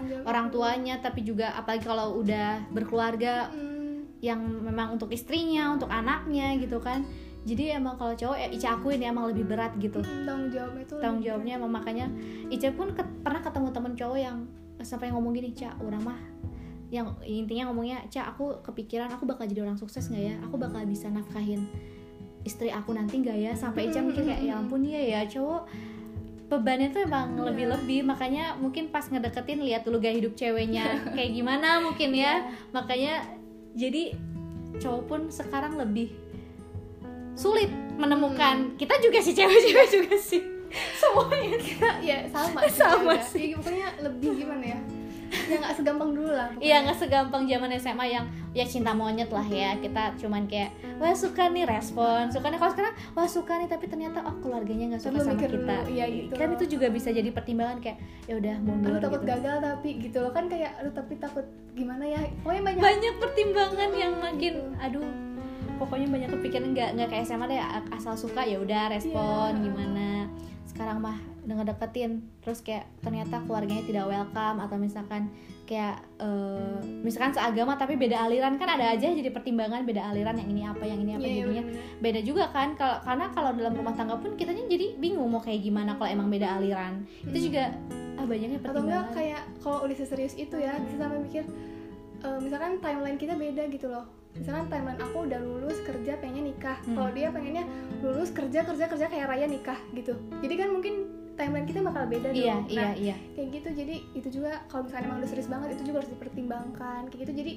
jawab 0.00 0.24
orang 0.24 0.46
itu. 0.46 0.54
tuanya 0.54 0.94
tapi 1.02 1.20
juga 1.20 1.46
apalagi 1.52 1.84
kalau 1.84 2.22
udah 2.22 2.48
berkeluarga 2.70 3.50
Hmm, 3.50 4.06
yang 4.22 4.40
memang 4.40 4.96
untuk 4.96 5.12
istrinya 5.12 5.74
untuk 5.74 5.90
anaknya 5.90 6.56
gitu 6.56 6.80
kan 6.80 7.04
jadi 7.46 7.78
emang 7.78 7.94
kalau 7.94 8.10
cowok 8.12 8.36
ya 8.36 8.48
Ica 8.50 8.68
akuin 8.74 8.98
ya 8.98 9.08
emang 9.08 9.30
lebih 9.30 9.46
berat 9.46 9.70
gitu. 9.76 10.02
Hmm, 10.02 10.26
tanggung 10.26 10.50
jawabnya 10.50 10.82
itu 10.82 10.94
tanggung 10.98 11.22
jawabnya 11.22 11.52
emang 11.54 11.70
makanya 11.72 12.06
Ica 12.46 12.68
pun 12.70 12.90
ket- 12.90 13.16
pernah 13.22 13.38
ketemu 13.38 13.68
temen 13.70 13.92
cowok 13.94 14.18
yang 14.18 14.38
sampai 14.78 15.08
ngomong 15.08 15.30
gini 15.32 15.50
Ca 15.50 15.78
orang 15.78 16.02
mah 16.02 16.18
yang 16.86 17.14
intinya 17.22 17.66
ngomongnya 17.66 18.02
Ca 18.06 18.28
aku 18.28 18.60
kepikiran 18.60 19.08
aku 19.08 19.24
bakal 19.24 19.42
jadi 19.44 19.62
orang 19.62 19.74
sukses 19.74 20.06
nggak 20.06 20.24
ya? 20.24 20.34
Aku 20.42 20.54
bakal 20.56 20.82
bisa 20.84 21.06
nafkahin 21.06 21.70
istri 22.42 22.68
aku 22.68 22.90
nanti 22.90 23.18
nggak 23.18 23.38
ya 23.40 23.52
sampai 23.52 23.88
Ica 23.88 23.98
mikir 24.00 24.22
kayak 24.22 24.42
ya 24.42 24.54
ampun 24.56 24.82
iya 24.82 25.02
ya 25.02 25.20
cowok. 25.24 25.70
Bebannya 26.46 26.90
tuh 26.90 27.02
emang 27.02 27.34
Iya. 27.34 27.42
lebih-lebih 27.44 28.00
makanya 28.02 28.54
mungkin 28.54 28.86
pas 28.88 29.02
ngedeketin 29.02 29.58
lihat 29.60 29.82
dulu 29.82 29.98
gaya 29.98 30.14
hidup 30.14 30.34
ceweknya 30.34 30.84
kayak 31.14 31.30
gimana 31.32 31.78
mungkin 31.80 32.10
ya. 32.10 32.18
Iya. 32.18 32.34
makanya 32.70 33.14
jadi 33.74 34.14
cowok 34.76 35.02
pun 35.06 35.20
sekarang 35.26 35.74
lebih 35.74 36.10
sulit 37.36 37.68
menemukan 37.94 38.56
Hmm. 38.64 38.74
kita 38.74 38.96
juga 38.98 39.18
sih 39.20 39.32
cewek-cewek 39.32 39.86
juga 39.92 40.16
sih 40.16 40.42
semuanya 40.92 41.56
kita 41.58 41.88
ya 42.00 42.18
sama 42.26 42.60
sih, 42.62 42.74
Sama 42.74 42.90
ya 42.90 43.04
udah. 43.14 43.22
sih. 43.22 43.44
Ya, 43.46 43.56
pokoknya 43.56 43.88
lebih 44.02 44.30
gimana 44.36 44.64
ya 44.66 44.80
ya 45.26 45.58
nggak 45.58 45.74
segampang 45.74 46.10
dulu 46.12 46.30
lah. 46.30 46.48
Iya 46.56 46.76
nggak 46.80 46.98
segampang 46.98 47.42
zaman 47.44 47.70
SMA 47.74 48.06
yang 48.08 48.24
ya 48.52 48.62
cinta 48.64 48.92
monyet 48.92 49.26
lah 49.28 49.42
ya 49.44 49.74
kita 49.76 50.14
cuman 50.16 50.46
kayak 50.46 50.70
wah 50.96 51.12
suka 51.12 51.50
nih 51.50 51.66
respon 51.66 52.30
suka 52.30 52.46
nih 52.46 52.56
kalau 52.56 52.72
sekarang 52.72 52.94
wah 53.12 53.26
suka 53.26 53.52
nih 53.56 53.66
tapi 53.66 53.84
ternyata 53.84 54.22
oh 54.22 54.32
keluarganya 54.38 54.94
nggak 54.94 55.02
suka 55.02 55.18
sama 55.18 55.34
kita 55.36 55.58
dulu, 55.82 55.90
iya 55.90 56.06
gitu. 56.08 56.32
kan 56.32 56.48
itu 56.52 56.64
juga 56.68 56.86
bisa 56.88 57.10
jadi 57.10 57.28
pertimbangan 57.28 57.78
kayak 57.78 57.98
ya 58.24 58.34
udah 58.34 58.54
mundur 58.60 58.90
aduh 58.92 59.02
takut 59.02 59.20
gitu. 59.20 59.30
gagal 59.30 59.56
tapi 59.60 59.88
gitu 59.98 60.18
loh 60.20 60.30
kan 60.30 60.44
kayak 60.46 60.70
aduh 60.76 60.94
tapi 60.94 61.14
takut 61.16 61.44
gimana 61.72 62.04
ya 62.06 62.20
pokoknya 62.40 62.62
banyak 62.64 62.82
banyak 62.82 63.14
pertimbangan 63.18 63.90
yang 63.92 64.12
makin 64.16 64.52
Gitu. 64.56 64.62
aduh 64.78 65.06
pokoknya 65.76 66.06
banyak 66.06 66.30
kepikiran 66.30 66.72
nggak 66.72 66.88
nggak 66.94 67.08
kayak 67.08 67.24
SMA 67.24 67.46
deh 67.46 67.60
asal 67.90 68.14
suka 68.14 68.42
ya 68.42 68.56
udah 68.56 68.90
respon 68.90 69.50
Iya. 69.54 69.62
gimana 69.62 70.08
sekarang 70.66 70.98
mah 70.98 71.16
udah 71.42 71.54
ngedeketin 71.56 72.10
terus 72.40 72.58
kayak 72.58 72.84
ternyata 72.98 73.38
keluarganya 73.40 73.80
tidak 73.82 74.04
welcome 74.04 74.58
atau 74.58 74.76
misalkan 74.76 75.30
kayak 75.62 75.98
eh, 76.18 76.76
misalkan 77.00 77.32
seagama 77.32 77.74
tapi 77.74 77.94
beda 77.94 78.18
aliran 78.20 78.54
kan 78.54 78.68
ada 78.68 78.92
aja 78.92 79.08
jadi 79.08 79.30
pertimbangan 79.30 79.82
beda 79.82 80.02
aliran 80.04 80.36
yang 80.36 80.48
ini 80.48 80.62
apa 80.62 80.84
yang 80.84 81.00
ini 81.00 81.12
apa 81.12 81.22
iya, 81.22 81.34
jadinya 81.40 81.62
bener-bener. 81.64 82.00
beda 82.00 82.20
juga 82.22 82.44
kan 82.50 82.68
kalau 82.74 82.96
karena 83.00 83.26
kalau 83.30 83.50
dalam 83.52 83.74
rumah 83.74 83.94
tangga 83.94 84.14
pun 84.16 84.34
kitanya 84.34 84.62
jadi 84.64 84.94
bingung 84.96 85.26
mau 85.28 85.38
kayak 85.38 85.60
gimana 85.60 85.94
kalau 85.94 86.08
emang 86.08 86.28
beda 86.28 86.48
aliran 86.56 87.02
itu 87.24 87.32
Hmm. 87.32 87.46
juga 87.46 87.62
ah 88.16 88.24
banyaknya 88.24 88.58
atau 88.58 88.70
enggak 88.72 88.74
pertimbangan 88.74 89.06
kayak 89.12 89.42
kalau 89.58 89.78
udah 89.80 89.96
serius 89.96 90.34
itu 90.34 90.56
ya 90.56 90.72
bisa 90.78 90.94
sampai 90.98 91.18
mikir 91.20 91.44
eh, 92.20 92.38
misalkan 92.38 92.72
timeline 92.78 93.16
kita 93.16 93.34
beda 93.34 93.62
gitu 93.68 93.86
loh 93.86 94.06
misalkan 94.32 94.66
timeline 94.66 94.98
aku 94.98 95.18
udah 95.24 95.40
kalau 96.96 97.10
dia 97.12 97.28
pengennya 97.28 97.64
lulus 98.00 98.32
kerja 98.32 98.64
kerja 98.64 98.84
kerja 98.88 99.06
kayak 99.12 99.26
raya 99.28 99.44
nikah 99.44 99.76
gitu. 99.92 100.16
Jadi 100.40 100.54
kan 100.56 100.68
mungkin 100.72 100.94
timeline 101.36 101.68
kita 101.68 101.84
bakal 101.84 102.08
beda 102.08 102.32
dong. 102.32 102.40
iya 102.40 102.56
Nah, 102.56 102.64
iya. 102.72 102.88
iya 102.96 103.16
kayak 103.36 103.48
gitu. 103.60 103.68
Jadi 103.84 103.96
itu 104.16 104.28
juga 104.40 104.64
kalau 104.72 104.88
misalnya 104.88 105.12
emang 105.12 105.18
udah 105.20 105.30
serius 105.30 105.48
banget 105.52 105.68
itu 105.76 105.82
juga 105.92 105.96
harus 106.00 106.10
dipertimbangkan. 106.16 107.00
Kayak 107.12 107.20
gitu. 107.28 107.32
Jadi 107.36 107.52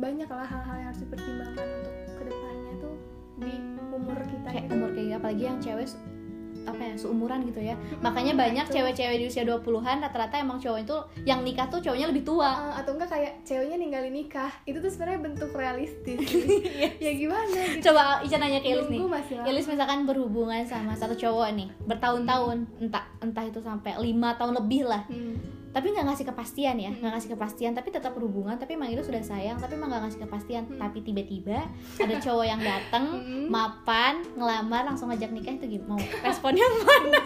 banyak 0.00 0.28
lah 0.30 0.46
hal-hal 0.48 0.76
yang 0.80 0.88
harus 0.94 1.02
dipertimbangkan 1.04 1.66
untuk 1.68 1.94
ke 2.16 2.22
depannya 2.32 2.72
tuh 2.80 2.96
di 3.38 3.54
umur 3.92 4.18
kita 4.24 4.48
kayak 4.48 4.64
gitu. 4.66 4.74
umur 4.74 4.90
kayak 4.96 5.18
apalagi 5.20 5.42
yang 5.44 5.58
cewek 5.60 5.88
apa 6.68 6.82
ya 6.82 6.94
seumuran 6.94 7.40
gitu 7.44 7.60
ya 7.60 7.74
makanya 7.98 8.32
banyak 8.34 8.64
Betul. 8.64 8.74
cewek-cewek 8.84 9.16
di 9.16 9.24
usia 9.24 9.42
20-an 9.42 9.96
rata-rata 10.00 10.36
emang 10.36 10.56
cowok 10.56 10.80
itu 10.80 10.96
yang 11.24 11.40
nikah 11.40 11.66
tuh 11.66 11.80
cowoknya 11.80 12.06
lebih 12.06 12.22
tua 12.22 12.50
Uh, 12.50 12.74
atau 12.76 12.92
enggak 12.92 13.08
kayak 13.08 13.32
ceweknya 13.42 13.76
ninggalin 13.76 14.10
nikah 14.10 14.50
itu 14.62 14.76
tuh 14.76 14.88
sebenarnya 14.88 15.20
bentuk 15.22 15.50
realistis 15.52 16.18
sih. 16.28 16.60
ya 16.96 17.12
gimana 17.12 17.48
gitu 17.70 17.88
coba 17.88 18.20
Ica 18.20 18.36
nanya 18.36 18.58
ke 18.58 18.68
Ilis 18.68 18.88
nih. 18.88 19.00
Ilis 19.44 19.66
misalkan 19.66 20.04
berhubungan 20.04 20.64
sama 20.64 20.92
satu 20.92 21.14
cowok 21.14 21.48
nih 21.52 21.68
bertahun-tahun 21.84 22.56
entah 22.78 23.04
entah 23.18 23.44
itu 23.44 23.58
sampai 23.58 23.96
lima 23.98 24.34
tahun 24.34 24.56
lebih 24.56 24.84
lah 24.84 25.02
Hmm. 25.08 25.57
Tapi 25.68 25.86
nggak 25.90 26.06
ngasih 26.06 26.24
kepastian 26.24 26.76
ya 26.76 26.90
nggak 26.90 27.12
ngasih 27.12 27.30
kepastian 27.30 27.72
tapi 27.72 27.88
tetap 27.88 28.12
berhubungan 28.12 28.56
tapi 28.56 28.74
emang 28.74 28.88
itu 28.88 29.00
sudah 29.00 29.20
sayang 29.20 29.56
tapi 29.56 29.74
emang 29.74 29.88
nggak 29.88 30.02
ngasih 30.02 30.20
kepastian. 30.22 30.64
Hmm. 30.64 30.80
tapi 30.80 30.98
tiba-tiba 31.00 31.60
ada 31.96 32.14
cowok 32.24 32.46
yang 32.46 32.58
datang 32.58 33.04
Hmm. 33.10 33.46
mapan 33.46 34.24
ngelamar 34.32 34.82
langsung 34.84 35.08
ngajak 35.08 35.28
nikah 35.28 35.54
itu 35.54 35.66
gimana 35.70 35.88
mau 35.90 36.00
responnya 36.26 36.64
mana? 36.80 37.20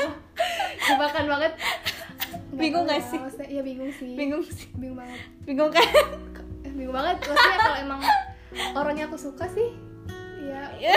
Jebakan 0.83 1.25
banget. 1.29 1.53
Bingung 2.53 2.85
gak 2.85 2.99
ya, 2.99 3.05
sih? 3.07 3.19
maksudnya- 3.19 3.51
iya 3.51 3.63
bingung 3.63 3.89
sih. 3.91 4.13
Bingung 4.13 4.43
sih. 4.43 4.69
Bingung 4.73 4.99
banget. 4.99 5.21
Bingung 5.43 5.71
kan? 5.71 5.85
Eh, 6.63 6.73
bingung 6.73 6.93
banget. 6.93 7.17
Maksudnya 7.23 7.59
kalau 7.59 7.79
emang 7.79 8.01
orangnya 8.75 9.05
aku 9.07 9.17
suka 9.17 9.47
sih 9.49 9.69
ya 10.43 10.69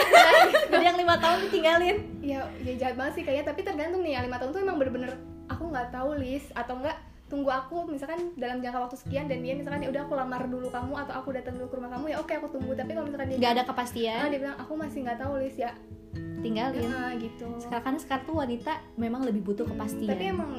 jadi 0.67 0.83
yang 0.83 0.97
lima 0.97 1.15
tahun 1.15 1.47
ditinggalin. 1.47 1.97
Ya 2.19 2.43
ya 2.59 2.73
jahat 2.75 2.95
banget 2.95 3.13
sih 3.15 3.23
kayaknya. 3.23 3.45
Tapi 3.45 3.61
tergantung 3.61 4.01
nih 4.01 4.13
yang 4.13 4.25
lima 4.25 4.35
tahun 4.35 4.51
tuh 4.51 4.61
emang 4.61 4.75
bener-bener 4.75 5.13
aku 5.45 5.69
nggak 5.69 5.91
tahu 5.91 6.17
list 6.17 6.49
atau 6.51 6.75
enggak 6.75 6.97
tunggu 7.25 7.49
aku 7.49 7.89
misalkan 7.89 8.31
dalam 8.35 8.61
jangka 8.61 8.79
waktu 8.79 8.97
sekian 8.97 9.25
dan 9.25 9.41
dia 9.41 9.53
misalkan 9.53 9.81
ya 9.81 9.89
udah 9.89 10.01
aku 10.03 10.13
lamar 10.13 10.45
dulu 10.45 10.69
kamu 10.69 10.93
atau 10.93 11.13
aku 11.15 11.29
datang 11.33 11.57
dulu 11.57 11.67
ke 11.67 11.75
rumah 11.75 11.91
kamu 11.91 12.05
ya 12.13 12.17
oke 12.19 12.33
aku 12.33 12.47
tunggu. 12.49 12.71
Tapi 12.71 12.91
kalau 12.91 13.05
misalkan 13.05 13.27
dia 13.27 13.37
nggak 13.37 13.51
ada 13.51 13.61
ah, 13.61 13.67
kepastian 13.67 14.17
dia 14.29 14.39
bilang 14.39 14.57
aku 14.57 14.73
masih 14.75 14.99
nggak 15.01 15.17
tahu 15.17 15.33
list 15.37 15.57
ya. 15.57 15.71
Tinggalin? 16.39 16.85
Ah, 16.87 17.09
gitu. 17.17 17.49
Sekarang 17.57 17.83
kan 17.83 17.95
sekarang 17.97 18.23
tuh 18.23 18.37
wanita 18.37 18.71
memang 18.95 19.25
lebih 19.25 19.41
butuh 19.41 19.65
kepastian. 19.65 20.13
Tapi 20.13 20.25
emang 20.29 20.51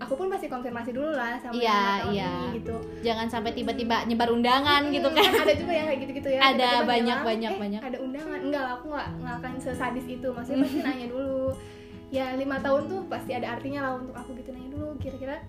aku 0.00 0.16
pun 0.16 0.32
pasti 0.32 0.48
konfirmasi 0.48 0.90
dulu 0.90 1.12
lah 1.12 1.36
sama 1.36 1.52
Iya, 1.52 1.68
yang 1.68 2.00
tahun 2.00 2.12
iya. 2.16 2.28
ini 2.32 2.46
gitu. 2.56 2.76
Jangan 3.04 3.26
sampai 3.28 3.52
tiba-tiba 3.52 4.08
nyebar 4.08 4.32
undangan 4.32 4.88
Hmm, 4.88 4.94
gitu 4.94 5.08
kan. 5.12 5.28
ada 5.28 5.52
juga 5.52 5.72
yang 5.74 5.86
kayak 5.86 6.00
gitu-gitu 6.00 6.28
ya. 6.32 6.40
Ada, 6.40 6.56
Tiba-tiba 6.56 6.88
banyak, 6.88 7.04
bilang, 7.12 7.28
banyak, 7.28 7.52
eh, 7.52 7.60
banyak. 7.60 7.80
ada 7.84 7.98
undangan. 8.00 8.38
Enggak 8.40 8.62
lah 8.62 8.72
aku 8.72 8.86
nggak 8.88 9.08
nggak 9.20 9.34
akan 9.36 9.52
sesadis 9.60 10.06
itu. 10.08 10.28
Maksudnya 10.32 10.58
pasti 10.64 10.78
nanya 10.80 11.06
dulu. 11.12 11.42
Ya 12.08 12.24
lima 12.32 12.56
tahun 12.56 12.82
tuh 12.88 13.00
pasti 13.04 13.30
ada 13.36 13.46
artinya 13.52 13.80
lah 13.84 13.92
untuk 14.00 14.16
aku 14.16 14.32
gitu 14.32 14.48
nanya 14.48 14.70
dulu 14.72 14.96
kira-kira 14.96 15.44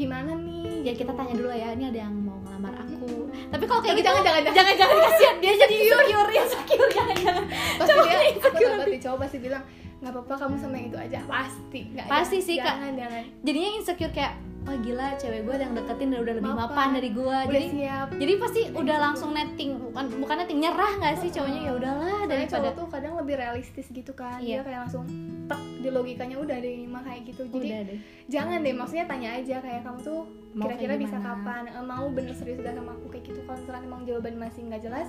gimana 0.00 0.32
nih? 0.32 0.88
Ya 0.88 0.92
kita 0.96 1.12
tanya 1.12 1.34
dulu 1.36 1.52
ya 1.52 1.76
ini 1.76 1.84
ada 1.92 1.98
yang 2.08 2.14
mau 2.16 2.40
ngelamar 2.40 2.74
aku? 2.80 3.28
Tapi 3.52 3.64
kalau 3.68 3.80
kayak 3.84 3.94
gitu 4.00 4.08
jangan, 4.08 4.22
jangan, 4.24 4.42
jangan. 4.42 4.56
jangan 4.56 4.74
jangan. 4.80 4.96
kasihan. 5.04 5.34
Dia 5.44 5.52
jadi 5.60 5.74
insecure 5.76 6.30
insecure. 6.32 6.90
Jangan 6.90 7.16
jangan 7.20 7.44
pasti 7.76 7.98
dia 8.00 8.16
aku 8.16 8.24
insecure 8.32 8.72
tahu 8.72 8.88
dia 8.88 9.00
coba 9.04 9.16
pasti 9.26 9.38
bilang 9.38 9.64
nggak 10.00 10.12
apa-apa 10.16 10.34
kamu 10.40 10.56
sama 10.56 10.74
yang 10.80 10.88
itu 10.88 10.98
aja. 10.98 11.18
Pasti. 11.28 11.80
Nggak 11.92 12.06
Pasti 12.08 12.38
sih, 12.40 12.56
Kak. 12.56 12.64
jangan 12.64 12.92
jangan. 12.96 13.22
Jadinya 13.44 13.70
insecure 13.76 14.12
kayak 14.16 14.32
wah 14.60 14.76
gila 14.76 15.16
cewek 15.16 15.40
gue 15.48 15.54
yang 15.56 15.72
deketin 15.72 16.08
dan 16.12 16.18
udah 16.20 16.34
lebih 16.36 16.52
Mapan. 16.52 16.68
mapan 16.68 16.88
dari 16.92 17.10
gue 17.16 17.24
udah 17.24 17.48
jadi 17.48 17.68
siap. 17.72 18.06
jadi 18.12 18.32
pasti 18.36 18.60
udah 18.76 18.96
langsung 19.00 19.30
netting 19.32 19.70
bukan 19.80 20.04
bukan 20.20 20.36
netting 20.44 20.60
nyerah 20.60 20.92
nggak 21.00 21.14
sih 21.16 21.30
cowoknya? 21.32 21.60
Ya 21.64 21.72
udahlah 21.74 22.18
daripada 22.28 22.68
cowok 22.68 22.72
tuh 22.76 22.86
kadang 22.92 23.14
lebih 23.16 23.34
realistis 23.40 23.86
gitu 23.88 24.12
kan. 24.12 24.38
Iya. 24.38 24.60
dia 24.60 24.66
kayak 24.68 24.80
langsung 24.86 25.04
tek 25.48 25.60
di 25.80 25.88
logikanya 25.90 26.36
udah 26.38 26.56
deh 26.60 26.76
mah 26.86 27.02
kayak 27.02 27.20
gitu. 27.32 27.42
Jadi 27.48 27.68
udah 27.72 27.80
deh. 27.88 27.98
jangan 28.28 28.58
deh 28.60 28.74
maksudnya 28.76 29.04
tanya 29.08 29.28
aja 29.40 29.56
kayak 29.64 29.80
kamu 29.82 29.98
tuh 30.04 30.20
kira-kira 30.50 30.94
bisa 31.00 31.16
kapan? 31.18 31.62
Eh, 31.70 31.84
mau 31.86 32.06
bener 32.12 32.34
serius 32.36 32.60
gak 32.60 32.76
sama 32.76 32.92
aku 32.94 33.06
kayak 33.10 33.24
gitu? 33.32 33.40
Kalau 33.48 33.58
misalkan 33.58 33.82
emang 33.88 34.02
jawaban 34.04 34.34
masih 34.36 34.60
nggak 34.68 34.82
jelas 34.84 35.08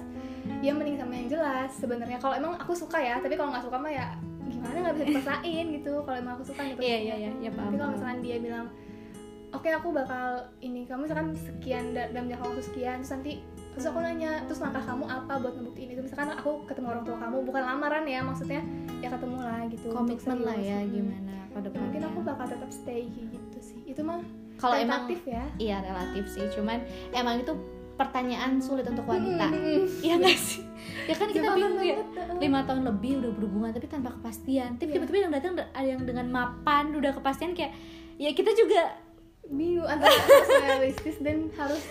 ya 0.63 0.71
mending 0.71 0.97
sama 0.97 1.13
yang 1.13 1.27
jelas 1.27 1.69
sebenarnya. 1.75 2.17
Kalau 2.23 2.35
emang 2.39 2.55
aku 2.55 2.73
suka 2.73 2.97
ya 3.03 3.19
tapi 3.19 3.35
kalau 3.35 3.51
nggak 3.51 3.67
suka 3.67 3.77
mah 3.77 3.91
ya 3.91 4.15
gimana 4.47 4.77
nggak 4.79 4.95
bisa 4.95 5.05
dipaksain 5.11 5.65
gitu. 5.75 5.93
Kalau 6.07 6.17
emang 6.17 6.33
aku 6.39 6.45
suka 6.47 6.61
nih 6.63 6.75
iya 6.79 6.97
iya 6.97 7.15
iya 7.27 7.31
ya 7.45 7.51
paham 7.51 7.67
tapi 7.69 7.77
kalau 7.77 7.91
misalkan 7.93 8.19
dia 8.23 8.37
bilang 8.39 8.65
oke 9.51 9.69
aku 9.69 9.87
bakal 9.91 10.25
ini 10.59 10.83
kamu 10.83 11.05
misalkan 11.05 11.29
sekian 11.33 11.91
da- 11.91 12.07
dalam 12.09 12.27
jangka 12.27 12.45
waktu 12.45 12.63
sekian 12.63 12.95
terus 12.99 13.11
nanti 13.11 13.31
terus 13.71 13.85
aku 13.85 13.99
nanya 13.99 14.43
terus 14.45 14.59
langkah 14.59 14.79
kamu 14.81 15.05
apa 15.05 15.33
buat 15.37 15.53
ngebuktiin 15.53 15.89
itu? 15.89 16.01
Misalkan 16.01 16.29
aku 16.33 16.67
ketemu 16.67 16.87
orang 16.89 17.03
tua 17.03 17.15
kamu 17.17 17.37
bukan 17.41 17.63
lamaran 17.65 18.03
ya 18.03 18.19
maksudnya 18.19 18.59
ya 18.99 19.07
ketemu 19.07 19.37
lah 19.37 19.63
gitu 19.65 19.87
komitmen 19.89 20.37
lah 20.41 20.55
ya 20.55 20.79
Hmm. 20.79 20.91
gimana 20.91 21.31
ke 21.51 21.59
Ya, 21.61 21.77
mungkin 21.77 22.01
aku 22.05 22.19
bakal 22.21 22.45
tetap 22.47 22.69
stay 22.69 23.07
gitu 23.07 23.59
sih. 23.59 23.79
Itu 23.85 24.01
mah 24.01 24.23
kalau 24.55 24.75
emang 24.77 25.07
ya. 25.21 25.43
iya 25.57 25.77
relatif 25.79 26.27
sih 26.29 26.47
cuman 26.49 26.79
emang 27.11 27.39
itu 27.39 27.51
pertanyaan 27.93 28.57
sulit 28.57 28.83
untuk 28.83 29.03
wanita. 29.03 29.51
Hmm, 29.51 29.83
Iya 30.05 30.15
nggak 30.17 30.37
sih? 30.37 30.63
Ya 31.05 31.13
kan 31.13 31.27
kita 31.27 31.47
bingung 31.53 31.75
ya. 31.77 31.99
lima 32.39 32.63
tahun 32.63 32.83
lebih 32.83 33.19
udah 33.19 33.31
berhubungan 33.35 33.69
tapi 33.71 33.87
tanpa 33.87 34.11
kepastian. 34.13 34.75
Tapi 34.75 34.83
Iya. 34.85 34.93
tiba-tiba 34.95 35.17
yang 35.21 35.31
datang 35.31 35.53
ada 35.55 35.85
yang 35.85 36.01
dengan 36.01 36.27
mapan 36.27 36.91
udah 36.93 37.11
kepastian 37.13 37.51
kayak 37.51 37.71
ya 38.15 38.31
kita 38.31 38.51
juga 38.51 38.95
bingung 39.43 39.83
antara 39.83 40.11
harus 40.11 40.49
realistis 40.59 41.17
dan 41.17 41.49
harus 41.51 41.83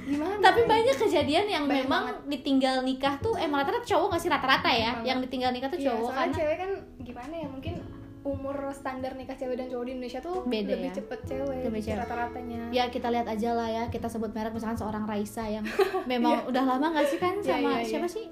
gimana 0.00 0.36
tapi 0.38 0.60
ya? 0.60 0.68
banyak 0.68 0.96
kejadian 0.98 1.46
yang 1.46 1.64
Banyak 1.64 1.84
memang 1.84 2.02
ditinggal 2.26 2.80
nikah 2.80 3.14
tuh 3.16 3.36
emang 3.36 3.62
rata-rata 3.62 3.84
cowok 3.84 4.06
nggak 4.10 4.20
sih 4.20 4.28
rata-rata 4.28 4.68
ya 4.68 4.90
Banget. 4.92 5.06
yang 5.06 5.18
ditinggal 5.20 5.50
nikah 5.50 5.68
tuh 5.68 5.78
Iya, 5.78 5.86
cowok 5.88 6.00
soalnya 6.02 6.20
karena 6.20 6.36
cewek 6.36 6.56
kan 6.56 6.70
gimana 7.00 7.34
ya 7.36 7.48
mungkin 7.48 7.74
umur 8.20 8.56
standar 8.70 9.12
nikah 9.14 9.32
cewek 9.32 9.56
dan 9.56 9.66
cowok 9.66 9.84
di 9.86 9.92
Indonesia 9.94 10.20
tuh 10.20 10.36
Beda 10.42 10.72
lebih 10.74 10.88
ya. 10.88 10.94
cepet 10.94 11.20
cewek 11.26 11.58
Lebih 11.64 11.80
cewek. 11.82 11.98
rata-ratanya 12.00 12.60
ya 12.68 12.84
kita 12.86 13.08
lihat 13.08 13.26
aja 13.26 13.50
lah 13.54 13.68
ya 13.70 13.84
kita 13.86 14.06
sebut 14.06 14.30
merek 14.30 14.52
misalkan 14.52 14.76
seorang 14.76 15.04
Raisa 15.04 15.44
yang 15.46 15.64
memang 16.10 16.44
udah 16.44 16.64
lama 16.66 16.86
nggak 16.90 17.06
sih 17.06 17.16
kan 17.16 17.34
Iya, 17.38 17.48
sama 17.54 17.68
iya, 17.70 17.76
iya. 17.78 17.86
siapa 17.86 18.08
sih 18.08 18.26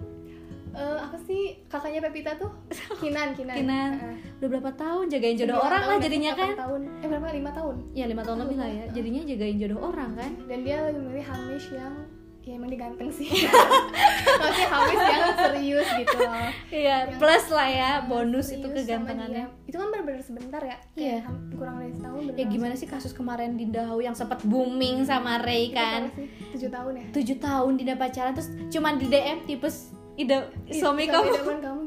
Eh, 0.79 0.99
apa 1.01 1.17
sih? 1.21 1.43
Kakaknya 1.67 2.01
Pepita 2.01 2.33
tuh? 2.35 2.51
Kinan 3.03 3.35
Kinan. 3.35 3.57
Kinan. 3.57 3.91
Heeh. 3.93 4.17
udah 4.39 4.49
berapa 4.49 4.71
tahun 4.73 5.05
jagain 5.09 5.35
jodoh 5.35 5.59
orang 5.59 5.83
tahun, 5.83 5.91
lah 5.91 5.97
ya, 5.99 6.05
jadinya 6.07 6.33
kan? 6.33 6.51
tahun. 6.55 6.81
Eh 7.03 7.07
berapa? 7.07 7.27
Lima 7.35 7.51
tahun? 7.51 7.75
Ya 7.91 8.05
lima 8.07 8.23
tahun 8.23 8.39
lebih 8.47 8.57
lah 8.57 8.71
ya. 8.71 8.85
Jadinya 8.93 9.21
jagain 9.25 9.57
jodoh 9.57 9.81
orang 9.85 10.11
kan? 10.15 10.31
Dan 10.47 10.59
dia 10.63 10.77
lebih 10.87 11.01
memilih 11.03 11.27
Hamish 11.27 11.69
yang 11.73 11.95
ya 12.41 12.57
emang 12.57 12.73
dia 12.73 12.81
ganteng 12.81 13.11
sih. 13.13 13.29
Maksudnya 14.41 14.69
Hamish 14.71 15.05
yang 15.05 15.37
serius 15.37 15.89
gitu 15.93 16.17
loh. 16.17 16.49
Iya 16.71 16.97
Yang- 17.05 17.19
plus 17.19 17.45
lah 17.51 17.69
ya 17.69 17.91
bonus 18.03 18.49
itu 18.49 18.65
kegantengannya. 18.65 19.45
itu 19.67 19.77
kan 19.77 19.87
bener-bener 19.91 20.23
sebentar 20.23 20.63
ya? 20.63 20.81
Iya. 20.95 21.29
Kayak 21.29 21.53
kurang 21.53 21.77
dari 21.77 21.93
setahun 21.93 22.21
ya 22.33 22.47
gimana 22.47 22.73
sih? 22.73 22.89
kasus 22.89 23.13
kemarin 23.13 23.59
Dinda 23.59 23.85
Hau 23.85 24.01
yang 24.01 24.17
sempat 24.17 24.41
booming 24.43 25.05
sama 25.05 25.43
Ray 25.43 25.69
kan? 25.71 26.09
tujuh 26.55 26.73
tahun 26.73 26.93
ya? 26.95 27.07
Tujuh 27.13 27.37
tahun 27.37 27.73
Dinda 27.77 27.95
pacaran 27.95 28.33
terus 28.33 28.49
cuman 28.71 28.97
di 28.97 29.07
DM 29.07 29.45
tipes 29.45 29.93
ide 30.19 30.39
suami 30.75 31.07
sama 31.07 31.31
kamu. 31.31 31.63
kamu 31.63 31.83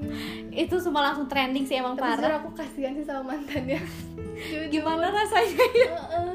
itu 0.51 0.75
semua 0.79 1.11
langsung 1.11 1.27
trending 1.27 1.63
sih 1.67 1.79
emang 1.79 1.95
tapi 1.95 2.15
parah. 2.19 2.39
aku 2.39 2.51
kasihan 2.55 2.95
sih 2.95 3.03
sama 3.03 3.35
mantannya. 3.35 3.79
Gimana 4.73 5.11
rasanya 5.11 5.65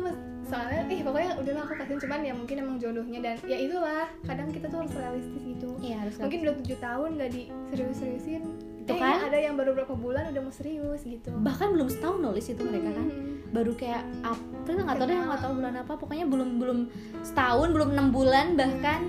mas- 0.00 0.20
soalnya 0.46 0.86
ih 0.88 1.00
pokoknya 1.02 1.30
udahlah 1.40 1.62
aku 1.64 1.74
kasihan. 1.80 2.00
Cuman 2.00 2.20
ya 2.24 2.32
mungkin 2.32 2.56
emang 2.60 2.76
jodohnya 2.80 3.18
dan 3.20 3.36
ya 3.44 3.56
itulah 3.60 4.08
kadang 4.24 4.48
kita 4.52 4.68
tuh 4.68 4.84
harus 4.84 4.92
realistis 4.92 5.42
gitu. 5.44 5.68
Iya 5.80 5.96
harus 6.04 6.14
mungkin 6.20 6.38
udah 6.44 6.54
tujuh 6.64 6.78
tahun 6.80 7.08
nggak 7.16 7.30
di 7.32 7.42
serius-seriusin 7.72 8.42
Tuh 8.86 8.94
eh, 8.94 9.00
kan? 9.02 9.18
ada 9.26 9.38
yang 9.42 9.58
baru 9.58 9.74
berapa 9.74 9.94
bulan 9.98 10.30
udah 10.30 10.42
mau 10.46 10.54
serius 10.54 11.02
gitu. 11.02 11.32
Bahkan 11.34 11.68
belum 11.74 11.88
setahun 11.90 12.18
nulis 12.22 12.46
itu 12.46 12.62
mereka 12.62 12.92
kan. 12.92 13.08
Hmm. 13.08 13.34
baru 13.46 13.72
kayak 13.78 14.02
April 14.26 14.84
nggak 14.84 14.98
tahu 15.00 15.06
deh 15.08 15.16
nggak 15.16 15.42
tahu 15.42 15.52
bulan 15.56 15.74
apa. 15.80 15.92
Pokoknya 15.96 16.26
belum 16.28 16.50
belum 16.60 16.78
setahun 17.24 17.68
belum 17.72 17.88
enam 17.96 18.12
bulan 18.12 18.52
bahkan. 18.54 19.00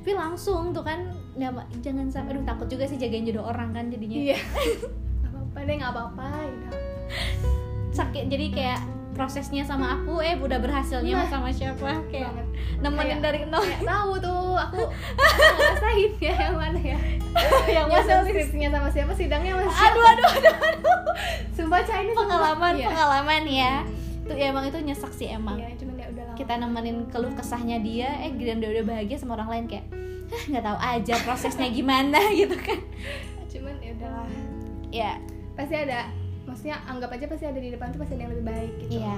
Tapi 0.00 0.16
langsung 0.16 0.72
tuh 0.72 0.80
kan 0.86 1.17
ya, 1.40 1.50
jangan 1.80 2.06
sampai 2.06 2.34
aduh 2.34 2.44
takut 2.44 2.66
juga 2.66 2.84
sih 2.84 2.96
jagain 2.96 3.22
jodoh 3.22 3.44
orang 3.44 3.70
kan 3.70 3.86
jadinya. 3.86 4.16
Iya. 4.16 4.38
Nggak 5.20 5.30
apa-apa 5.30 5.58
deh 5.60 5.74
nggak 5.74 5.92
apa-apa 5.92 6.26
gitu. 6.44 6.68
Sakit 7.90 8.24
jadi 8.26 8.46
kayak 8.48 8.80
prosesnya 9.10 9.62
sama 9.62 9.96
aku 9.96 10.18
eh 10.18 10.34
udah 10.34 10.56
berhasilnya 10.56 11.10
Nah. 11.16 11.26
sama 11.26 11.50
siapa 11.50 11.90
kayak 12.06 12.30
banget. 12.30 12.46
nemenin 12.78 12.94
Kayak- 13.10 13.22
dari 13.24 13.40
nol. 13.44 13.58
kayak 13.60 13.82
tahu 13.82 14.12
tuh 14.16 14.54
aku 14.54 14.82
ngerasain 15.58 16.12
ya 16.20 16.34
yang 16.40 16.56
mana 16.56 16.78
ya? 16.78 16.98
Yang 17.76 17.86
mana 17.88 18.14
skripsinya 18.24 18.68
sama 18.70 18.88
siapa 18.88 19.12
sidangnya 19.12 19.50
sama 19.52 19.64
siapa? 19.66 19.84
Aduh 19.84 20.04
aduh 20.04 20.26
aduh 20.28 20.54
aduh. 20.54 20.94
Sumpah 21.50 21.82
Cah 21.82 21.98
ini 21.98 22.12
pengalaman 22.12 22.72
iya. 22.74 22.86
pengalaman 22.88 23.42
ya. 23.44 23.74
Itu 24.22 24.32
ya 24.34 24.46
emang 24.48 24.64
itu 24.64 24.78
nyesek 24.78 25.12
sih 25.12 25.28
emang. 25.28 25.58
Iya 25.58 25.74
cuman 25.76 25.94
ya 25.94 26.06
udah 26.08 26.24
kita 26.34 26.54
nemenin 26.54 26.96
keluh 27.08 27.34
kesahnya 27.34 27.78
dia 27.78 28.14
eh 28.20 28.30
dan 28.32 28.58
dia 28.58 28.70
udah 28.70 28.84
bahagia 28.86 29.16
sama 29.16 29.34
orang 29.34 29.50
lain 29.50 29.64
kayak 29.66 29.86
"Hah, 30.28 30.42
nggak 30.48 30.64
tahu 30.64 30.78
aja 30.78 31.14
prosesnya 31.24 31.68
gimana 31.72 32.20
gitu 32.40 32.56
kan. 32.56 32.80
Cuman 33.48 33.74
ya 33.80 33.92
udahlah 33.96 34.26
ya 34.88 35.12
pasti 35.52 35.74
ada 35.76 36.08
maksudnya 36.48 36.80
anggap 36.88 37.12
aja 37.12 37.24
pasti 37.28 37.44
ada 37.44 37.60
di 37.60 37.68
depan 37.68 37.92
tuh 37.92 38.00
pasti 38.00 38.16
ada 38.16 38.22
yang 38.28 38.32
lebih 38.36 38.46
baik 38.48 38.72
gitu. 38.84 38.92
Iya. 39.00 39.16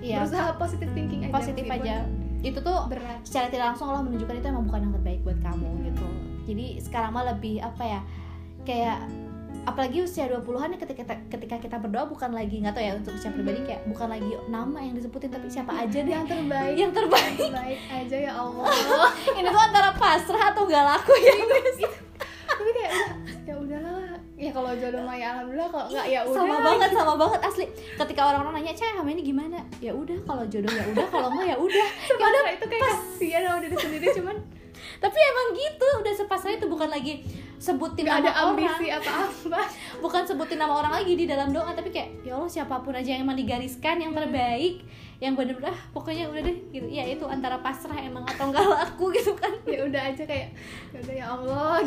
Iya. 0.00 0.16
Berusaha 0.24 0.48
positive 0.56 0.92
thinking 0.96 1.20
aja 1.28 1.32
positif 1.34 1.64
aja. 1.68 1.96
itu 2.40 2.56
tuh 2.56 2.78
berat. 2.88 3.20
secara 3.20 3.52
tidak 3.52 3.66
langsung 3.76 3.92
Allah 3.92 4.00
menunjukkan 4.08 4.40
itu 4.40 4.46
emang 4.48 4.64
bukan 4.64 4.80
yang 4.88 4.94
terbaik 4.96 5.20
buat 5.20 5.38
kamu 5.44 5.68
gitu. 5.92 6.08
Jadi 6.48 6.66
sekarang 6.80 7.12
mah 7.12 7.24
lebih 7.36 7.60
apa 7.60 7.84
ya 7.84 8.00
kayak 8.64 8.98
apalagi 9.70 10.02
usia 10.02 10.26
20-an 10.26 10.74
ya 10.74 10.78
ketika 10.82 11.02
kita, 11.06 11.14
ketika 11.30 11.56
kita 11.62 11.76
berdoa 11.78 12.10
bukan 12.10 12.34
lagi 12.34 12.58
nggak 12.58 12.74
tahu 12.74 12.84
ya 12.84 12.92
untuk 12.98 13.14
usia 13.14 13.30
pribadi 13.30 13.62
kayak 13.62 13.86
bukan 13.86 14.10
lagi 14.10 14.30
nama 14.50 14.78
yang 14.82 14.94
disebutin 14.98 15.30
tapi 15.30 15.46
siapa 15.46 15.72
aja 15.72 15.98
deh. 16.06 16.10
Yang 16.10 16.26
terbaik. 16.26 16.74
Yang 16.74 16.92
terbaik. 16.98 17.36
Terbaik 17.38 17.80
aja 17.86 18.16
ya 18.18 18.32
Allah. 18.34 18.64
Ini 19.38 19.48
tuh 19.48 19.62
antara 19.62 19.90
pasrah 19.94 20.42
atau 20.50 20.66
nggak 20.66 20.84
laku 20.84 21.12
ya 21.22 21.32
tapi 21.40 22.70
kayak 22.76 22.92
udah 22.92 22.92
ya 23.48 23.54
udahlah. 23.56 24.20
Ya 24.36 24.50
kalau 24.52 24.72
jodoh 24.76 25.00
mah 25.00 25.16
ya 25.16 25.26
alhamdulillah. 25.32 25.68
Kalau 25.72 25.86
nggak 25.88 26.06
ya 26.12 26.20
udah 26.28 26.36
sama 26.36 26.56
banget 26.60 26.90
sama 26.92 27.14
banget 27.16 27.40
asli. 27.40 27.64
Ketika 27.96 28.20
orang-orang 28.28 28.52
nanya 28.60 28.72
cah 28.76 28.92
sama 29.00 29.08
ini 29.16 29.22
gimana? 29.24 29.58
Ya 29.80 29.92
udah 29.96 30.18
kalau 30.28 30.44
jodoh 30.44 30.68
ya 30.68 30.84
udah 30.92 31.06
kalau 31.08 31.28
enggak 31.32 31.46
ya 31.54 31.56
udah. 31.56 31.88
Ya 32.20 32.26
udah 32.28 32.52
itu 32.52 32.66
kayak 32.68 32.84
kasihan 32.84 33.42
sama 33.48 33.58
diri 33.64 33.76
sendiri 33.80 34.06
cuman 34.20 34.36
tapi 35.00 35.16
emang 35.16 35.48
gitu 35.56 35.86
udah 36.04 36.12
sepasrah 36.12 36.56
itu 36.56 36.66
bukan 36.68 36.88
lagi 36.92 37.24
sebutin 37.60 38.08
ada 38.08 38.24
nama 38.24 38.48
orang. 38.48 38.56
ambisi 38.56 38.86
apa-apa 38.88 39.60
bukan 40.04 40.22
sebutin 40.24 40.56
nama 40.56 40.74
orang 40.74 40.92
lagi 40.94 41.12
di 41.12 41.28
dalam 41.28 41.52
doa 41.52 41.70
tapi 41.70 41.88
kayak 41.88 42.24
ya 42.24 42.32
Allah 42.32 42.48
siapa 42.48 42.80
pun 42.80 42.90
aja 42.90 43.12
yang 43.12 43.22
emang 43.22 43.36
digariskan 43.36 44.00
yang 44.00 44.10
terbaik 44.10 44.80
yang 45.20 45.36
bener-bener 45.36 45.68
ah 45.68 45.80
pokoknya 45.92 46.24
udah 46.26 46.40
deh 46.40 46.56
gitu. 46.70 46.88
Ya 46.88 47.04
itu 47.04 47.20
antara 47.24 47.60
pasrah 47.60 47.94
emang 47.94 48.24
atau 48.24 48.48
enggak 48.48 48.64
laku 48.64 49.12
gitu 49.12 49.36
kan. 49.36 49.52
Ya 49.62 49.84
udah 49.84 50.02
aja 50.06 50.24
kayak 50.24 50.56
ya 50.90 50.98
udah 50.98 51.14
ya 51.14 51.26
Allah. 51.28 51.72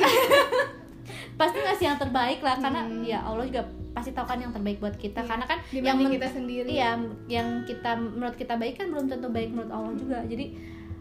Gitu. 1.04 1.10
Pasti 1.34 1.58
ngasih 1.58 1.86
yang 1.86 1.98
terbaik 1.98 2.40
lah 2.40 2.56
karena 2.56 2.80
Hmm. 2.80 3.02
ya 3.02 3.20
Allah 3.20 3.44
juga 3.44 3.60
pasti 3.92 4.14
tahu 4.14 4.24
kan 4.24 4.38
yang 4.38 4.54
terbaik 4.54 4.78
buat 4.78 4.96
kita. 4.96 5.20
Iya. 5.20 5.28
karena 5.28 5.46
kan 5.46 5.60
yang 5.74 5.98
men- 5.98 6.14
kita 6.14 6.28
sendiri. 6.30 6.70
iya 6.70 6.94
yang 7.28 7.48
kita 7.64 7.92
menurut 7.98 8.38
kita 8.38 8.56
baik 8.56 8.78
kan 8.78 8.88
belum 8.88 9.10
tentu 9.10 9.28
baik 9.28 9.50
menurut 9.50 9.68
Allah 9.68 9.94
juga. 9.96 10.22
Jadi 10.24 10.54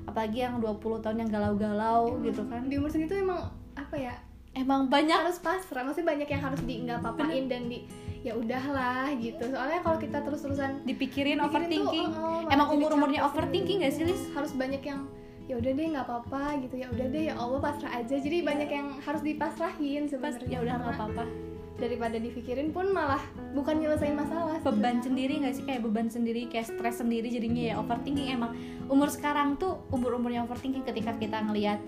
apalagi 0.03 0.39
yang 0.41 0.57
20 0.57 0.75
tahun 0.99 1.17
yang 1.19 1.31
galau-galau 1.31 2.09
Emang 2.11 2.25
gitu 2.25 2.43
kan. 2.47 2.65
di 2.67 2.75
umur 2.75 2.89
segitu 2.89 3.15
emang 3.15 3.45
apa 3.75 3.95
ya 3.95 4.11
emang 4.53 4.89
banyak. 4.89 5.17
harus 5.17 5.39
pasrah 5.41 5.83
maksudnya 5.85 6.17
banyak 6.17 6.29
yang 6.29 6.43
harus 6.43 6.61
di 6.65 6.75
nggak 6.85 7.01
papain 7.01 7.45
dan 7.49 7.69
di 7.69 7.85
ya 8.23 8.39
udahlah 8.39 9.11
gitu. 9.19 9.51
Soalnya 9.51 9.83
kalau 9.83 9.99
kita 9.99 10.19
terus-terusan 10.23 10.87
dipikirin 10.87 11.39
pikirin 11.39 11.39
overthinking. 11.43 12.09
tuh, 12.15 12.23
oh, 12.23 12.47
oh, 12.47 12.55
emang 12.55 12.69
jadi 12.71 12.77
umur-umurnya 12.79 13.21
capek. 13.27 13.31
overthinking 13.35 13.79
gak 13.83 13.93
sih. 13.93 14.05
Lis? 14.07 14.23
harus 14.33 14.53
banyak 14.55 14.83
yang 14.87 15.01
ya 15.51 15.59
udah 15.59 15.71
deh 15.75 15.87
nggak 15.91 16.07
apa-apa 16.07 16.45
gitu. 16.63 16.75
Ya 16.79 16.87
udah 16.95 17.07
deh 17.11 17.23
ya 17.29 17.35
Allah 17.35 17.59
pasrah 17.59 17.93
aja. 17.99 18.15
Jadi 18.15 18.39
banyak 18.47 18.71
yang 18.71 18.87
harus 19.03 19.23
dipasrahin 19.27 20.07
Pas 20.07 20.33
sebenarnya 20.39 20.55
ya 20.55 20.59
udah 20.63 20.75
nggak 20.81 20.97
apa-apa. 20.97 21.27
daripada 21.73 22.15
dipikirin 22.15 22.71
pun 22.71 22.95
malah 22.95 23.19
bukan 23.59 23.83
nyelesain 23.83 24.15
masalah 24.15 24.55
beban 24.63 25.03
sebenarnya. 25.03 25.03
sendiri 25.03 25.35
nggak 25.43 25.55
sih? 25.59 25.65
Kayak 25.67 25.83
beban 25.83 26.07
sendiri 26.07 26.47
kayak 26.47 26.71
stres 26.71 27.03
sendiri 27.03 27.27
jadinya 27.27 27.75
ya 27.75 27.75
overthinking. 27.83 28.29
Emang 28.31 28.55
umur 28.87 29.11
sekarang 29.11 29.59
tuh 29.59 29.83
umur 29.91 30.15
umurnya 30.15 30.47
overthinking 30.47 30.87
ketika 30.87 31.11
kita 31.19 31.43
ngelihat 31.43 31.83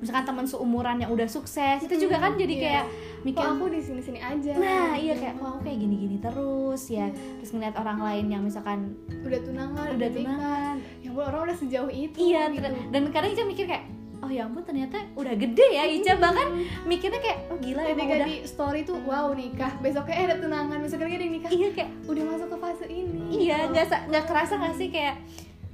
misalkan 0.00 0.24
teman 0.24 0.44
seumuran 0.44 0.96
yang 0.96 1.08
udah 1.08 1.24
sukses 1.24 1.78
itu 1.78 1.94
juga 2.00 2.16
kan 2.18 2.32
jadi 2.34 2.50
Iya. 2.50 2.64
kayak 2.64 2.84
mikir 3.20 3.44
aku 3.44 3.64
di 3.68 3.80
sini-sini 3.80 4.16
aja? 4.16 4.52
Nah 4.56 4.96
iya 4.96 5.12
kayak 5.12 5.36
kok 5.36 5.46
aku 5.46 5.60
kayak 5.60 5.78
gini-gini 5.78 6.16
terus 6.18 6.82
ya. 6.88 7.06
Iya. 7.06 7.36
terus 7.36 7.50
ngeliat 7.52 7.76
orang 7.76 7.98
lain 8.00 8.26
yang 8.28 8.42
misalkan 8.42 8.96
udah 9.20 9.40
tunangan 9.40 9.86
udah 9.92 10.08
tunangan. 10.10 10.74
Ya 10.98 11.08
ampun 11.08 11.24
orang 11.24 11.42
udah 11.46 11.56
sejauh 11.56 11.90
itu 11.90 12.16
iya 12.18 12.48
gitu. 12.48 12.64
dan 12.64 13.02
kadang 13.10 13.30
Ica 13.30 13.44
mikir 13.44 13.68
kayak 13.68 13.84
oh 14.20 14.28
ya 14.28 14.44
ampun 14.44 14.60
ternyata 14.60 14.96
udah 15.12 15.34
gede 15.36 15.66
ya 15.70 15.84
Ica. 15.84 16.12
Bahkan 16.16 16.46
mikirnya 16.84 17.20
kayak 17.20 17.38
oh 17.52 17.58
gila 17.60 17.80
ketika 17.84 18.12
udah 18.16 18.24
di 18.24 18.36
story 18.42 18.80
tuh 18.82 18.96
wow 19.04 19.28
nikah. 19.30 19.72
Besoknya 19.78 20.16
eh 20.16 20.24
ada 20.26 20.36
tunangan 20.40 20.78
besoknya 20.80 21.06
ada 21.12 21.24
yang 21.24 21.34
nikah. 21.36 21.50
Iya 21.52 21.68
kayak 21.76 21.90
udah 22.08 22.22
masuk 22.24 22.48
ke 22.48 22.56
fase 22.56 22.86
ini. 22.88 23.20
Iya 23.28 23.68
nggak 23.68 23.84
nggak 24.08 24.24
kerasa 24.24 24.56
nggak 24.56 24.74
sih 24.74 24.88
kayak 24.88 25.16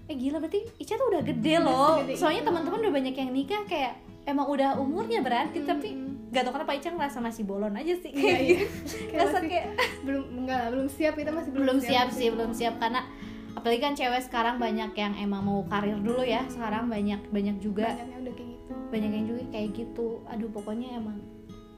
eh 0.06 0.14
gila 0.14 0.38
berarti 0.38 0.62
Ica 0.78 0.94
tuh 0.94 1.10
udah 1.10 1.22
gede 1.22 1.54
loh. 1.58 1.98
soalnya 2.14 2.46
teman-teman 2.46 2.78
udah 2.78 2.94
banyak 2.94 3.14
yang 3.14 3.30
nikah 3.34 3.62
kayak 3.66 3.98
emang 4.26 4.46
udah 4.46 4.76
umurnya 4.76 5.20
berarti 5.20 5.58
Hmm. 5.58 5.68
tapi 5.68 5.88
gak 6.28 6.42
tau 6.42 6.52
kenapa 6.52 6.72
Ica 6.72 6.90
ngerasa 6.90 7.18
masih 7.18 7.42
bolon 7.42 7.72
aja 7.72 7.94
sih 7.94 8.10
Iya, 8.10 8.18
kayak 8.26 8.42
iya. 8.42 8.56
gitu 8.58 8.66
Kayak 9.08 9.24
masih- 9.24 9.48
kayak 9.48 9.66
belum 10.02 10.24
enggak 10.36 10.58
lah, 10.58 10.68
belum 10.68 10.88
siap 10.88 11.14
kita 11.14 11.30
masih 11.30 11.50
belum 11.52 11.78
siap 11.78 12.08
sih 12.10 12.28
belum 12.28 12.50
siap 12.50 12.74
karena 12.76 13.00
apalagi 13.52 13.80
kan 13.80 13.94
cewek 13.94 14.20
sekarang 14.20 14.56
banyak 14.56 14.90
yang 14.92 15.12
emang 15.16 15.40
mau 15.40 15.64
karir 15.64 15.96
dulu 15.96 16.20
ya 16.20 16.44
sekarang 16.46 16.86
banyak 16.86 17.22
banyak 17.26 17.56
juga 17.56 17.88
banyaknya 17.88 18.18
udah 18.20 18.34
kayak 18.34 18.50
gitu 18.52 18.72
banyak 18.86 19.10
yang 19.12 19.26
juga 19.26 19.42
kayak 19.48 19.68
gitu 19.72 20.08
aduh 20.26 20.50
pokoknya 20.50 20.88
emang 20.94 21.16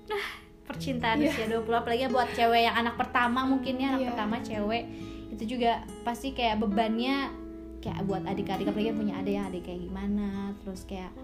ah 0.08 0.28
percintaan 0.64 1.16
Iya. 1.18 1.30
usia 1.30 1.46
20 1.46 1.64
apalagi 1.70 2.04
buat 2.08 2.28
cewek 2.30 2.62
yang 2.62 2.76
anak 2.76 2.96
pertama 2.96 3.40
mungkin 3.42 3.76
ya 3.76 3.86
anak 3.90 4.00
Iya. 4.00 4.08
pertama 4.10 4.36
cewek 4.42 4.84
itu 5.30 5.44
juga 5.46 5.72
pasti 6.02 6.32
kayak 6.32 6.58
bebannya 6.58 7.30
kayak 7.78 8.02
buat 8.04 8.26
adik-adik 8.26 8.66
apalagi 8.66 8.90
punya 8.90 9.14
adik 9.16 9.32
yang 9.34 9.46
adik 9.46 9.62
kayak 9.62 9.80
gimana 9.80 10.28
terus 10.58 10.82
kayak 10.82 11.14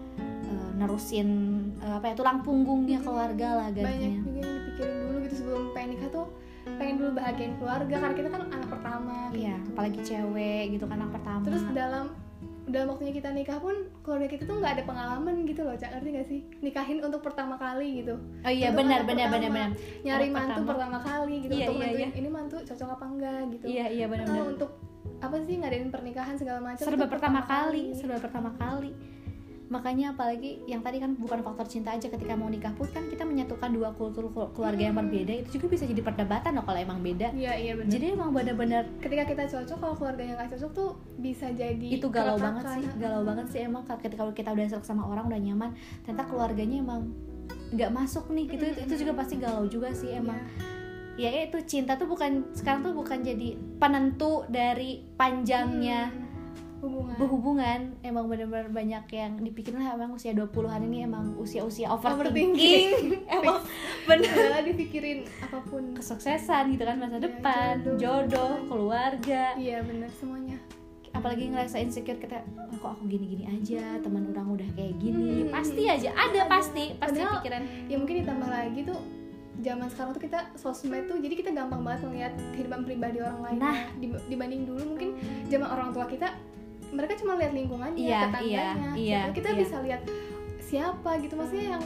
eh, 0.47 0.64
nerusin 0.75 1.29
eh, 1.79 1.93
apa 1.95 2.05
ya 2.11 2.13
tulang 2.15 2.39
punggungnya 2.41 2.99
keluarga 2.99 3.47
lah 3.63 3.67
banyak 3.71 3.83
gantinya 3.83 4.19
juga 4.21 4.39
yang 4.43 4.53
dipikirin 4.59 4.95
dulu 4.99 5.17
gitu 5.23 5.35
sebelum 5.39 5.63
pengen 5.71 5.89
nikah 5.95 6.09
tuh 6.11 6.27
pengen 6.65 6.95
dulu 6.97 7.09
bahagiain 7.13 7.53
keluarga 7.55 7.95
karena 8.01 8.15
kita 8.17 8.29
kan 8.29 8.41
anak 8.49 8.67
pertama 8.67 9.15
iya 9.31 9.55
gitu. 9.55 9.69
apalagi 9.71 9.99
cewek 10.01 10.63
gitu 10.73 10.85
kan 10.89 10.97
anak 10.97 11.11
pertama. 11.13 11.43
Terus 11.45 11.63
dalam 11.71 12.05
dalam 12.65 12.87
waktunya 12.89 13.13
kita 13.13 13.29
nikah 13.29 13.61
pun 13.61 13.75
keluarga 14.01 14.25
kita 14.25 14.49
tuh 14.49 14.57
nggak 14.57 14.73
ada 14.81 14.83
pengalaman 14.89 15.45
gitu 15.45 15.61
loh 15.61 15.77
cak. 15.77 15.89
Ngerti 15.93 16.09
gak 16.09 16.25
sih? 16.25 16.39
Nikahin 16.65 16.97
untuk 17.05 17.21
pertama 17.21 17.61
kali 17.61 18.01
gitu. 18.01 18.17
Oh 18.17 18.49
iya 18.49 18.73
Untuk 18.73 18.81
benar 18.81 18.99
benar 19.05 19.27
pertama. 19.29 19.37
benar. 19.37 19.51
Benar 19.53 19.69
nyari 20.01 20.27
mantu 20.33 20.49
pertama. 20.49 20.69
pertama 20.73 20.97
kali 21.05 21.35
gitu 21.45 21.53
Iya, 21.53 21.67
untuk 21.69 21.75
iya, 21.77 21.89
iya. 21.93 22.07
ini 22.17 22.29
mantu 22.33 22.55
cocok 22.65 22.89
apa 22.89 23.05
enggak 23.05 23.39
gitu. 23.53 23.65
Iya 23.69 23.85
iya 23.93 24.05
benar 24.09 24.25
benar. 24.25 24.45
untuk 24.49 24.71
apa 25.21 25.35
sih 25.45 25.55
ngadain 25.61 25.89
pernikahan 25.93 26.35
segala 26.35 26.59
macam 26.65 26.81
serba 26.81 27.05
tuh 27.05 27.11
pertama 27.13 27.39
kali. 27.45 27.83
serba 27.93 28.17
pertama 28.17 28.49
kali 28.57 28.91
makanya 29.65 30.13
apalagi 30.13 30.61
yang 30.69 30.85
tadi 30.85 31.01
kan 31.01 31.17
bukan 31.17 31.41
faktor 31.41 31.65
cinta 31.65 31.89
aja 31.89 32.05
ketika 32.05 32.37
mau 32.37 32.45
nikah 32.45 32.69
pun 32.73 32.85
kan 32.85 33.09
kita 33.09 33.25
menyatukan 33.25 33.73
dua 33.73 33.89
kultur 33.97 34.29
kelu- 34.29 34.53
keluarga 34.53 34.83
yang 34.85 34.95
berbeda 34.95 35.33
itu 35.41 35.57
juga 35.57 35.73
bisa 35.73 35.89
jadi 35.89 36.01
perdebatan 36.01 36.53
loh 36.53 36.63
kalau 36.63 36.77
emang 36.77 37.01
beda. 37.01 37.33
Iya 37.33 37.53
iya 37.57 37.73
benar. 37.73 37.89
Jadi 37.89 38.05
emang 38.13 38.29
benar-benar 38.29 38.83
ketika 39.01 39.23
kita 39.25 39.43
cocok 39.49 39.77
kalau 39.81 39.95
keluarganya 39.97 40.33
nggak 40.37 40.53
cocok 40.53 40.71
tuh 40.71 40.89
bisa 41.17 41.49
jadi 41.49 41.87
itu 41.89 42.07
galau 42.07 42.37
banget 42.37 42.63
sih 42.77 42.85
galau 43.01 43.21
banget 43.25 43.45
sih 43.49 43.59
emang 43.63 43.81
ketika 43.81 44.23
kita 44.31 44.49
udah 44.53 44.65
serak 44.69 44.85
sama 44.85 45.03
orang 45.09 45.25
udah 45.25 45.41
nyaman 45.41 45.73
ternyata 46.05 46.23
keluarganya 46.29 46.77
emang 46.79 47.01
nggak 47.73 47.89
masuk 47.89 48.29
nih. 48.29 48.45
Gitu 48.45 48.65
itu, 48.69 48.79
itu 48.85 48.93
juga 49.01 49.13
pasti 49.17 49.35
galau 49.35 49.65
juga 49.65 49.89
sih 49.91 50.13
emang. 50.13 50.37
Iya. 51.15 51.31
ya 51.31 51.47
itu 51.47 51.57
cinta 51.63 51.95
tuh 51.95 52.11
bukan 52.11 52.51
sekarang 52.51 52.83
tuh 52.83 52.91
bukan 52.91 53.23
jadi 53.23 53.55
penentu 53.79 54.43
dari 54.51 54.99
panjangnya. 55.15 56.11
Hmm, 56.11 56.24
hubungan 56.85 57.15
berhubungan. 57.15 57.79
Emang 58.01 58.25
benar-benar 58.25 58.69
banyak 58.69 59.05
yang 59.09 59.31
dipikirin 59.37 59.79
lah 59.79 59.93
emang 59.93 60.13
usia 60.13 60.31
20-an 60.31 60.81
ini 60.83 61.01
emang 61.01 61.33
usia-usia 61.35 61.89
Overthinking. 61.89 62.53
overthinking. 62.55 63.25
Emang 63.35 63.59
bener. 64.09 64.61
Dipikirin 64.63 65.19
apa 65.39 65.59
pun. 65.61 65.93
Kesuksesan 65.93 66.69
gitu 66.69 66.83
kan 66.83 66.95
masa 66.95 67.17
Ya, 67.17 67.23
depan 67.23 67.73
jodoh. 67.83 67.97
jodoh 67.97 68.51
keluarga. 68.65 69.53
Iya 69.55 69.81
benar 69.81 70.13
semuanya. 70.13 70.57
Apalagi 71.11 71.47
ngerasa 71.47 71.79
insecure 71.79 72.17
kita 72.17 72.43
"Ah, 72.59 72.67
kok 72.71 72.91
aku 72.93 73.07
gini-gini 73.07 73.47
aja 73.47 73.97
teman 73.99 74.27
orang 74.27 74.51
udah 74.53 74.69
kayak 74.71 74.95
gini. 74.97 75.43
Hmm. 75.43 75.49
pasti 75.49 75.83
aja 75.85 76.11
ada 76.11 76.43
pasti 76.45 76.91
pasti 76.93 77.17
Padahal- 77.17 77.39
pikiran 77.39 77.61
ya 77.87 77.95
mungkin 77.95 78.15
ditambah 78.21 78.49
lagi 78.49 78.81
tuh 78.83 78.99
zaman 79.57 79.87
sekarang 79.87 80.11
tuh 80.11 80.19
kita 80.21 80.39
sosmed 80.53 81.07
tuh 81.07 81.15
jadi 81.15 81.31
kita 81.33 81.49
gampang 81.49 81.79
banget 81.79 82.03
melihat 82.03 82.33
kehidupan 82.51 82.83
pribadi 82.83 83.17
orang 83.19 83.39
lain 83.41 83.57
Nah. 83.57 83.79
Dib- 83.95 84.19
dibanding 84.27 84.67
dulu. 84.67 84.83
Mungkin 84.91 85.09
zaman 85.47 85.67
orang 85.69 85.89
tua 85.89 86.03
kita 86.05 86.35
mereka 86.89 87.13
cuma 87.15 87.33
lihat 87.35 87.51
lingkungannya 87.51 87.97
Iya, 87.97 88.19
tetangganya 88.23 88.43
iya, 88.43 88.65
iya, 88.65 89.19
Sedangkan 89.21 89.33
kita 89.33 89.49
iya. 89.49 89.57
bisa 89.57 89.75
lihat 89.81 90.01
siapa 90.59 91.11
gitu 91.19 91.33
maksudnya 91.33 91.67
yang 91.71 91.83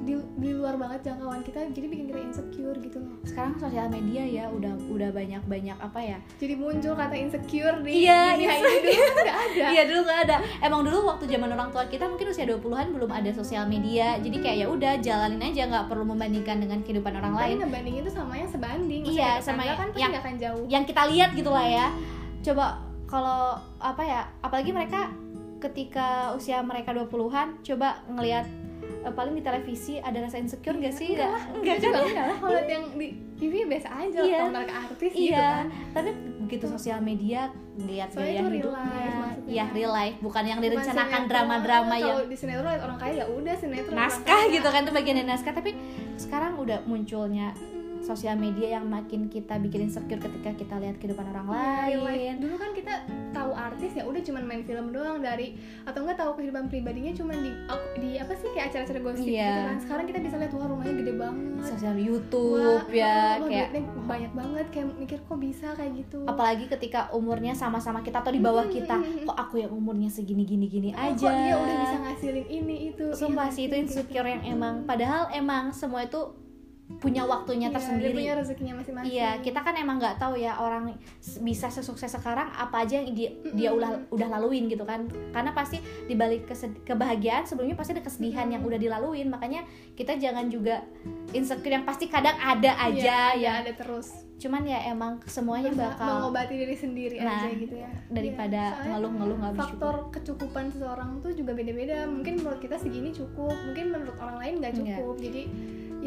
di, 0.00 0.14
di 0.36 0.54
luar 0.54 0.78
banget 0.78 1.02
jangkauan 1.04 1.42
kita 1.42 1.66
jadi 1.66 1.82
bikin 1.84 2.06
kita 2.06 2.20
insecure 2.22 2.78
gitu 2.78 2.94
loh 2.96 3.18
sekarang 3.24 3.58
sosial 3.58 3.90
media 3.90 4.22
ya 4.22 4.46
udah 4.46 4.70
udah 4.86 5.10
banyak 5.10 5.42
banyak 5.44 5.74
apa 5.74 5.98
ya 5.98 6.18
jadi 6.38 6.54
muncul 6.54 6.94
kata 6.94 7.10
insecure 7.12 7.82
di 7.82 8.06
Iya, 8.06 8.38
dunia 8.38 8.46
iya. 8.46 8.54
ini 8.54 8.78
dulu 8.86 9.02
nggak 9.18 9.38
ada 9.42 9.66
Iya 9.66 9.82
dulu 9.84 10.00
nggak 10.02 10.20
ada. 10.22 10.36
Emang 10.60 10.80
dulu 10.80 10.98
waktu 11.06 11.24
zaman 11.26 11.48
orang 11.50 11.68
tua 11.68 11.84
kita 11.86 12.06
mungkin 12.06 12.26
usia 12.28 12.46
20-an 12.46 12.86
belum 12.88 13.10
ada 13.10 13.30
sosial 13.32 13.66
media. 13.66 14.14
Jadi 14.16 14.36
kayak 14.38 14.56
ya 14.56 14.66
udah 14.68 14.92
jalanin 15.00 15.42
aja 15.42 15.62
nggak 15.66 15.86
perlu 15.86 16.04
membandingkan 16.06 16.56
dengan 16.56 16.78
kehidupan 16.80 17.12
orang 17.12 17.32
Tapi 17.32 17.42
lain. 17.42 17.56
ngebandingin 17.58 18.00
itu 18.00 18.12
sama 18.12 18.34
yang 18.36 18.46
sebanding 18.46 19.00
Maksudnya 19.02 19.26
Iya, 19.26 19.42
sama 19.42 19.62
yang- 19.64 19.74
kan 19.76 19.88
yang- 19.92 20.14
akan 20.14 20.34
jauh 20.36 20.64
Yang 20.68 20.84
kita 20.86 21.02
lihat 21.08 21.30
gitu 21.34 21.50
lah 21.50 21.66
ya. 21.66 21.86
Coba 22.42 22.64
kalau 23.06 23.42
apa 23.78 24.02
ya, 24.02 24.22
apalagi 24.40 24.70
mereka 24.70 25.10
ketika 25.58 26.08
usia 26.32 26.60
mereka 26.60 26.92
20-an 26.92 27.58
coba 27.60 27.88
ngelihat 28.08 28.44
eh, 29.02 29.10
paling 29.10 29.32
di 29.32 29.40
televisi 29.40 29.96
ada 29.98 30.20
rasa 30.20 30.36
insecure 30.36 30.76
gak 30.76 30.92
sih? 30.92 31.14
Enggak 31.14 31.32
enggak 31.54 31.76
kan? 31.80 32.02
enggak 32.02 32.26
lah 32.26 32.36
kalau 32.36 32.52
lihat 32.52 32.68
yang 32.68 32.84
di 32.92 33.06
TV 33.36 33.52
biasa 33.64 33.88
aja 33.90 34.18
Iya. 34.18 34.38
kalau 34.38 34.52
mereka 34.54 34.74
artis 34.82 35.12
gitu 35.12 35.28
Iya, 35.28 35.44
kan 35.54 35.66
tapi 35.92 36.10
begitu 36.40 36.64
sosial 36.66 36.98
media 37.00 37.40
ngelihat 37.76 38.08
Soalnya 38.08 38.32
gaya 38.32 38.48
hidupnya, 38.48 38.80
life 38.80 39.16
maksudnya. 39.18 39.52
ya 39.52 39.64
real 39.70 39.92
life, 39.92 40.16
bukan 40.18 40.44
yang 40.46 40.58
direncanakan 40.58 41.20
drama-drama 41.26 41.94
Kalau 41.94 42.06
yang 42.16 42.18
di 42.26 42.36
sinetron 42.36 42.64
lihat 42.66 42.82
orang 42.82 42.98
kaya 42.98 43.14
ya 43.14 43.26
udah 43.28 43.54
sinetron 43.54 43.92
naskah 43.94 44.40
gitu 44.48 44.64
kan 44.64 44.80
itu 44.82 44.92
bagian 44.92 45.16
dari 45.16 45.28
naskah 45.28 45.52
tapi 45.52 45.70
sekarang 46.16 46.56
udah 46.56 46.78
munculnya 46.82 47.52
sosial 48.06 48.36
media 48.36 48.68
yang 48.72 48.86
makin 48.86 49.26
kita 49.26 49.58
bikin 49.58 49.84
insecure 49.84 50.16
ketika 50.16 50.54
kita 50.54 50.74
lihat 50.78 50.96
kehidupan 50.96 51.26
orang 51.26 51.46
Iya, 51.46 51.58
real 51.90 52.00
life. 52.00 52.06
lain. 52.08 52.34
Dulu 52.38 52.54
kan 52.54 52.70
kita 52.70 52.94
tahu 53.32 53.50
artis 53.52 53.90
ya 53.92 54.02
udah 54.02 54.20
cuman 54.20 54.42
main 54.44 54.62
film 54.62 54.86
doang 54.88 55.18
dari 55.18 55.58
atau 55.82 56.00
enggak 56.00 56.16
tahu 56.16 56.30
kehidupan 56.34 56.66
pribadinya 56.66 57.10
cuman 57.12 57.36
di 57.36 57.50
di 57.96 58.10
apa 58.14 58.32
sih 58.32 58.48
kayak 58.48 58.66
acara-acara 58.70 58.98
gosip 59.00 59.26
Iya. 59.26 59.42
gitu 59.42 59.60
kan. 59.60 59.76
Sekarang 59.80 60.04
kita 60.06 60.18
bisa 60.20 60.34
lihat 60.36 60.52
wah 60.52 60.66
rumahnya 60.66 60.94
gede 60.96 61.12
banget. 61.16 61.64
Sosial 61.66 61.96
YouTube 61.96 62.54
Wah, 62.56 62.86
ya 62.88 63.14
wah, 63.36 63.48
kayak 63.48 63.68
duitnya 63.68 63.82
banyak 64.06 64.32
banget 64.32 64.66
kayak 64.70 64.86
mikir 64.96 65.18
kok 65.20 65.38
bisa 65.38 65.68
kayak 65.72 65.92
gitu. 65.96 66.18
Apalagi 66.24 66.64
ketika 66.68 67.00
umurnya 67.10 67.52
sama-sama 67.52 68.00
kita 68.00 68.18
atau 68.18 68.30
di 68.30 68.38
bawah 68.38 68.62
Hmm, 68.62 68.72
kita 68.72 68.96
hmm, 68.96 69.26
kok 69.26 69.36
aku 69.36 69.54
yang 69.58 69.72
umurnya 69.72 70.06
segini 70.08 70.44
gini 70.44 70.66
gini 70.66 70.90
Oh, 70.90 71.02
aja. 71.02 71.26
kok 71.26 71.34
dia 71.34 71.54
udah 71.56 71.76
bisa 71.80 71.96
ngasilin 72.00 72.46
ini 72.46 72.76
itu. 72.88 73.06
Sumpah 73.10 73.46
Iya, 73.46 73.52
sih 73.52 73.64
itu 73.64 73.72
kayak 73.72 73.82
insecure 73.84 74.06
gitu. 74.22 74.32
yang 74.32 74.42
emang 74.48 74.74
padahal 74.84 75.26
emang 75.30 75.70
semua 75.70 76.02
itu 76.02 76.20
punya 76.86 77.26
waktunya 77.26 77.66
Iya, 77.66 77.74
dia 77.74 77.76
tersendiri 77.82 78.14
punya 78.14 78.34
rezekinya 78.38 78.74
masing-masing 78.78 79.10
Iya, 79.10 79.30
kita 79.42 79.58
kan 79.58 79.74
emang 79.74 79.98
nggak 79.98 80.16
tahu 80.16 80.38
ya 80.38 80.54
orang 80.54 80.94
bisa 81.42 81.66
sesukses 81.66 82.06
sekarang 82.08 82.46
apa 82.48 82.86
aja 82.86 83.02
yang 83.02 83.10
dia 83.10 83.30
dia 83.52 83.70
udah 83.74 84.06
udah 84.08 84.28
laluin 84.30 84.70
gitu 84.70 84.86
kan. 84.86 85.02
Karena 85.34 85.50
pasti 85.50 85.78
dibalik 86.06 86.46
kebahagiaan 86.86 87.42
sebelumnya 87.42 87.74
pasti 87.74 87.90
ada 87.90 88.06
kesedihan 88.06 88.46
yang 88.46 88.62
udah 88.62 88.78
dilaluin. 88.78 89.26
Makanya 89.26 89.66
kita 89.98 90.14
jangan 90.14 90.46
juga 90.46 90.86
insecure 91.34 91.74
yang 91.74 91.82
pasti 91.82 92.06
kadang 92.06 92.38
ada 92.38 92.78
aja 92.78 93.34
Iya, 93.34 93.34
ya. 93.36 93.52
ada 93.60 93.74
terus 93.74 94.22
Cuman 94.36 94.62
ya 94.62 94.84
emang 94.86 95.16
semuanya 95.24 95.72
Bisa 95.72 95.90
bakal 95.90 96.12
mengobati 96.22 96.54
diri 96.54 96.76
sendiri 96.76 97.16
Nah, 97.18 97.40
aja 97.40 97.48
gitu 97.50 97.72
ya 97.74 97.88
daripada 98.06 98.62
Iya, 98.76 98.84
ngeluh-ngeluh 98.92 99.36
nggak 99.36 99.52
bersyukur. 99.54 99.72
faktor 99.74 99.94
kecukupan 100.12 100.64
seseorang 100.70 101.10
tuh 101.18 101.32
juga 101.32 101.50
beda-beda 101.50 102.04
mungkin 102.06 102.38
menurut 102.38 102.60
kita 102.60 102.76
segini 102.76 103.10
cukup 103.10 103.56
mungkin 103.64 103.90
menurut 103.90 104.14
orang 104.16 104.36
lain 104.38 104.54
nggak 104.60 104.72
Enggak. 104.76 104.86
cukup 104.94 105.14
jadi 105.18 105.42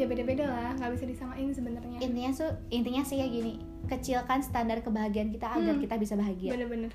ya 0.00 0.06
beda-beda 0.06 0.44
lah 0.44 0.72
nggak 0.74 0.90
bisa 0.92 1.04
disamain 1.06 1.48
sebenarnya 1.50 1.98
Intinya 2.00 2.30
tuh 2.32 2.50
intinya 2.68 3.02
sih 3.02 3.16
ya 3.16 3.26
gini, 3.26 3.60
kecilkan 3.84 4.40
standar 4.40 4.80
kebahagiaan 4.80 5.28
kita 5.28 5.46
agar 5.50 5.72
Hmm. 5.72 5.82
kita 5.82 5.94
bisa 5.96 6.14
bahagia. 6.14 6.50
bener-bener 6.50 6.88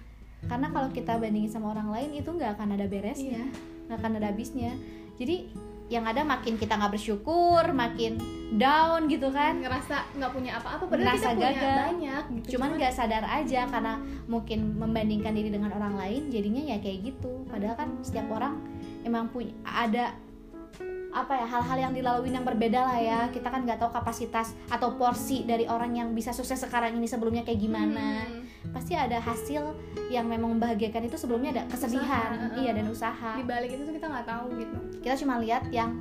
Karena 0.44 0.68
kalau 0.70 0.90
kita 0.90 1.16
bandingin 1.16 1.48
sama 1.48 1.72
orang 1.72 1.90
lain 1.90 2.10
itu 2.14 2.28
nggak 2.28 2.54
akan 2.54 2.74
ada 2.74 2.86
beresnya. 2.86 3.42
iya 3.42 3.46
nggak 3.86 3.98
akan 4.00 4.12
ada 4.16 4.28
habisnya 4.28 4.72
jadi 5.16 5.46
yang 5.86 6.02
ada 6.04 6.22
makin 6.24 6.58
kita 6.58 6.74
nggak 6.74 6.92
bersyukur 6.92 7.62
makin 7.72 8.18
down 8.52 9.06
gitu 9.06 9.30
kan 9.30 9.62
ngerasa 9.62 10.02
nggak 10.12 10.32
punya 10.32 10.58
apa-apa 10.58 10.84
padahal 10.84 11.06
Ngerasa 11.08 11.22
kita 11.24 11.36
punya 11.36 11.54
gagal. 11.54 11.78
banyak 11.80 12.24
gitu 12.34 12.48
cuman 12.52 12.70
nggak 12.74 12.90
sadar 12.92 13.22
aja 13.24 13.62
karena 13.68 13.94
mungkin 14.26 14.60
membandingkan 14.74 15.30
diri 15.32 15.50
dengan 15.50 15.70
orang 15.72 15.94
lain 15.96 16.22
jadinya 16.28 16.66
ya 16.66 16.78
kayak 16.80 17.06
gitu 17.06 17.46
padahal 17.46 17.76
kan 17.76 17.90
setiap 18.02 18.26
orang 18.28 18.58
emang 19.02 19.30
punya 19.30 19.54
ada 19.64 20.18
apa 21.16 21.32
ya 21.34 21.48
hal-hal 21.48 21.78
yang 21.80 21.94
dilalui 21.94 22.28
yang 22.28 22.44
berbeda 22.44 22.76
lah 22.78 23.00
ya 23.00 23.20
kita 23.30 23.48
kan 23.48 23.64
nggak 23.64 23.78
tahu 23.78 23.88
kapasitas 23.90 24.52
atau 24.68 24.94
porsi 24.94 25.42
dari 25.42 25.64
orang 25.66 25.96
yang 25.96 26.12
bisa 26.12 26.30
sukses 26.30 26.60
sekarang 26.60 26.92
ini 26.94 27.08
sebelumnya 27.08 27.42
kayak 27.42 27.56
gimana 27.58 28.28
Hmm. 28.28 28.44
pasti 28.72 28.94
ada 28.94 29.16
hasil 29.18 29.64
yang 30.06 30.26
memang 30.26 30.52
membahagiakan 30.54 31.06
itu 31.06 31.16
sebelumnya 31.16 31.54
ada 31.54 31.64
kesedihan 31.68 32.36
Usaha, 32.36 32.58
iya 32.58 32.72
dan 32.74 32.86
usaha 32.86 33.32
di 33.34 33.46
balik 33.46 33.72
itu 33.72 33.82
tuh 33.82 33.94
kita 33.94 34.06
nggak 34.06 34.26
tahu 34.26 34.46
gitu 34.58 34.78
kita 35.00 35.16
cuma 35.16 35.40
lihat 35.40 35.64
yang 35.72 35.96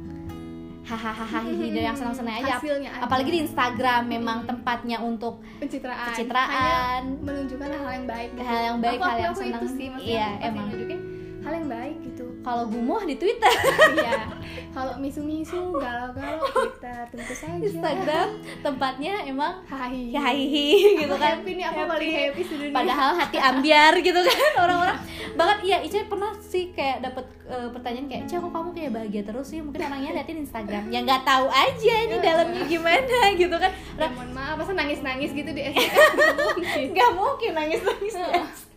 hahaha 0.85 1.41
yang 1.71 1.97
senang-senang 1.97 2.43
aja 2.43 2.61
hasilnya 2.61 2.91
aja. 2.91 3.01
apalagi 3.01 3.31
di 3.31 3.39
Instagram 3.41 4.03
memang 4.07 4.39
Hmm. 4.43 4.49
tempatnya 4.51 4.99
untuk 5.01 5.41
pencitraan 5.57 5.97
Hanya 5.97 6.09
pencitraan 6.11 7.01
menunjukkan 7.23 7.69
hal 7.73 7.91
yang 7.95 8.07
baik 8.07 8.29
gitu. 8.31 8.45
Hal 8.45 8.61
yang 8.61 8.79
baik, 8.79 8.99
Aku- 8.99 9.07
hal 9.07 9.19
yang 9.23 9.35
senang. 9.35 9.53
itu 9.57 9.67
sih 9.71 9.87
maksudnya 9.89 10.13
Iya, 10.13 10.29
emang. 10.45 10.67
nunjukin 10.69 11.01
hal 11.41 11.53
yang 11.55 11.69
baik 11.71 11.97
gitu 12.03 12.14
kalau 12.45 12.69
gumoh 12.69 13.01
di 13.01 13.17
Twitter. 13.17 13.49
Iya. 13.91 14.29
Kalau 14.71 14.99
misu-misu 14.99 15.73
galau-galau 15.73 16.45
kita 16.45 17.09
tentu 17.09 17.33
saja. 17.33 17.57
Instagram 17.59 18.29
tempatnya 18.61 19.23
emang 19.25 19.63
Hai 19.65 20.11
ya 20.11 20.21
hihi 20.27 20.99
gitu 21.01 21.15
kan. 21.15 21.39
happy 21.39 21.53
nih 21.53 21.65
aku 21.65 21.79
Happy. 21.79 21.91
paling 21.91 22.13
happy 22.13 22.41
di 22.43 22.55
dunia. 22.61 22.75
Padahal 22.75 23.11
hati 23.15 23.39
ambiar 23.41 23.93
gitu 23.99 24.21
kan 24.21 24.53
orang-orang. 24.61 24.99
Banget 25.35 25.59
iya 25.65 25.79
Ica 25.81 26.05
pernah 26.05 26.31
sih 26.39 26.71
kayak 26.71 27.01
dapet 27.01 27.25
eh, 27.45 27.69
pertanyaan 27.71 28.07
kayak 28.07 28.23
Ica 28.25 28.37
kok 28.37 28.53
kamu 28.53 28.69
kayak 28.73 28.91
bahagia 28.93 29.23
terus 29.25 29.47
sih? 29.49 29.59
Mungkin 29.59 29.81
orangnya 29.81 30.11
liatin 30.13 30.39
Instagram. 30.39 30.83
Ya 30.89 30.99
nggak 31.01 31.23
tahu 31.25 31.47
aja 31.49 31.95
ini 32.01 32.15
Ya. 32.15 32.23
dalamnya 32.25 32.63
gimana 32.67 33.19
gitu 33.33 33.57
kan. 33.57 33.71
Ya, 33.95 34.07
mohon 34.11 34.31
maaf 34.31 34.55
masa 34.57 34.73
nangis-nangis 34.73 35.31
gitu 35.31 35.49
di 35.49 35.63
SD 35.65 35.79
Nggak 35.87 36.35
mungkin. 36.37 36.87
nggak 36.93 37.11
mungkin 37.15 37.51
nangis 37.53 37.81
nangis 37.81 38.15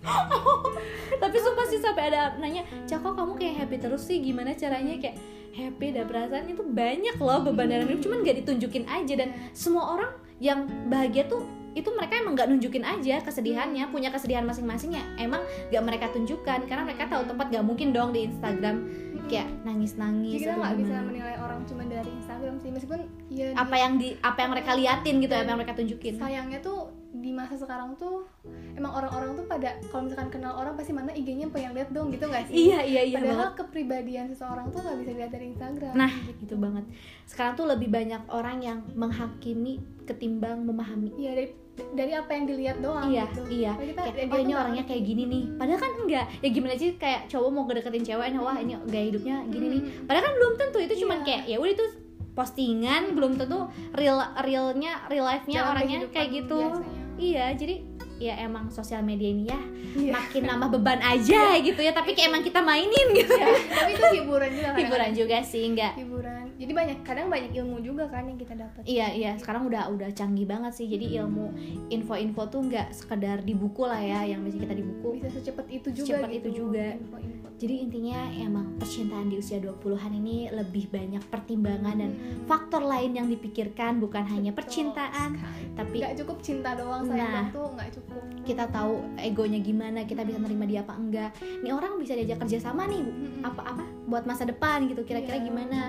tapi 1.22 1.38
sumpah 1.38 1.65
sih 1.67 1.80
sampai 1.82 2.13
ada 2.13 2.36
nanya 2.38 2.63
cak 2.86 3.00
kok 3.02 3.13
kamu 3.15 3.34
kayak 3.36 3.56
happy 3.65 3.78
terus 3.82 4.04
sih? 4.06 4.17
Gimana 4.22 4.54
caranya 4.54 4.96
kayak 4.98 5.17
happy 5.58 5.88
dan 5.96 6.06
perasaan 6.06 6.46
itu 6.48 6.62
banyak 6.62 7.15
loh 7.17 7.39
beban 7.46 7.67
dalam 7.70 7.88
hidup. 7.89 8.02
Cuman 8.06 8.22
nggak 8.22 8.46
ditunjukin 8.46 8.86
aja 8.86 9.13
dan 9.17 9.30
semua 9.52 9.98
orang 9.98 10.12
yang 10.38 10.70
bahagia 10.88 11.26
tuh 11.26 11.41
itu 11.78 11.93
mereka 11.93 12.17
emang 12.17 12.34
nggak 12.34 12.50
nunjukin 12.50 12.82
aja 12.82 13.22
kesedihannya 13.22 13.86
punya 13.93 14.10
kesedihan 14.10 14.41
masing-masing 14.50 14.98
ya 14.98 15.04
emang 15.22 15.41
nggak 15.70 15.84
mereka 15.84 16.06
tunjukkan. 16.13 16.65
Karena 16.70 16.84
mereka 16.86 17.10
tahu 17.10 17.26
tempat 17.26 17.54
nggak 17.54 17.65
mungkin 17.65 17.93
dong 17.93 18.13
di 18.13 18.26
Instagram 18.30 18.86
kayak 19.28 19.43
jadi 19.48 19.67
nangis-nangis 19.67 20.39
kita 20.39 20.56
atau 20.56 20.63
nggak 20.63 20.76
bisa 20.80 20.96
menilai 21.04 21.36
orang 21.36 21.60
cuma 21.67 21.84
dari 21.84 22.10
Instagram 22.10 22.56
sih. 22.63 22.70
Meskipun 22.72 23.00
ya 23.28 23.48
apa 23.54 23.76
di- 23.76 23.82
yang 23.84 23.93
di 24.00 24.10
apa 24.24 24.39
yang 24.39 24.52
mereka 24.56 24.72
liatin 24.74 25.15
gitu 25.20 25.34
apa 25.36 25.50
yang 25.52 25.60
mereka 25.60 25.76
tunjukin. 25.76 26.13
sayangnya 26.15 26.60
tuh 26.63 26.88
di 27.28 27.36
masa 27.36 27.54
sekarang 27.54 27.92
tuh 27.94 28.24
emang 28.72 28.94
orang-orang 28.94 29.36
tuh 29.36 29.44
pada 29.44 29.76
kalau 29.86 30.08
misalkan 30.08 30.32
kenal 30.32 30.56
orang 30.56 30.74
pasti 30.74 30.90
mana 30.90 31.12
IG-nya 31.12 31.52
pengen 31.52 31.76
lihat 31.76 31.92
dong 31.92 32.08
gitu 32.08 32.24
nggak 32.24 32.48
sih 32.48 32.56
iya 32.66 32.80
iya 32.80 33.02
iya 33.04 33.20
padahal 33.20 33.36
banget 33.36 33.54
kepribadian 33.60 34.26
seseorang 34.28 34.72
tuh 34.72 34.80
nggak 34.80 34.98
bisa 34.98 35.10
dilihat 35.12 35.32
dari 35.34 35.46
Instagram 35.50 35.94
Nah, 35.94 36.12
gitu 36.38 36.56
banget. 36.56 36.86
Sekarang 37.26 37.54
tuh 37.54 37.66
lebih 37.66 37.90
banyak 37.90 38.22
orang 38.30 38.58
yang 38.60 38.80
menghakimi 38.94 39.78
ketimbang 40.04 40.62
memahami. 40.62 41.12
iya 41.16 41.34
dari 41.34 41.52
dari 41.94 42.10
apa 42.12 42.32
yang 42.32 42.46
dilihat 42.46 42.78
doang 42.80 43.06
iya, 43.08 43.28
gitu 43.28 43.42
iya. 43.52 43.72
Kita 43.74 44.02
Kayak, 44.02 44.16
dia 44.18 44.26
oh 44.28 44.38
ini 44.38 44.50
nggak 44.50 44.63
orangnya 44.63 44.84
kayak 44.86 45.04
gini 45.04 45.24
nih. 45.26 45.44
Padahal 45.54 45.80
kan 45.80 45.92
enggak. 46.00 46.26
Ya 46.40 46.50
gimana 46.50 46.74
sih 46.74 46.90
kayak 46.96 47.22
cowok 47.28 47.50
mau 47.52 47.63
ngedeketin 47.66 48.04
cewek, 48.04 48.28
nah, 48.32 48.42
wah 48.42 48.56
ini 48.56 48.74
gaya 48.86 49.06
hidupnya 49.10 49.36
gini 49.48 49.66
nih. 49.70 49.82
Padahal 50.06 50.24
kan 50.24 50.34
belum 50.34 50.54
tentu 50.56 50.78
itu 50.80 50.94
cuman 51.04 51.18
Iya. 51.18 51.26
kayak 51.26 51.44
ya 51.46 51.58
udah 51.58 51.74
itu 51.74 51.86
postingan, 52.34 53.04
belum 53.13 53.34
tentu 53.36 53.60
real 53.94 54.18
realnya 54.40 54.94
real 55.06 55.26
life-nya 55.26 55.60
Dalam 55.60 55.72
orangnya 55.74 56.00
kayak 56.10 56.30
gitu. 56.36 56.58
biasanya. 56.60 57.07
Iya, 57.17 57.53
jadi 57.53 57.75
ya 58.17 58.34
emang 58.39 58.69
sosial 58.69 59.01
media 59.01 59.30
ini 59.30 59.45
ya 59.45 59.62
Iya. 59.89 60.10
makin 60.12 60.43
nambah 60.43 60.69
beban 60.71 60.97
aja 60.99 61.53
gitu 61.60 61.77
ya 61.80 61.89
tapi 61.91 62.12
kayak 62.12 62.30
emang 62.30 62.41
kita 62.41 62.62
mainin 62.62 63.08
gitu 63.13 63.30
Iya, 63.32 63.47
tapi 63.71 63.91
itu 63.91 64.06
hiburan 64.15 64.49
juga 64.49 64.65
kadang-kadang. 64.67 64.77
hiburan 64.84 65.12
juga 65.13 65.38
sih 65.43 65.63
enggak 65.63 65.93
hiburan 65.95 66.43
jadi 66.56 66.71
banyak 66.71 66.97
kadang 67.01 67.27
banyak 67.27 67.51
ilmu 67.56 67.77
juga 67.80 68.06
kan 68.08 68.25
yang 68.25 68.36
kita 68.36 68.53
dapat 68.56 68.82
Iya 68.84 69.08
iya 69.12 69.32
sekarang 69.36 69.65
udah 69.65 69.89
udah 69.91 70.10
canggih 70.12 70.45
banget 70.45 70.73
sih 70.73 70.86
jadi 70.88 71.06
ilmu 71.19 71.45
info-info 71.88 72.41
tuh 72.47 72.62
nggak 72.63 72.88
sekedar 72.91 73.38
di 73.39 73.53
buku 73.53 73.84
lah 73.84 73.97
ya 73.97 74.25
yang 74.27 74.41
biasa 74.41 74.58
kita 74.60 74.73
di 74.73 74.84
buku 74.84 75.08
bisa 75.15 75.30
secepat 75.32 75.65
itu 75.67 75.88
juga 75.91 76.17
Secepat 76.17 76.30
gitu, 76.32 76.41
itu 76.43 76.49
juga. 76.60 76.86
info-info. 76.95 77.47
jadi 77.56 77.75
intinya 77.80 78.19
emang 78.36 78.65
percintaan 78.75 79.27
di 79.27 79.36
usia 79.36 79.58
20-an 79.58 80.12
ini 80.15 80.49
lebih 80.51 80.86
banyak 80.88 81.23
pertimbangan 81.23 81.95
dan 81.95 82.12
Hmm. 82.12 82.45
faktor 82.45 82.82
lain 82.84 83.13
yang 83.13 83.27
dipikirkan 83.27 83.97
bukan 83.97 84.25
hanya 84.25 84.49
Betul 84.49 84.58
percintaan 84.60 85.30
sekali. 85.34 85.73
tapi 85.73 85.95
nggak 85.99 86.13
cukup 86.17 86.38
cinta 86.39 86.73
doang 86.73 87.06
sayang 87.10 87.32
Nah. 87.34 87.48
tuh 87.50 87.65
nggak 87.70 87.89
cukup. 87.93 88.24
Kita 88.43 88.63
tahu 88.67 88.93
egonya 89.17 89.60
gimana 89.60 90.00
kita 90.04 90.22
bisa 90.22 90.38
nerima 90.38 90.63
dia 90.63 90.82
apa 90.82 90.93
enggak. 90.93 91.32
Nih 91.60 91.72
orang 91.72 91.96
bisa 91.96 92.13
diajak 92.13 92.39
kerja 92.39 92.58
sama 92.62 92.86
nih 92.86 93.02
Mm-mm. 93.02 93.41
apa-apa 93.41 93.84
buat 94.06 94.24
masa 94.24 94.43
depan 94.43 94.86
gitu 94.86 95.02
kira-kira 95.02 95.36
Iya. 95.36 95.46
gimana? 95.46 95.80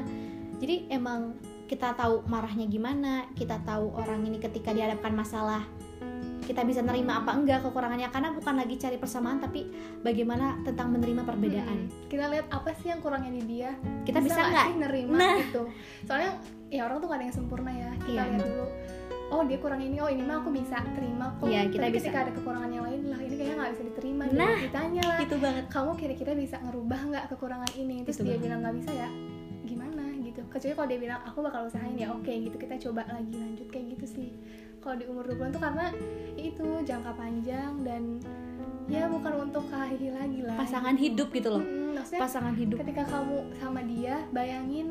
Jadi 0.59 0.87
emang 0.89 1.35
kita 1.65 1.93
tahu 1.93 2.25
marahnya 2.25 2.65
gimana 2.65 3.13
kita 3.33 3.61
tahu 3.61 3.93
orang 3.93 4.25
ini 4.25 4.39
ketika 4.39 4.71
dihadapkan 4.71 5.13
masalah 5.13 5.63
kita 6.41 6.65
bisa 6.65 6.81
nerima 6.81 7.21
apa 7.21 7.37
enggak 7.37 7.61
kekurangannya. 7.61 8.09
Karena 8.09 8.33
bukan 8.33 8.57
lagi 8.57 8.75
cari 8.75 8.97
persamaan 8.97 9.37
tapi 9.37 9.69
bagaimana 10.01 10.57
tentang 10.63 10.89
menerima 10.91 11.21
perbedaan. 11.23 11.79
Hmm. 11.85 12.09
kita 12.09 12.25
lihat 12.27 12.49
apa 12.49 12.73
sih 12.75 12.89
yang 12.89 12.99
kurangnya 12.99 13.29
di 13.31 13.43
dia. 13.47 13.77
Kita 14.03 14.17
bisa 14.19 14.41
nggak 14.41 14.67
nerima 14.81 15.13
Nah. 15.15 15.37
gitu? 15.39 15.69
Soalnya 16.03 16.41
ya 16.69 16.85
orang 16.85 16.99
tuh 16.99 17.07
gak 17.07 17.17
ada 17.17 17.27
yang 17.27 17.37
sempurna 17.37 17.69
ya. 17.69 17.93
Kita 17.99 18.09
Iya. 18.11 18.23
lihat 18.27 18.41
dulu 18.43 18.65
oh 19.29 19.43
dia 19.45 19.59
kurang 19.59 19.79
ini 19.79 19.97
oh 19.99 20.09
ini 20.09 20.23
mah 20.23 20.41
aku 20.41 20.51
bisa 20.51 20.81
terima 20.93 21.37
kok. 21.37 21.47
Iya, 21.47 21.69
kita 21.69 21.85
Tapi 21.85 21.93
bisa. 21.93 22.01
ketika 22.03 22.19
ada 22.25 22.33
kekurangan 22.33 22.71
yang 22.71 22.85
lain 22.85 23.01
lah 23.07 23.21
ini 23.21 23.35
kayaknya 23.35 23.57
nggak 23.57 23.73
bisa 23.73 23.85
diterima 23.85 24.23
Nah. 24.25 24.35
nah 24.35 24.55
ditanya 24.59 25.03
lah 25.05 25.19
itu 25.21 25.37
banget. 25.37 25.65
Kamu 25.69 25.91
kira-kira 25.95 26.33
bisa 26.33 26.57
ngerubah 26.59 27.01
nggak 27.07 27.25
kekurangan 27.29 27.71
ini? 27.75 27.97
Terus 28.03 28.17
Itu 28.17 28.25
dia 28.25 28.31
banget. 28.31 28.45
bilang 28.45 28.59
nggak 28.63 28.77
bisa 28.79 28.91
ya. 28.93 29.09
Gimana? 29.63 30.05
Gitu. 30.19 30.41
Kecuali 30.47 30.73
kalau 30.75 30.89
dia 30.89 31.01
bilang 31.01 31.21
aku 31.23 31.39
bakal 31.41 31.61
usahain 31.65 31.95
ya. 31.95 32.09
Oke 32.11 32.33
gitu. 32.33 32.57
Kita 32.57 32.75
coba 32.89 33.03
lagi 33.07 33.35
lanjut 33.35 33.69
kayak 33.69 33.87
gitu 33.95 34.07
sih. 34.09 34.29
Kalau 34.79 34.95
di 34.95 35.05
umur 35.05 35.25
20 35.27 35.51
tuh 35.51 35.61
karena 35.61 35.87
ya 36.33 36.43
itu 36.49 36.67
jangka 36.87 37.13
panjang 37.13 37.73
dan 37.83 38.03
ya 38.89 39.05
bukan 39.05 39.33
untuk 39.45 39.69
hahihi 39.69 40.09
lagi 40.09 40.41
lah. 40.41 40.57
Pasangan 40.57 40.97
hidup 40.97 41.29
gitu 41.29 41.49
loh. 41.53 41.61
Mm, 41.61 42.01
maksudnya 42.01 42.21
pasangan 42.25 42.55
hidup. 42.57 42.77
ketika 42.81 43.05
kamu 43.05 43.37
sama 43.59 43.81
dia 43.85 44.25
bayangin 44.33 44.89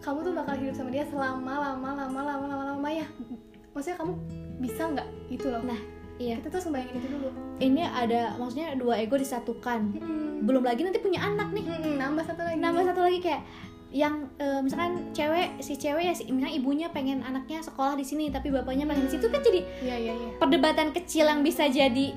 kamu 0.00 0.24
tuh 0.24 0.32
bakal 0.32 0.56
hidup 0.56 0.72
sama 0.72 0.88
dia 0.88 1.04
selama 1.04 1.52
lama 1.60 1.90
lama 1.92 2.20
ya 2.24 2.29
maksudnya 3.80 3.96
kamu 3.96 4.12
bisa 4.60 4.82
nggak? 4.92 5.08
Itu 5.32 5.46
loh. 5.48 5.64
Nah, 5.64 5.80
iya. 6.20 6.36
Kita 6.36 6.52
tuh 6.52 6.68
sembayangin 6.68 7.00
itu 7.00 7.08
dulu. 7.08 7.28
Ini 7.64 7.82
ada 7.88 8.36
maksudnya 8.36 8.76
dua 8.76 9.00
ego 9.00 9.16
disatukan. 9.16 9.96
Mm-mm. 9.96 10.44
belum 10.44 10.64
lagi 10.64 10.84
nanti 10.84 11.00
punya 11.00 11.24
anak 11.24 11.48
nih. 11.56 11.64
Mm-mm, 11.64 11.96
nambah 11.96 12.24
satu 12.28 12.44
lagi. 12.44 12.60
Nambah 12.60 12.84
satu 12.92 13.00
lagi 13.00 13.18
kayak 13.24 13.42
yang 13.90 14.28
eh, 14.38 14.60
misalkan 14.62 15.10
cewek 15.10 15.58
si 15.58 15.74
cewek 15.74 16.04
ya 16.06 16.14
si 16.14 16.30
misalnya 16.30 16.54
ibunya 16.54 16.86
pengen 16.94 17.26
anaknya 17.26 17.58
sekolah 17.58 17.98
di 17.98 18.06
sini 18.06 18.30
tapi 18.30 18.46
bapaknya 18.54 18.86
pengen 18.86 19.10
di 19.10 19.18
situ 19.18 19.26
kan 19.26 19.42
jadi 19.42 19.66
iya 19.82 19.96
iya 19.98 20.14
iya. 20.14 20.30
perdebatan 20.38 20.94
kecil 20.94 21.26
yang 21.26 21.42
bisa 21.42 21.66
jadi 21.66 22.14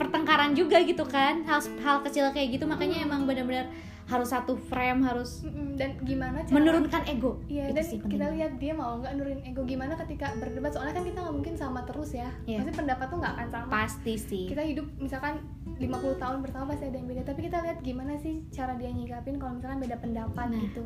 pertengkaran 0.00 0.54
juga 0.54 0.78
gitu 0.82 1.02
kan. 1.06 1.42
Hal 1.46 1.62
hal 1.82 2.02
kecil 2.06 2.30
kayak 2.30 2.58
gitu. 2.58 2.64
Makanya 2.66 3.02
emang 3.02 3.26
benar-benar 3.26 3.66
harus 4.04 4.28
satu 4.28 4.52
frame 4.68 5.00
harus 5.00 5.40
dan 5.80 5.96
gimana 6.04 6.44
cara 6.44 6.52
menurunkan 6.52 7.02
ego. 7.08 7.40
Iya 7.48 7.72
dan 7.72 7.84
sih 7.84 7.98
kita 8.04 8.28
lihat 8.36 8.60
dia 8.60 8.76
mau 8.76 9.00
nggak 9.00 9.16
nurunin 9.16 9.42
ego 9.48 9.64
gimana 9.64 9.96
ketika 9.96 10.36
berdebat. 10.36 10.76
Soalnya 10.76 10.92
kan 10.92 11.04
kita 11.08 11.18
nggak 11.24 11.36
mungkin 11.40 11.54
sama 11.56 11.80
terus 11.88 12.12
ya. 12.12 12.28
Iya. 12.44 12.60
pasti 12.60 12.72
pendapat 12.84 13.06
tuh 13.08 13.18
nggak 13.18 13.34
akan 13.40 13.48
sama. 13.48 13.68
Pasti 13.72 14.14
sih. 14.20 14.44
Kita 14.52 14.60
hidup 14.60 14.86
misalkan 15.00 15.40
50 15.80 16.20
tahun 16.22 16.38
bersama 16.44 16.64
pasti 16.76 16.84
ada 16.92 16.96
yang 17.00 17.08
beda. 17.08 17.22
Tapi 17.24 17.40
kita 17.48 17.58
lihat 17.64 17.78
gimana 17.80 18.12
sih 18.20 18.44
cara 18.52 18.76
dia 18.76 18.92
nyikapin 18.92 19.40
kalau 19.40 19.56
misalkan 19.56 19.80
beda 19.80 19.96
pendapat 19.98 20.46
Nah. 20.52 20.60
gitu 20.60 20.84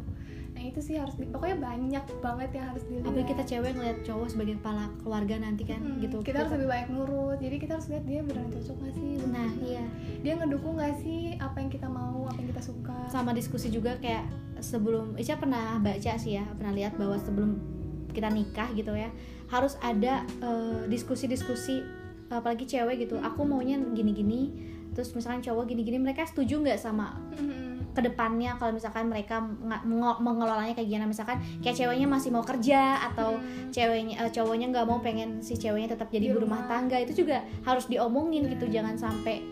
nah 0.58 0.66
itu 0.66 0.82
sih 0.82 0.98
harus 0.98 1.14
di- 1.14 1.24
pokoknya 1.24 1.54
banyak 1.56 2.04
banget 2.18 2.50
yang 2.52 2.66
harus 2.66 2.82
dilihat. 2.84 3.06
Apalagi 3.06 3.30
kita 3.30 3.42
cewek 3.46 3.70
ngeliat 3.72 3.98
cowok 4.02 4.26
sebagai 4.26 4.54
kepala 4.58 4.90
keluarga 4.98 5.34
nanti 5.38 5.62
kan 5.62 5.78
Hmm, 5.78 6.02
gitu. 6.02 6.18
kita 6.20 6.42
harus 6.42 6.52
lebih 6.52 6.66
banyak 6.66 6.88
nurut. 6.90 7.38
Jadi 7.38 7.56
kita 7.56 7.72
harus 7.72 7.86
lihat 7.86 8.04
dia 8.04 8.20
beneran 8.20 8.50
cocok 8.50 8.76
gak 8.76 8.92
sih? 8.92 9.10
Nah 9.24 9.48
iya. 9.60 9.84
Dia 10.18 10.32
ngedukung 10.34 10.74
gak 10.74 10.98
sih 10.98 11.20
apa 11.38 11.56
yang 11.56 11.70
kita 11.70 11.86
mau 11.86 12.26
apa 12.26 12.34
yang 12.36 12.48
kita 12.50 12.62
suka? 12.64 12.96
Sama 13.06 13.30
diskusi 13.30 13.70
juga 13.70 13.94
kayak 13.96 14.26
sebelum 14.58 15.14
Ica 15.14 15.38
pernah 15.38 15.78
baca 15.78 16.12
sih 16.16 16.34
ya 16.34 16.44
pernah 16.50 16.74
lihat 16.74 16.98
bahwa 16.98 17.14
sebelum 17.14 17.54
kita 18.10 18.26
nikah 18.26 18.66
gitu 18.74 18.90
ya 18.92 19.14
harus 19.46 19.78
ada 19.78 20.26
eh, 20.42 20.80
diskusi-diskusi 20.88 21.86
apalagi 22.28 22.66
cewek 22.66 22.98
gitu. 23.00 23.14
Aku 23.16 23.46
maunya 23.46 23.78
gini-gini 23.78 24.50
terus 24.90 25.14
misalkan 25.14 25.38
cowok 25.38 25.70
gini-gini 25.70 25.94
mereka 25.96 26.26
setuju 26.26 26.58
nggak 26.58 26.74
sama 26.76 27.14
Mm-mm. 27.32 27.67
Ke 27.88 28.00
depannya 28.00 28.54
kalau 28.56 28.70
misalkan 28.70 29.06
mereka 29.06 29.42
mengelolanya 30.14 30.72
kayak 30.72 30.86
gimana 30.86 31.06
misalkan 31.06 31.36
kayak 31.58 31.74
ceweknya 31.74 32.06
masih 32.06 32.30
mau 32.30 32.42
kerja 32.42 32.80
atau 33.04 33.36
Hmm. 33.38 33.70
ceweknya 33.70 34.14
eh, 34.18 34.30
cowoknya 34.30 34.66
nggak 34.68 34.86
mau 34.86 34.98
pengen 34.98 35.40
si 35.40 35.54
ceweknya 35.54 35.92
tetap 35.92 36.08
jadi 36.08 36.20
Di 36.20 36.32
ibu 36.32 36.40
rumah 36.40 36.62
rumah. 36.62 36.70
tangga 36.70 36.96
itu 36.96 37.12
juga 37.16 37.40
harus 37.62 37.86
diomongin 37.86 38.46
gitu 38.46 38.66
jangan 38.66 38.94
sampai 38.94 39.42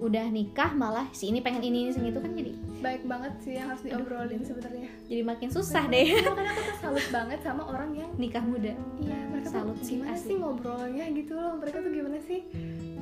udah 0.00 0.26
nikah 0.26 0.72
malah 0.72 1.04
si 1.12 1.28
ini 1.28 1.38
pengen 1.38 1.60
ini 1.60 1.84
ini 1.84 1.90
segitu 1.92 2.18
kan 2.18 2.32
jadi 2.32 2.52
baik 2.80 3.04
banget 3.04 3.32
sih 3.38 3.52
yang 3.54 3.68
harus 3.68 3.84
diobrolin 3.84 4.40
sebenarnya 4.40 4.88
jadi 5.04 5.22
makin 5.22 5.48
susah 5.52 5.84
deh 5.86 6.08
karena 6.24 6.48
aku 6.48 6.62
tuh 6.64 6.76
salut 6.80 7.06
banget 7.12 7.38
sama 7.44 7.62
orang 7.68 7.92
yang 7.92 8.10
nikah 8.16 8.40
muda 8.40 8.72
Iya, 8.96 9.18
mereka 9.28 9.48
Salut 9.52 9.76
tuh 9.76 9.84
sih, 9.84 9.96
gimana 9.96 10.16
asli. 10.16 10.24
sih 10.24 10.36
ngobrolnya 10.36 11.04
gitu 11.10 11.32
loh. 11.32 11.52
Mereka 11.56 11.76
tuh 11.80 11.90
gimana 11.90 12.18
sih 12.20 12.40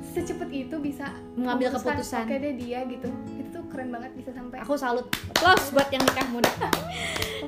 secepat 0.01 0.49
itu 0.49 0.75
bisa 0.79 1.05
Mengambil 1.35 1.71
keputusan. 1.71 2.23
Oke 2.25 2.35
deh 2.35 2.53
dia 2.55 2.79
gitu. 2.83 3.07
Itu 3.35 3.49
tuh 3.51 3.63
keren 3.69 3.89
banget 3.91 4.11
bisa 4.15 4.31
sampai. 4.31 4.57
aku 4.59 4.73
salut 4.75 5.05
applause 5.29 5.71
buat 5.71 5.87
yang 5.89 6.03
nikah 6.03 6.27
muda 6.31 6.51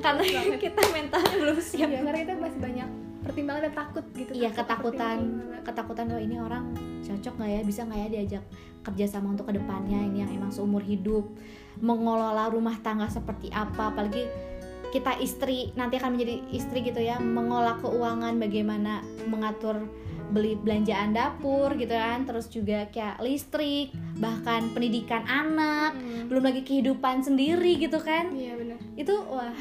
karena 0.04 0.22
kita 0.56 0.80
mentalnya 0.88 1.36
belum 1.36 1.58
siap 1.58 1.88
Iya, 1.88 2.00
karena 2.00 2.18
kita 2.22 2.32
masih 2.38 2.60
banyak 2.60 2.88
pertimbangan 3.22 3.70
dan 3.70 3.74
takut 3.74 4.04
gitu. 4.12 4.30
iya 4.34 4.50
Takut 4.50 4.92
ketakutan. 4.94 5.16
ketakutan 5.62 6.04
oh 6.12 6.20
ini 6.20 6.36
orang 6.42 6.74
cocok 7.06 7.34
nggak 7.38 7.50
ya? 7.50 7.60
Bisa 7.62 7.80
nggak 7.86 7.98
ya 7.98 8.08
diajak 8.10 8.44
kerja 8.82 9.06
sama 9.06 9.32
untuk 9.32 9.48
ke 9.48 9.54
depannya? 9.56 9.98
Ini 10.10 10.18
yang 10.26 10.30
emang 10.42 10.50
seumur 10.50 10.82
hidup. 10.82 11.24
Mengelola 11.80 12.50
rumah 12.50 12.76
tangga 12.82 13.06
seperti 13.08 13.48
apa? 13.54 13.94
Apalagi 13.94 14.26
kita 14.92 15.16
istri 15.24 15.72
nanti 15.72 15.96
akan 15.96 16.18
menjadi 16.18 16.36
istri 16.52 16.84
gitu 16.84 17.00
ya. 17.00 17.16
Mengolah 17.22 17.80
keuangan 17.80 18.36
bagaimana 18.36 19.00
mengatur 19.30 19.88
beli 20.32 20.56
belanjaan 20.56 21.14
dapur 21.16 21.72
gitu 21.78 21.94
kan. 21.94 22.28
Terus 22.28 22.50
juga 22.52 22.90
kayak 22.90 23.22
listrik 23.24 23.94
bahkan 24.20 24.68
pendidikan 24.74 25.24
anak. 25.24 25.94
Hmm. 25.96 26.28
belum 26.28 26.48
lagi 26.48 26.62
kehidupan 26.64 27.24
sendiri 27.24 27.76
gitu 27.80 28.00
kan. 28.00 28.32
Iya 28.32 28.56
benar. 28.56 28.78
itu 28.96 29.14
wah. 29.30 29.52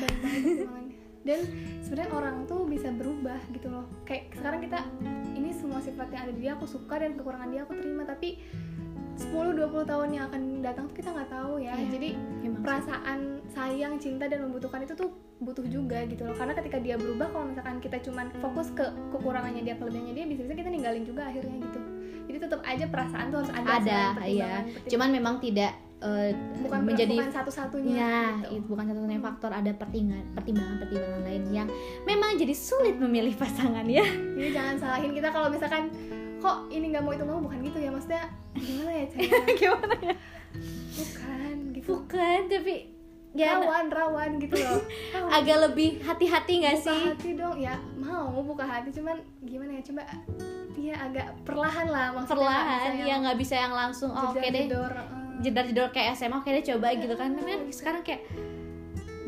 Dan 1.21 1.39
sebenarnya 1.85 2.11
orang 2.13 2.35
tuh 2.49 2.65
bisa 2.65 2.89
berubah 2.89 3.37
gitu 3.53 3.69
loh. 3.69 3.85
Kayak 4.07 4.33
sekarang 4.37 4.59
kita 4.65 4.79
ini 5.37 5.49
semua 5.53 5.79
sifat 5.83 6.09
yang 6.13 6.21
ada 6.29 6.33
di 6.33 6.41
dia 6.41 6.51
aku 6.57 6.65
suka 6.65 6.97
dan 6.97 7.13
kekurangan 7.13 7.49
dia 7.53 7.61
aku 7.65 7.77
terima 7.77 8.03
tapi 8.03 8.41
10-20 9.21 9.85
tahun 9.85 10.09
yang 10.17 10.23
akan 10.33 10.41
datang 10.65 10.89
tuh 10.89 10.95
kita 10.97 11.09
nggak 11.13 11.29
tahu 11.29 11.61
ya. 11.61 11.77
Iya. 11.77 11.87
Jadi 11.93 12.09
emang 12.41 12.63
perasaan 12.65 13.19
sayang 13.53 13.99
cinta 13.99 14.25
dan 14.25 14.47
membutuhkan 14.49 14.81
itu 14.81 14.97
tuh 14.97 15.11
butuh 15.41 15.65
juga 15.65 16.05
gitu 16.05 16.21
loh 16.21 16.37
karena 16.37 16.53
ketika 16.53 16.77
dia 16.77 16.95
berubah 17.01 17.33
kalau 17.33 17.49
misalkan 17.49 17.81
kita 17.81 17.97
cuman 18.05 18.29
fokus 18.39 18.69
ke 18.77 18.85
kekurangannya 19.09 19.65
dia 19.65 19.73
kelebihannya 19.73 20.13
dia 20.13 20.25
bisa-bisa 20.29 20.53
kita 20.53 20.69
ninggalin 20.69 21.01
juga 21.01 21.25
akhirnya 21.33 21.57
gitu 21.65 21.79
jadi 22.29 22.37
tetap 22.45 22.61
aja 22.61 22.85
perasaan 22.85 23.25
tuh 23.33 23.37
harus 23.41 23.51
ada 23.57 23.69
ada 23.81 24.01
iya 24.29 24.53
cuman 24.85 25.09
memang 25.09 25.41
tidak 25.41 25.73
eh, 26.01 26.33
bukan 26.59 26.79
menjadi 26.83 27.15
bukan 27.15 27.31
satu-satunya 27.31 27.93
Ya, 27.93 28.19
gitu. 28.41 28.57
itu 28.57 28.65
bukan 28.67 28.85
satu-satunya 28.85 29.21
faktor 29.21 29.51
ada 29.51 29.71
pertimbangan 29.71 30.25
pertimbangan-pertimbangan 30.33 31.21
lain 31.23 31.43
yang 31.51 31.67
memang 32.03 32.35
jadi 32.35 32.51
sulit 32.51 32.97
memilih 32.97 33.33
pasangan 33.35 33.85
ya. 33.85 34.01
jadi 34.33 34.49
jangan 34.51 34.75
salahin 34.77 35.11
kita 35.11 35.29
kalau 35.29 35.47
misalkan 35.47 35.93
kok 36.37 36.57
ini 36.67 36.89
nggak 36.89 37.01
mau 37.01 37.13
itu 37.13 37.21
mau 37.21 37.37
bukan 37.37 37.59
gitu 37.61 37.77
ya 37.77 37.89
maksudnya 37.89 38.23
gimana 38.51 38.91
ya 38.91 39.05
Caya? 39.11 39.29
Gimana 39.53 39.95
ya? 40.01 40.15
bukan 40.91 41.55
gitu 41.71 41.85
Bukan, 41.87 42.39
tapi 42.47 42.75
ya 43.31 43.55
rawan 43.55 43.87
rawan 43.87 44.29
gitu 44.37 44.59
loh 44.59 44.81
Rawan. 45.15 45.31
agak 45.31 45.57
lebih 45.69 45.89
hati-hati 46.03 46.53
nggak 46.59 46.75
buka 46.75 46.85
sih? 46.89 47.01
hati 47.07 47.29
dong 47.31 47.55
ya 47.55 47.75
mau 47.95 48.43
buka 48.43 48.65
hati 48.65 48.91
cuman 48.91 49.15
gimana 49.41 49.79
ya 49.79 49.83
coba 49.85 50.03
ya 50.75 50.95
agak 50.99 51.31
perlahan 51.45 51.87
lah 51.87 52.11
maksudnya 52.11 52.41
Perlahan, 52.43 52.89
nggak 52.91 53.07
ya 53.07 53.15
nggak 53.23 53.37
bisa 53.39 53.55
yang 53.55 53.71
langsung 53.71 54.09
oh, 54.11 54.33
oke 54.33 54.41
deh 54.41 54.65
jedor 54.65 54.91
jedar-jedor 55.41 55.89
kayak 55.91 56.15
SMA 56.15 56.37
oke 56.39 56.49
deh 56.49 56.65
coba 56.73 56.93
gitu 56.95 57.13
kan. 57.17 57.35
Tapi 57.35 57.49
kan 57.49 57.61
sekarang 57.73 58.01
kayak 58.05 58.21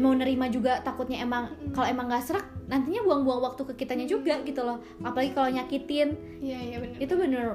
mau 0.02 0.14
nerima 0.18 0.50
juga 0.50 0.82
takutnya 0.82 1.22
emang 1.22 1.54
kalau 1.74 1.86
emang 1.86 2.10
nggak 2.10 2.26
serak 2.26 2.46
nantinya 2.66 3.06
buang-buang 3.06 3.42
waktu 3.46 3.62
ke 3.74 3.86
kitanya 3.86 4.10
juga 4.10 4.42
gitu 4.42 4.62
loh. 4.66 4.82
Apalagi 5.06 5.36
kalau 5.36 5.50
nyakitin. 5.54 6.18
Iya 6.42 6.60
iya 6.62 6.78
benar 6.82 6.98
itu 6.98 7.14
bener 7.14 7.46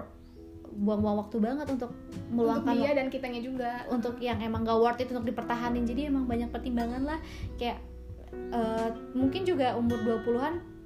buang-buang 0.78 1.26
waktu 1.26 1.36
banget 1.42 1.66
untuk 1.74 1.90
untuk 1.90 2.30
meluangkan 2.30 2.74
dia 2.78 2.92
dan 2.94 3.06
kitanya 3.10 3.40
juga. 3.42 3.70
Untuk 3.90 4.20
yang 4.22 4.38
emang 4.38 4.62
gak 4.62 4.78
worth 4.78 5.02
it 5.02 5.10
untuk 5.10 5.26
dipertahanin. 5.26 5.82
Jadi 5.88 6.06
emang 6.06 6.28
banyak 6.30 6.52
pertimbangan 6.54 7.02
lah. 7.02 7.18
Kayak 7.58 7.82
eh, 8.30 8.88
mungkin 9.16 9.42
juga 9.42 9.74
umur 9.74 9.98
20-an 10.22 10.78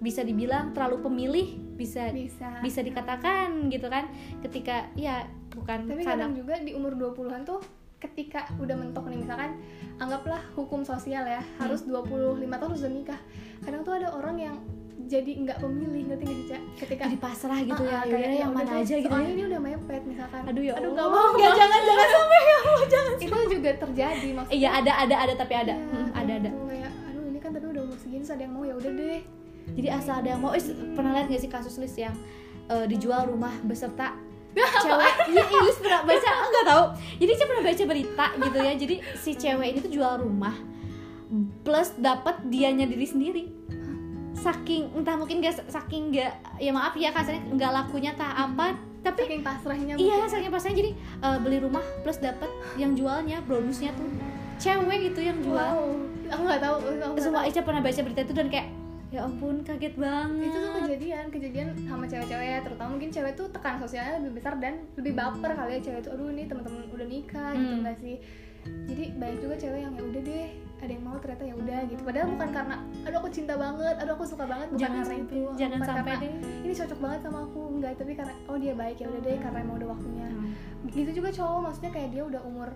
bisa 0.00 0.20
dibilang 0.20 0.74
terlalu 0.76 1.00
pemilih 1.00 1.48
bisa 1.74 2.12
bisa. 2.12 2.62
bisa 2.62 2.80
dikatakan 2.80 3.68
gitu 3.68 3.90
kan. 3.92 4.08
Ketika 4.40 4.88
ya 4.96 5.28
bukan 5.54 5.78
tapi 5.84 6.02
kadang 6.02 6.32
juga 6.32 6.54
di 6.58 6.72
umur 6.72 6.92
20-an 6.92 7.42
tuh 7.42 7.62
ketika 7.96 8.44
udah 8.56 8.74
mentok 8.74 9.06
nih 9.06 9.18
misalkan 9.18 9.56
anggaplah 9.96 10.42
hukum 10.52 10.82
sosial 10.82 11.24
ya 11.24 11.40
Hmm. 11.40 11.56
harus 11.62 11.82
25 11.82 12.04
tahun 12.52 12.68
harus 12.68 12.82
udah 12.82 12.92
nikah. 12.92 13.20
Kadang 13.60 13.80
tuh 13.80 13.94
ada 13.94 14.08
orang 14.10 14.36
yang 14.36 14.56
jadi 15.04 15.36
nggak 15.38 15.58
pemilih 15.58 16.02
ngerti 16.08 16.24
nggak 16.24 16.40
Ca? 16.46 16.58
ketika 16.80 17.02
jadi 17.06 17.18
pasrah 17.18 17.60
gitu 17.60 17.80
Ah, 17.80 17.86
ya 17.86 17.94
ah, 17.94 18.02
kayak, 18.04 18.28
yang 18.34 18.34
ya 18.34 18.48
mana 18.50 18.72
aja 18.74 18.94
gitu 18.94 19.04
soalnya 19.06 19.24
ya. 19.26 19.32
ini 19.32 19.42
udah 19.46 19.60
mepet 19.62 20.02
misalkan. 20.04 20.42
Aduh 20.44 20.62
ya 20.62 20.72
aduh 20.74 20.90
nggak 20.90 21.08
mau 21.08 21.28
Nggak, 21.30 21.52
jangan 21.54 21.80
jangan 21.82 22.08
sampai 22.10 22.40
ya 22.42 22.56
Allah 22.58 22.86
jangan. 22.86 23.12
Itu 23.16 23.36
juga 23.50 23.70
terjadi 23.78 24.28
maksudnya. 24.34 24.56
Iya 24.58 24.68
ada 24.74 24.92
ada 24.98 25.14
ada 25.18 25.32
tapi 25.34 25.54
ada. 25.54 25.74
Iya, 25.74 25.86
Hmm, 25.86 26.08
ada 26.14 26.32
ada. 26.34 26.50
gitu, 26.50 26.64
kayak 26.66 26.92
aduh 27.06 27.24
ini 27.24 27.38
kan 27.38 27.50
tadi 27.52 27.66
udah 27.68 27.82
umur 27.84 27.98
segini 27.98 28.24
ada 28.24 28.42
yang 28.42 28.52
mau 28.52 28.64
ya 28.64 28.74
udah 28.74 28.90
deh. 28.90 29.22
Jadi 29.64 29.88
asal 29.88 30.14
ada 30.20 30.28
yang 30.28 30.40
mau 30.40 30.52
eh, 30.52 30.64
pernah 30.92 31.10
lihat 31.14 31.26
gak 31.26 31.40
sih 31.40 31.48
kasus 31.48 31.76
list 31.78 31.96
yang 31.96 32.12
eh, 32.66 32.84
dijual 32.84 33.24
rumah 33.26 33.52
beserta 33.62 34.16
cewek. 34.54 35.12
Iya 35.34 35.42
iya 35.50 35.60
Lis 35.66 35.78
pernah 35.82 36.02
baca. 36.06 36.30
Enggak 36.48 36.64
tahu. 36.66 36.84
Jadi 37.18 37.32
saya 37.34 37.46
pernah 37.50 37.64
baca 37.64 37.82
berita 37.88 38.26
gitu 38.38 38.58
ya. 38.58 38.72
Jadi 38.78 38.94
si 39.18 39.30
cewek 39.34 39.66
ini 39.74 39.78
tuh 39.82 39.92
jual 39.92 40.14
rumah 40.22 40.54
plus 41.66 41.90
dapat 41.98 42.38
dianya 42.46 42.86
diri 42.86 43.06
sendiri. 43.06 43.44
Saking 44.34 44.92
entah 44.98 45.16
mungkin 45.16 45.40
gak 45.40 45.66
saking 45.66 46.12
gak 46.12 46.36
ya 46.60 46.70
maaf 46.74 46.94
ya 46.98 47.10
kasarnya 47.14 47.48
nggak 47.54 47.70
lakunya 47.72 48.12
tak 48.12 48.34
apa 48.34 48.76
tapi 49.00 49.24
saking 49.24 49.44
pasrahnya 49.44 49.94
iya 50.00 50.16
mungkin. 50.20 50.32
saking 50.32 50.50
pasnya 50.52 50.74
jadi 50.80 50.90
eh, 50.96 51.38
beli 51.40 51.58
rumah 51.60 51.84
plus 52.04 52.20
dapat 52.20 52.48
yang 52.76 52.92
jualnya 52.92 53.40
bonusnya 53.46 53.94
tuh. 53.96 54.08
Cewek 54.60 55.12
gitu 55.12 55.20
yang 55.24 55.38
jual. 55.40 55.54
Wow. 55.54 55.96
Aku 56.28 56.40
nggak 56.44 56.60
tahu 56.60 56.74
aku 56.80 57.12
nggak 57.14 57.24
semua. 57.24 57.42
Ica 57.44 57.60
pernah 57.62 57.80
baca 57.80 58.00
berita 58.00 58.20
itu 58.24 58.34
dan 58.36 58.48
kayak 58.52 58.68
ya 59.14 59.22
ampun 59.22 59.62
kaget 59.62 59.94
banget. 59.94 60.50
Itu 60.50 60.58
tuh 60.58 60.72
kejadian 60.82 61.24
kejadian 61.30 61.66
sama 61.86 62.04
cewek-cewek 62.10 62.48
ya 62.50 62.58
terutama 62.66 62.88
mungkin 62.98 63.10
cewek 63.14 63.32
tuh 63.38 63.46
tekanan 63.54 63.78
sosialnya 63.78 64.18
lebih 64.18 64.42
besar 64.42 64.58
dan 64.58 64.74
lebih 64.98 65.12
baper 65.14 65.54
kali 65.54 65.78
ya. 65.78 65.80
Cewek 65.86 66.00
tuh 66.02 66.10
aduh 66.18 66.28
ini 66.34 66.50
teman-teman 66.50 66.82
udah 66.90 67.06
nikah 67.06 67.50
gitu 67.54 67.70
Hmm. 67.70 67.82
nggak 67.86 67.96
sih? 68.02 68.16
Jadi 68.64 69.04
banyak 69.20 69.38
juga 69.38 69.54
cewek 69.60 69.80
yang 69.84 69.94
ya 69.94 70.02
udah 70.02 70.22
deh 70.24 70.48
ada 70.84 70.92
yang 70.92 71.04
mau 71.04 71.16
ternyata 71.16 71.44
ya 71.48 71.54
udah 71.56 71.80
gitu. 71.88 72.00
Padahal 72.04 72.26
bukan 72.30 72.48
karena 72.52 72.76
aduh 73.08 73.18
aku 73.24 73.30
cinta 73.32 73.54
banget 73.56 73.94
aduh 73.98 74.12
aku 74.14 74.24
suka 74.28 74.44
banget 74.44 74.68
bukan 74.68 74.80
jangan 74.80 75.02
karena 75.04 75.16
itu. 75.16 75.40
jangan 75.56 75.78
bukan 75.80 75.88
sampai 75.88 76.04
karena 76.04 76.24
deh. 76.24 76.32
Ini 76.64 76.72
cocok 76.76 76.98
banget 77.00 77.20
sama 77.24 77.38
aku. 77.48 77.60
Enggak 77.74 77.92
tapi 77.96 78.12
karena 78.12 78.34
oh 78.46 78.56
dia 78.60 78.74
baik 78.76 78.96
ya 79.00 79.06
udah 79.08 79.22
deh 79.24 79.36
karena 79.40 79.58
emang 79.64 79.76
udah 79.80 79.88
waktunya. 79.96 80.28
Gitu 80.84 81.10
juga 81.16 81.28
cowok 81.32 81.60
maksudnya 81.64 81.90
kayak 81.96 82.08
dia 82.12 82.22
udah 82.22 82.40
umur 82.44 82.68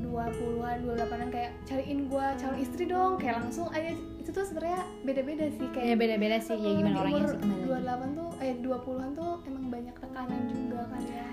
20-an, 0.00 0.76
28-an 0.80 1.28
kayak 1.28 1.52
cariin 1.68 2.08
gua 2.08 2.32
calon 2.40 2.56
istri 2.58 2.84
dong 2.88 3.20
kayak 3.20 3.44
langsung 3.44 3.68
aja. 3.70 3.92
Itu 4.16 4.32
tuh 4.32 4.44
sebenarnya 4.48 4.80
beda-beda 5.04 5.44
sih 5.52 5.68
ya 5.68 5.70
kayak 5.76 5.96
beda-beda 6.00 6.36
sih 6.40 6.56
ya 6.56 6.70
gimana 6.72 6.96
orangnya 7.04 7.24
sih 7.30 7.38
kembali 7.38 7.64
lagi. 7.68 8.10
28 8.10 8.18
tuh 8.18 8.30
eh 8.40 8.54
20-an 8.64 9.10
tuh 9.12 9.32
emang 9.44 9.66
banyak 9.68 9.96
tekanan 10.00 10.40
juga 10.48 10.80
kan 10.88 11.02
ya. 11.04 11.28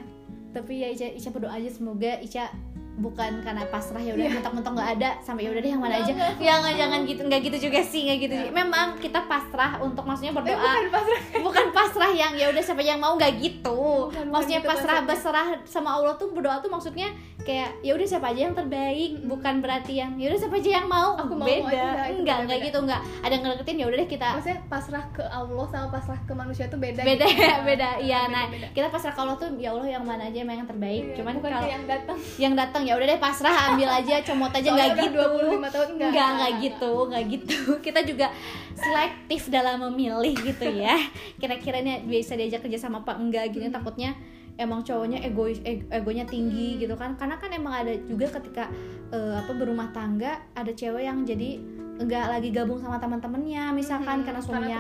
tapi 0.56 0.74
ya 0.82 0.88
Ica, 0.90 1.08
Ica 1.14 1.30
berdoa 1.30 1.54
aja 1.54 1.70
semoga 1.70 2.18
Ica 2.18 2.50
bukan 2.98 3.40
karena 3.40 3.62
pasrah 3.68 4.02
ya 4.02 4.12
udah 4.12 4.26
Iya. 4.26 4.34
mentok-mentok 4.36 4.74
nggak 4.74 4.90
ada 4.98 5.10
sampai 5.20 5.46
ya 5.46 5.50
udah 5.50 5.62
deh 5.62 5.70
yang 5.70 5.78
mana 5.80 5.96
aja. 5.96 6.14
ya 6.36 6.54
nggak 6.58 6.76
jangan 6.76 7.00
gitu 7.04 7.22
nggak 7.24 7.42
gitu 7.44 7.58
juga 7.64 7.80
sih 7.80 8.02
nggak 8.04 8.18
gitu. 8.20 8.34
Iya. 8.36 8.50
memang 8.52 8.98
kita 8.98 9.22
pasrah 9.24 9.78
untuk 9.78 10.02
maksudnya 10.02 10.30
Eh, 10.30 10.36
berdoa. 10.36 10.58
bukan 10.58 10.86
pasrah. 10.90 11.22
Bukan 11.40 11.66
pasrah 11.72 12.12
yang 12.12 12.34
ya 12.34 12.50
udah 12.50 12.58
siapa 12.60 12.82
yang 12.82 12.98
mau 12.98 13.14
nggak 13.14 13.34
gitu. 13.38 14.10
Bukan, 14.10 14.26
maksudnya 14.28 14.60
gitu 14.60 14.70
pasrah 14.72 14.98
berserah 15.04 15.48
sama 15.64 15.90
Allah 15.92 16.14
tuh 16.16 16.30
berdoa 16.32 16.58
tuh 16.58 16.68
maksudnya 16.68 17.14
kayak 17.48 17.80
ya 17.80 17.96
udah 17.96 18.04
siapa 18.06 18.28
aja 18.28 18.42
yang 18.44 18.54
terbaik. 18.54 19.12
Mm-mm. 19.16 19.30
bukan 19.32 19.56
berarti 19.64 19.94
yang 19.96 20.20
ya 20.20 20.28
udah 20.28 20.40
siapa 20.44 20.60
aja 20.60 20.70
yang 20.78 20.88
mau. 20.92 21.16
Aku 21.16 21.34
mau, 21.34 21.48
beda. 21.48 21.64
itu 21.64 21.72
enggak, 21.72 22.06
itu 22.12 22.20
enggak 22.20 22.38
enggak 22.44 22.60
gitu 22.68 22.78
enggak. 22.84 23.02
Ada 23.24 23.32
yang 23.32 23.44
ngedeketin 23.48 23.76
ya 23.80 23.86
udah 23.88 23.98
deh 23.98 24.10
kita 24.10 24.28
maksudnya 24.36 24.60
pasrah 24.68 25.06
ke 25.10 25.24
Allah 25.24 25.66
sama 25.72 25.88
pasrah 25.88 26.20
ke 26.20 26.34
manusia 26.36 26.66
tuh 26.68 26.78
beda 26.78 27.02
beda 27.02 27.24
gitu. 27.24 27.40
ya 27.40 27.56
beda 27.70 27.90
iya 28.04 28.20
Beda, 28.28 28.34
nah 28.36 28.46
beda. 28.52 28.68
kita 28.76 28.88
pasrah 28.92 29.14
ke 29.16 29.22
Allah 29.24 29.36
tuh 29.40 29.50
ya 29.56 29.70
Allah 29.72 29.88
yang 29.88 30.04
mana 30.04 30.24
aja 30.28 30.40
yang 30.44 30.68
terbaik. 30.68 31.04
Iya, 31.08 31.16
cuman 31.16 31.34
bukan 31.40 31.52
kalau 31.54 31.70
yang 31.70 31.86
datang. 31.88 32.18
yang 32.36 32.54
datang 32.54 32.82
ya 32.84 32.94
udah 33.00 33.08
deh 33.08 33.20
pasrah 33.22 33.56
ambil 33.72 33.90
aja 33.90 34.16
comot 34.22 34.52
aja 34.52 34.68
nggak 34.68 34.88
Soalnya 34.92 35.06
gitu. 35.08 35.22
udah 35.24 35.62
25 35.64 35.74
tahun 35.74 35.88
enggak. 35.96 36.10
Nggak 36.12 36.30
nggak 36.36 36.52
gitu 36.60 36.92
nggak 37.08 37.24
gitu. 37.32 37.60
Kita 37.86 38.00
juga 38.04 38.28
selektif 38.76 39.42
dalam 39.48 39.78
memilih 39.88 40.36
gitu 40.36 40.68
ya. 40.68 40.96
Kira-kira 41.42 41.80
ini 41.80 42.04
bisa 42.04 42.36
diajak 42.36 42.62
kerja 42.62 42.78
sama 42.78 43.02
apa 43.02 43.16
enggak 43.16 43.54
gitu. 43.54 43.66
Hmm. 43.68 43.74
takutnya 43.74 44.12
emang 44.58 44.82
cowoknya 44.82 45.22
egois 45.22 45.62
eg- 45.64 45.86
egonya 45.88 46.26
tinggi 46.26 46.74
Hmm. 46.74 46.80
gitu 46.80 46.96
kan 46.96 47.14
karena 47.14 47.36
kan 47.36 47.50
emang 47.50 47.74
ada 47.76 47.94
juga 48.04 48.28
ketika 48.34 48.68
eh, 49.08 49.36
apa 49.36 49.52
berumah 49.52 49.90
tangga 49.90 50.38
ada 50.52 50.70
cewek 50.70 51.02
yang 51.02 51.24
jadi 51.24 51.62
enggak 51.98 52.30
lagi 52.30 52.50
gabung 52.52 52.78
sama 52.78 52.98
teman-temannya 52.98 53.74
misalkan 53.74 54.22
Hmm, 54.22 54.26
karena 54.28 54.38
suaminya 54.38 54.78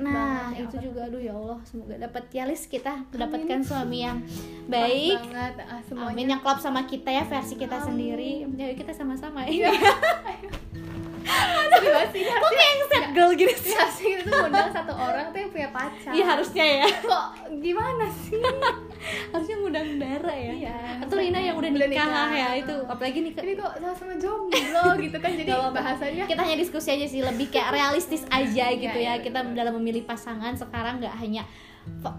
Nah, 0.00 0.14
banget 0.46 0.46
ya 0.52 0.60
itu 0.60 0.70
Allah. 0.70 0.82
juga 0.84 1.00
aduh 1.02 1.18
ya 1.20 1.32
Allah, 1.32 1.58
semoga 1.64 1.94
dapat 1.98 2.22
ya 2.30 2.44
Lis 2.44 2.62
kita 2.64 2.92
mendapatkan 3.08 3.60
suami 3.60 3.98
yang 4.00 4.18
baik. 4.66 5.18
Banget 5.20 5.54
ah, 5.64 5.82
semuanya 5.82 6.10
Amin 6.12 6.26
yang 6.28 6.38
klop 6.38 6.58
sama 6.58 6.84
kita 6.84 7.10
ya 7.10 7.24
versi 7.24 7.54
kita 7.56 7.76
Amin. 7.76 7.86
sendiri. 7.88 8.30
Ya 8.54 8.70
kita 8.72 8.92
sama-sama 8.92 9.42
ya. 9.44 9.74
Sedih 11.22 11.90
banget 11.90 12.10
sih, 12.10 12.22
Kok 12.24 12.50
kayak 12.50 12.68
yang 12.68 12.80
sad 12.86 13.06
girl 13.10 13.30
gitu 13.32 13.54
sih? 13.56 13.72
harusnya 13.72 14.08
kita 14.10 14.22
tuh 14.22 14.32
ngundang 14.38 14.70
satu 14.70 14.92
orang 14.92 15.26
tuh 15.28 15.38
yang 15.38 15.50
punya 15.50 15.68
pacar 15.70 16.10
Iya 16.10 16.24
harusnya 16.26 16.64
ya. 16.66 16.86
kok 17.00 17.24
gimana 17.56 18.04
sih 18.10 18.40
Harusnya 19.32 19.56
ngundang 19.56 19.88
Dara 19.96 20.34
ya. 20.34 20.52
Iya. 20.52 20.76
Atau 21.00 21.16
Rina 21.16 21.40
yang 21.40 21.56
udah 21.56 21.70
nikah, 21.70 21.88
nikah. 21.88 22.28
ya 22.30 22.48
itu. 22.54 22.76
Apalagi 22.84 23.18
nikah. 23.22 23.42
ini 23.42 23.52
kok 23.54 23.72
sama-sama 23.74 24.14
jomblo 24.16 24.52
gitu 24.98 25.16
kan 25.16 25.30
jadi 25.32 25.50
bahasanya 25.70 26.24
Kita 26.26 26.40
hanya 26.42 26.58
diskusi 26.58 26.88
aja 26.90 27.06
sih, 27.06 27.20
lebih 27.20 27.48
kayak 27.48 27.70
realistis 27.70 28.22
aja 28.28 28.66
gitu 28.70 28.92
Iya, 28.92 29.06
ya. 29.06 29.14
iya, 29.16 29.22
Kita 29.22 29.40
dalam 29.50 29.72
memilih 29.74 30.04
pasangan 30.04 30.52
sekarang 30.52 31.00
nggak 31.00 31.16
hanya 31.16 31.42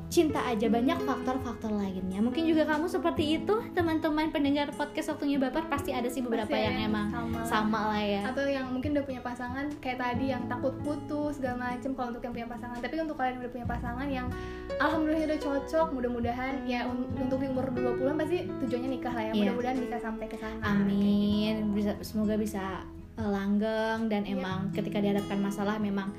cinta 0.08 0.44
aja 0.44 0.68
banyak 0.68 1.00
faktor-faktor 1.00 1.72
lainnya. 1.72 2.20
Mungkin 2.20 2.44
juga 2.44 2.68
kamu 2.68 2.86
seperti 2.86 3.38
itu, 3.38 3.56
teman-teman 3.72 4.28
pendengar 4.30 4.68
podcast 4.70 5.10
waktunya 5.10 5.40
baper 5.40 5.66
pasti 5.66 5.90
ada 5.90 6.06
sih 6.06 6.20
beberapa 6.20 6.46
Pasti 6.46 6.62
yang 6.62 6.78
emang 6.86 7.08
sama. 7.08 7.40
sama 7.42 7.80
lah 7.90 8.04
ya. 8.04 8.22
atau 8.26 8.44
yang 8.44 8.68
mungkin 8.68 8.92
udah 8.92 9.02
punya 9.02 9.22
pasangan 9.22 9.66
kayak 9.80 9.98
tadi 9.98 10.30
yang 10.30 10.44
takut 10.46 10.76
putus 10.80 11.38
segala 11.38 11.72
macem 11.72 11.92
kalau 11.92 12.12
untuk 12.12 12.22
yang 12.22 12.34
punya 12.34 12.50
pasangan 12.50 12.78
tapi 12.78 12.94
untuk 12.98 13.16
kalian 13.16 13.32
yang 13.32 13.42
udah 13.42 13.52
punya 13.52 13.68
pasangan 13.68 14.08
yang 14.08 14.28
alhamdulillah 14.76 15.28
udah 15.28 15.40
cocok 15.42 15.88
mudah-mudahan 15.92 16.54
ya 16.66 16.84
un- 16.84 17.08
untuk 17.16 17.38
di 17.38 17.48
umur 17.48 17.66
20-an 17.70 18.16
pasti 18.18 18.38
tujuannya 18.60 18.90
nikah 18.92 19.12
lah 19.12 19.24
ya 19.24 19.32
Iya. 19.32 19.40
mudah-mudahan 19.48 19.78
bisa 19.80 19.98
sampai 19.98 20.26
ke 20.28 20.38
sana 20.38 20.64
Amin. 20.66 21.56
Bisa, 21.72 21.96
semoga 22.02 22.36
bisa 22.36 22.84
eh, 23.14 23.24
langgeng 23.26 24.08
dan 24.08 24.24
Iya. 24.24 24.36
emang 24.36 24.60
ketika 24.72 24.98
dihadapkan 24.98 25.38
masalah 25.38 25.76
memang 25.78 26.12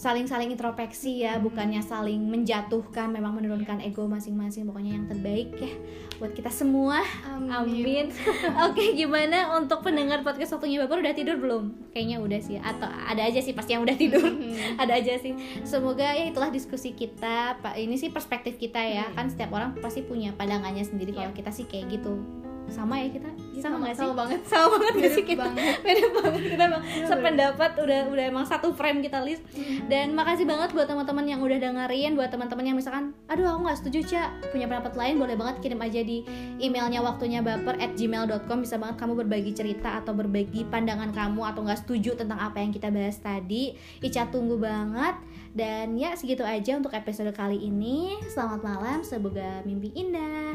saling-saling 0.00 0.48
introspeksi 0.48 1.28
ya, 1.28 1.36
bukannya 1.36 1.84
saling 1.84 2.24
menjatuhkan, 2.24 3.12
memang 3.12 3.36
menurunkan 3.36 3.84
ego 3.84 4.08
masing-masing. 4.08 4.64
Pokoknya 4.64 4.96
yang 4.96 5.04
terbaik 5.04 5.52
ya 5.60 5.68
buat 6.16 6.32
kita 6.32 6.48
semua. 6.48 7.04
Amin. 7.28 8.08
Oke, 8.68 8.96
gimana 8.96 9.52
untuk 9.60 9.84
pendengar 9.84 10.24
podcast 10.24 10.56
waktunya 10.56 10.80
Bapak 10.80 11.04
udah 11.04 11.12
tidur 11.12 11.36
belum? 11.36 11.92
Kayaknya 11.92 12.16
udah 12.16 12.40
sih. 12.40 12.56
Atau 12.56 12.88
ada 12.88 13.28
aja 13.28 13.44
sih 13.44 13.52
pasti 13.52 13.76
yang 13.76 13.84
udah 13.84 13.96
tidur. 13.96 14.24
Mhm. 14.24 14.80
ada 14.82 14.96
aja 14.96 15.20
sih. 15.20 15.36
Semoga 15.68 16.16
ya 16.16 16.32
itulah 16.32 16.48
diskusi 16.48 16.96
kita. 16.96 17.60
Pak, 17.60 17.76
ini 17.76 18.00
sih 18.00 18.08
perspektif 18.08 18.56
kita 18.56 18.80
ya. 18.80 19.04
Hmm. 19.12 19.16
Kan 19.20 19.26
setiap 19.28 19.52
orang 19.52 19.76
pasti 19.84 20.00
punya 20.00 20.32
pandangannya 20.32 20.80
sendiri. 20.80 21.12
Kalau 21.12 21.28
Iya. 21.28 21.44
kita 21.44 21.52
sih 21.52 21.68
kayak 21.68 21.92
gitu. 22.00 22.24
Sama 22.72 23.04
ya 23.04 23.12
kita? 23.12 23.28
Iya, 23.50 23.66
Sama 23.66 23.82
nggak 23.82 23.94
sih? 23.98 24.02
sama 24.06 24.14
banget 24.14 24.40
sama 24.46 24.66
banget 24.78 24.94
gak 24.94 25.10
sih 25.10 25.24
kita? 25.26 25.42
banget. 25.42 25.74
beda 25.86 26.06
banget 26.14 26.42
kita 26.54 26.62
emang 26.70 26.82
Bener. 26.86 27.08
sependapat 27.10 27.70
udah 27.82 28.00
udah 28.14 28.24
emang 28.30 28.44
satu 28.46 28.70
frame 28.70 29.02
kita 29.02 29.18
list. 29.26 29.42
Dan 29.90 30.14
makasih 30.14 30.46
banget 30.46 30.70
buat 30.70 30.86
teman-teman 30.86 31.26
yang 31.26 31.42
udah 31.42 31.58
dengerin 31.58 32.14
buat 32.14 32.30
teman-teman 32.30 32.62
yang 32.62 32.76
misalkan 32.78 33.10
aduh 33.26 33.50
aku 33.50 33.66
nggak 33.66 33.78
setuju 33.82 33.98
cak 34.06 34.54
punya 34.54 34.70
pendapat 34.70 34.94
lain 34.94 35.18
boleh 35.18 35.34
banget 35.34 35.58
kirim 35.58 35.82
aja 35.82 36.00
di 36.00 36.22
emailnya 36.62 37.02
waktunya 37.02 37.42
baper 37.42 37.74
at 37.82 37.98
gmail.com 37.98 38.58
bisa 38.62 38.78
banget 38.78 38.96
kamu 39.02 39.12
berbagi 39.26 39.52
cerita 39.52 39.98
atau 39.98 40.14
berbagi 40.14 40.62
pandangan 40.70 41.10
kamu 41.10 41.42
atau 41.42 41.66
nggak 41.66 41.82
setuju 41.82 42.14
tentang 42.14 42.38
apa 42.38 42.62
yang 42.62 42.70
kita 42.70 42.86
bahas 42.88 43.18
tadi. 43.18 43.74
Ica 43.98 44.30
tunggu 44.30 44.62
banget. 44.62 45.18
Dan 45.50 45.98
ya 45.98 46.14
segitu 46.14 46.46
aja 46.46 46.78
untuk 46.78 46.94
episode 46.94 47.34
kali 47.34 47.58
ini. 47.58 48.14
Selamat 48.30 48.62
malam 48.62 49.02
semoga 49.02 49.66
mimpi 49.66 49.90
indah 49.98 50.54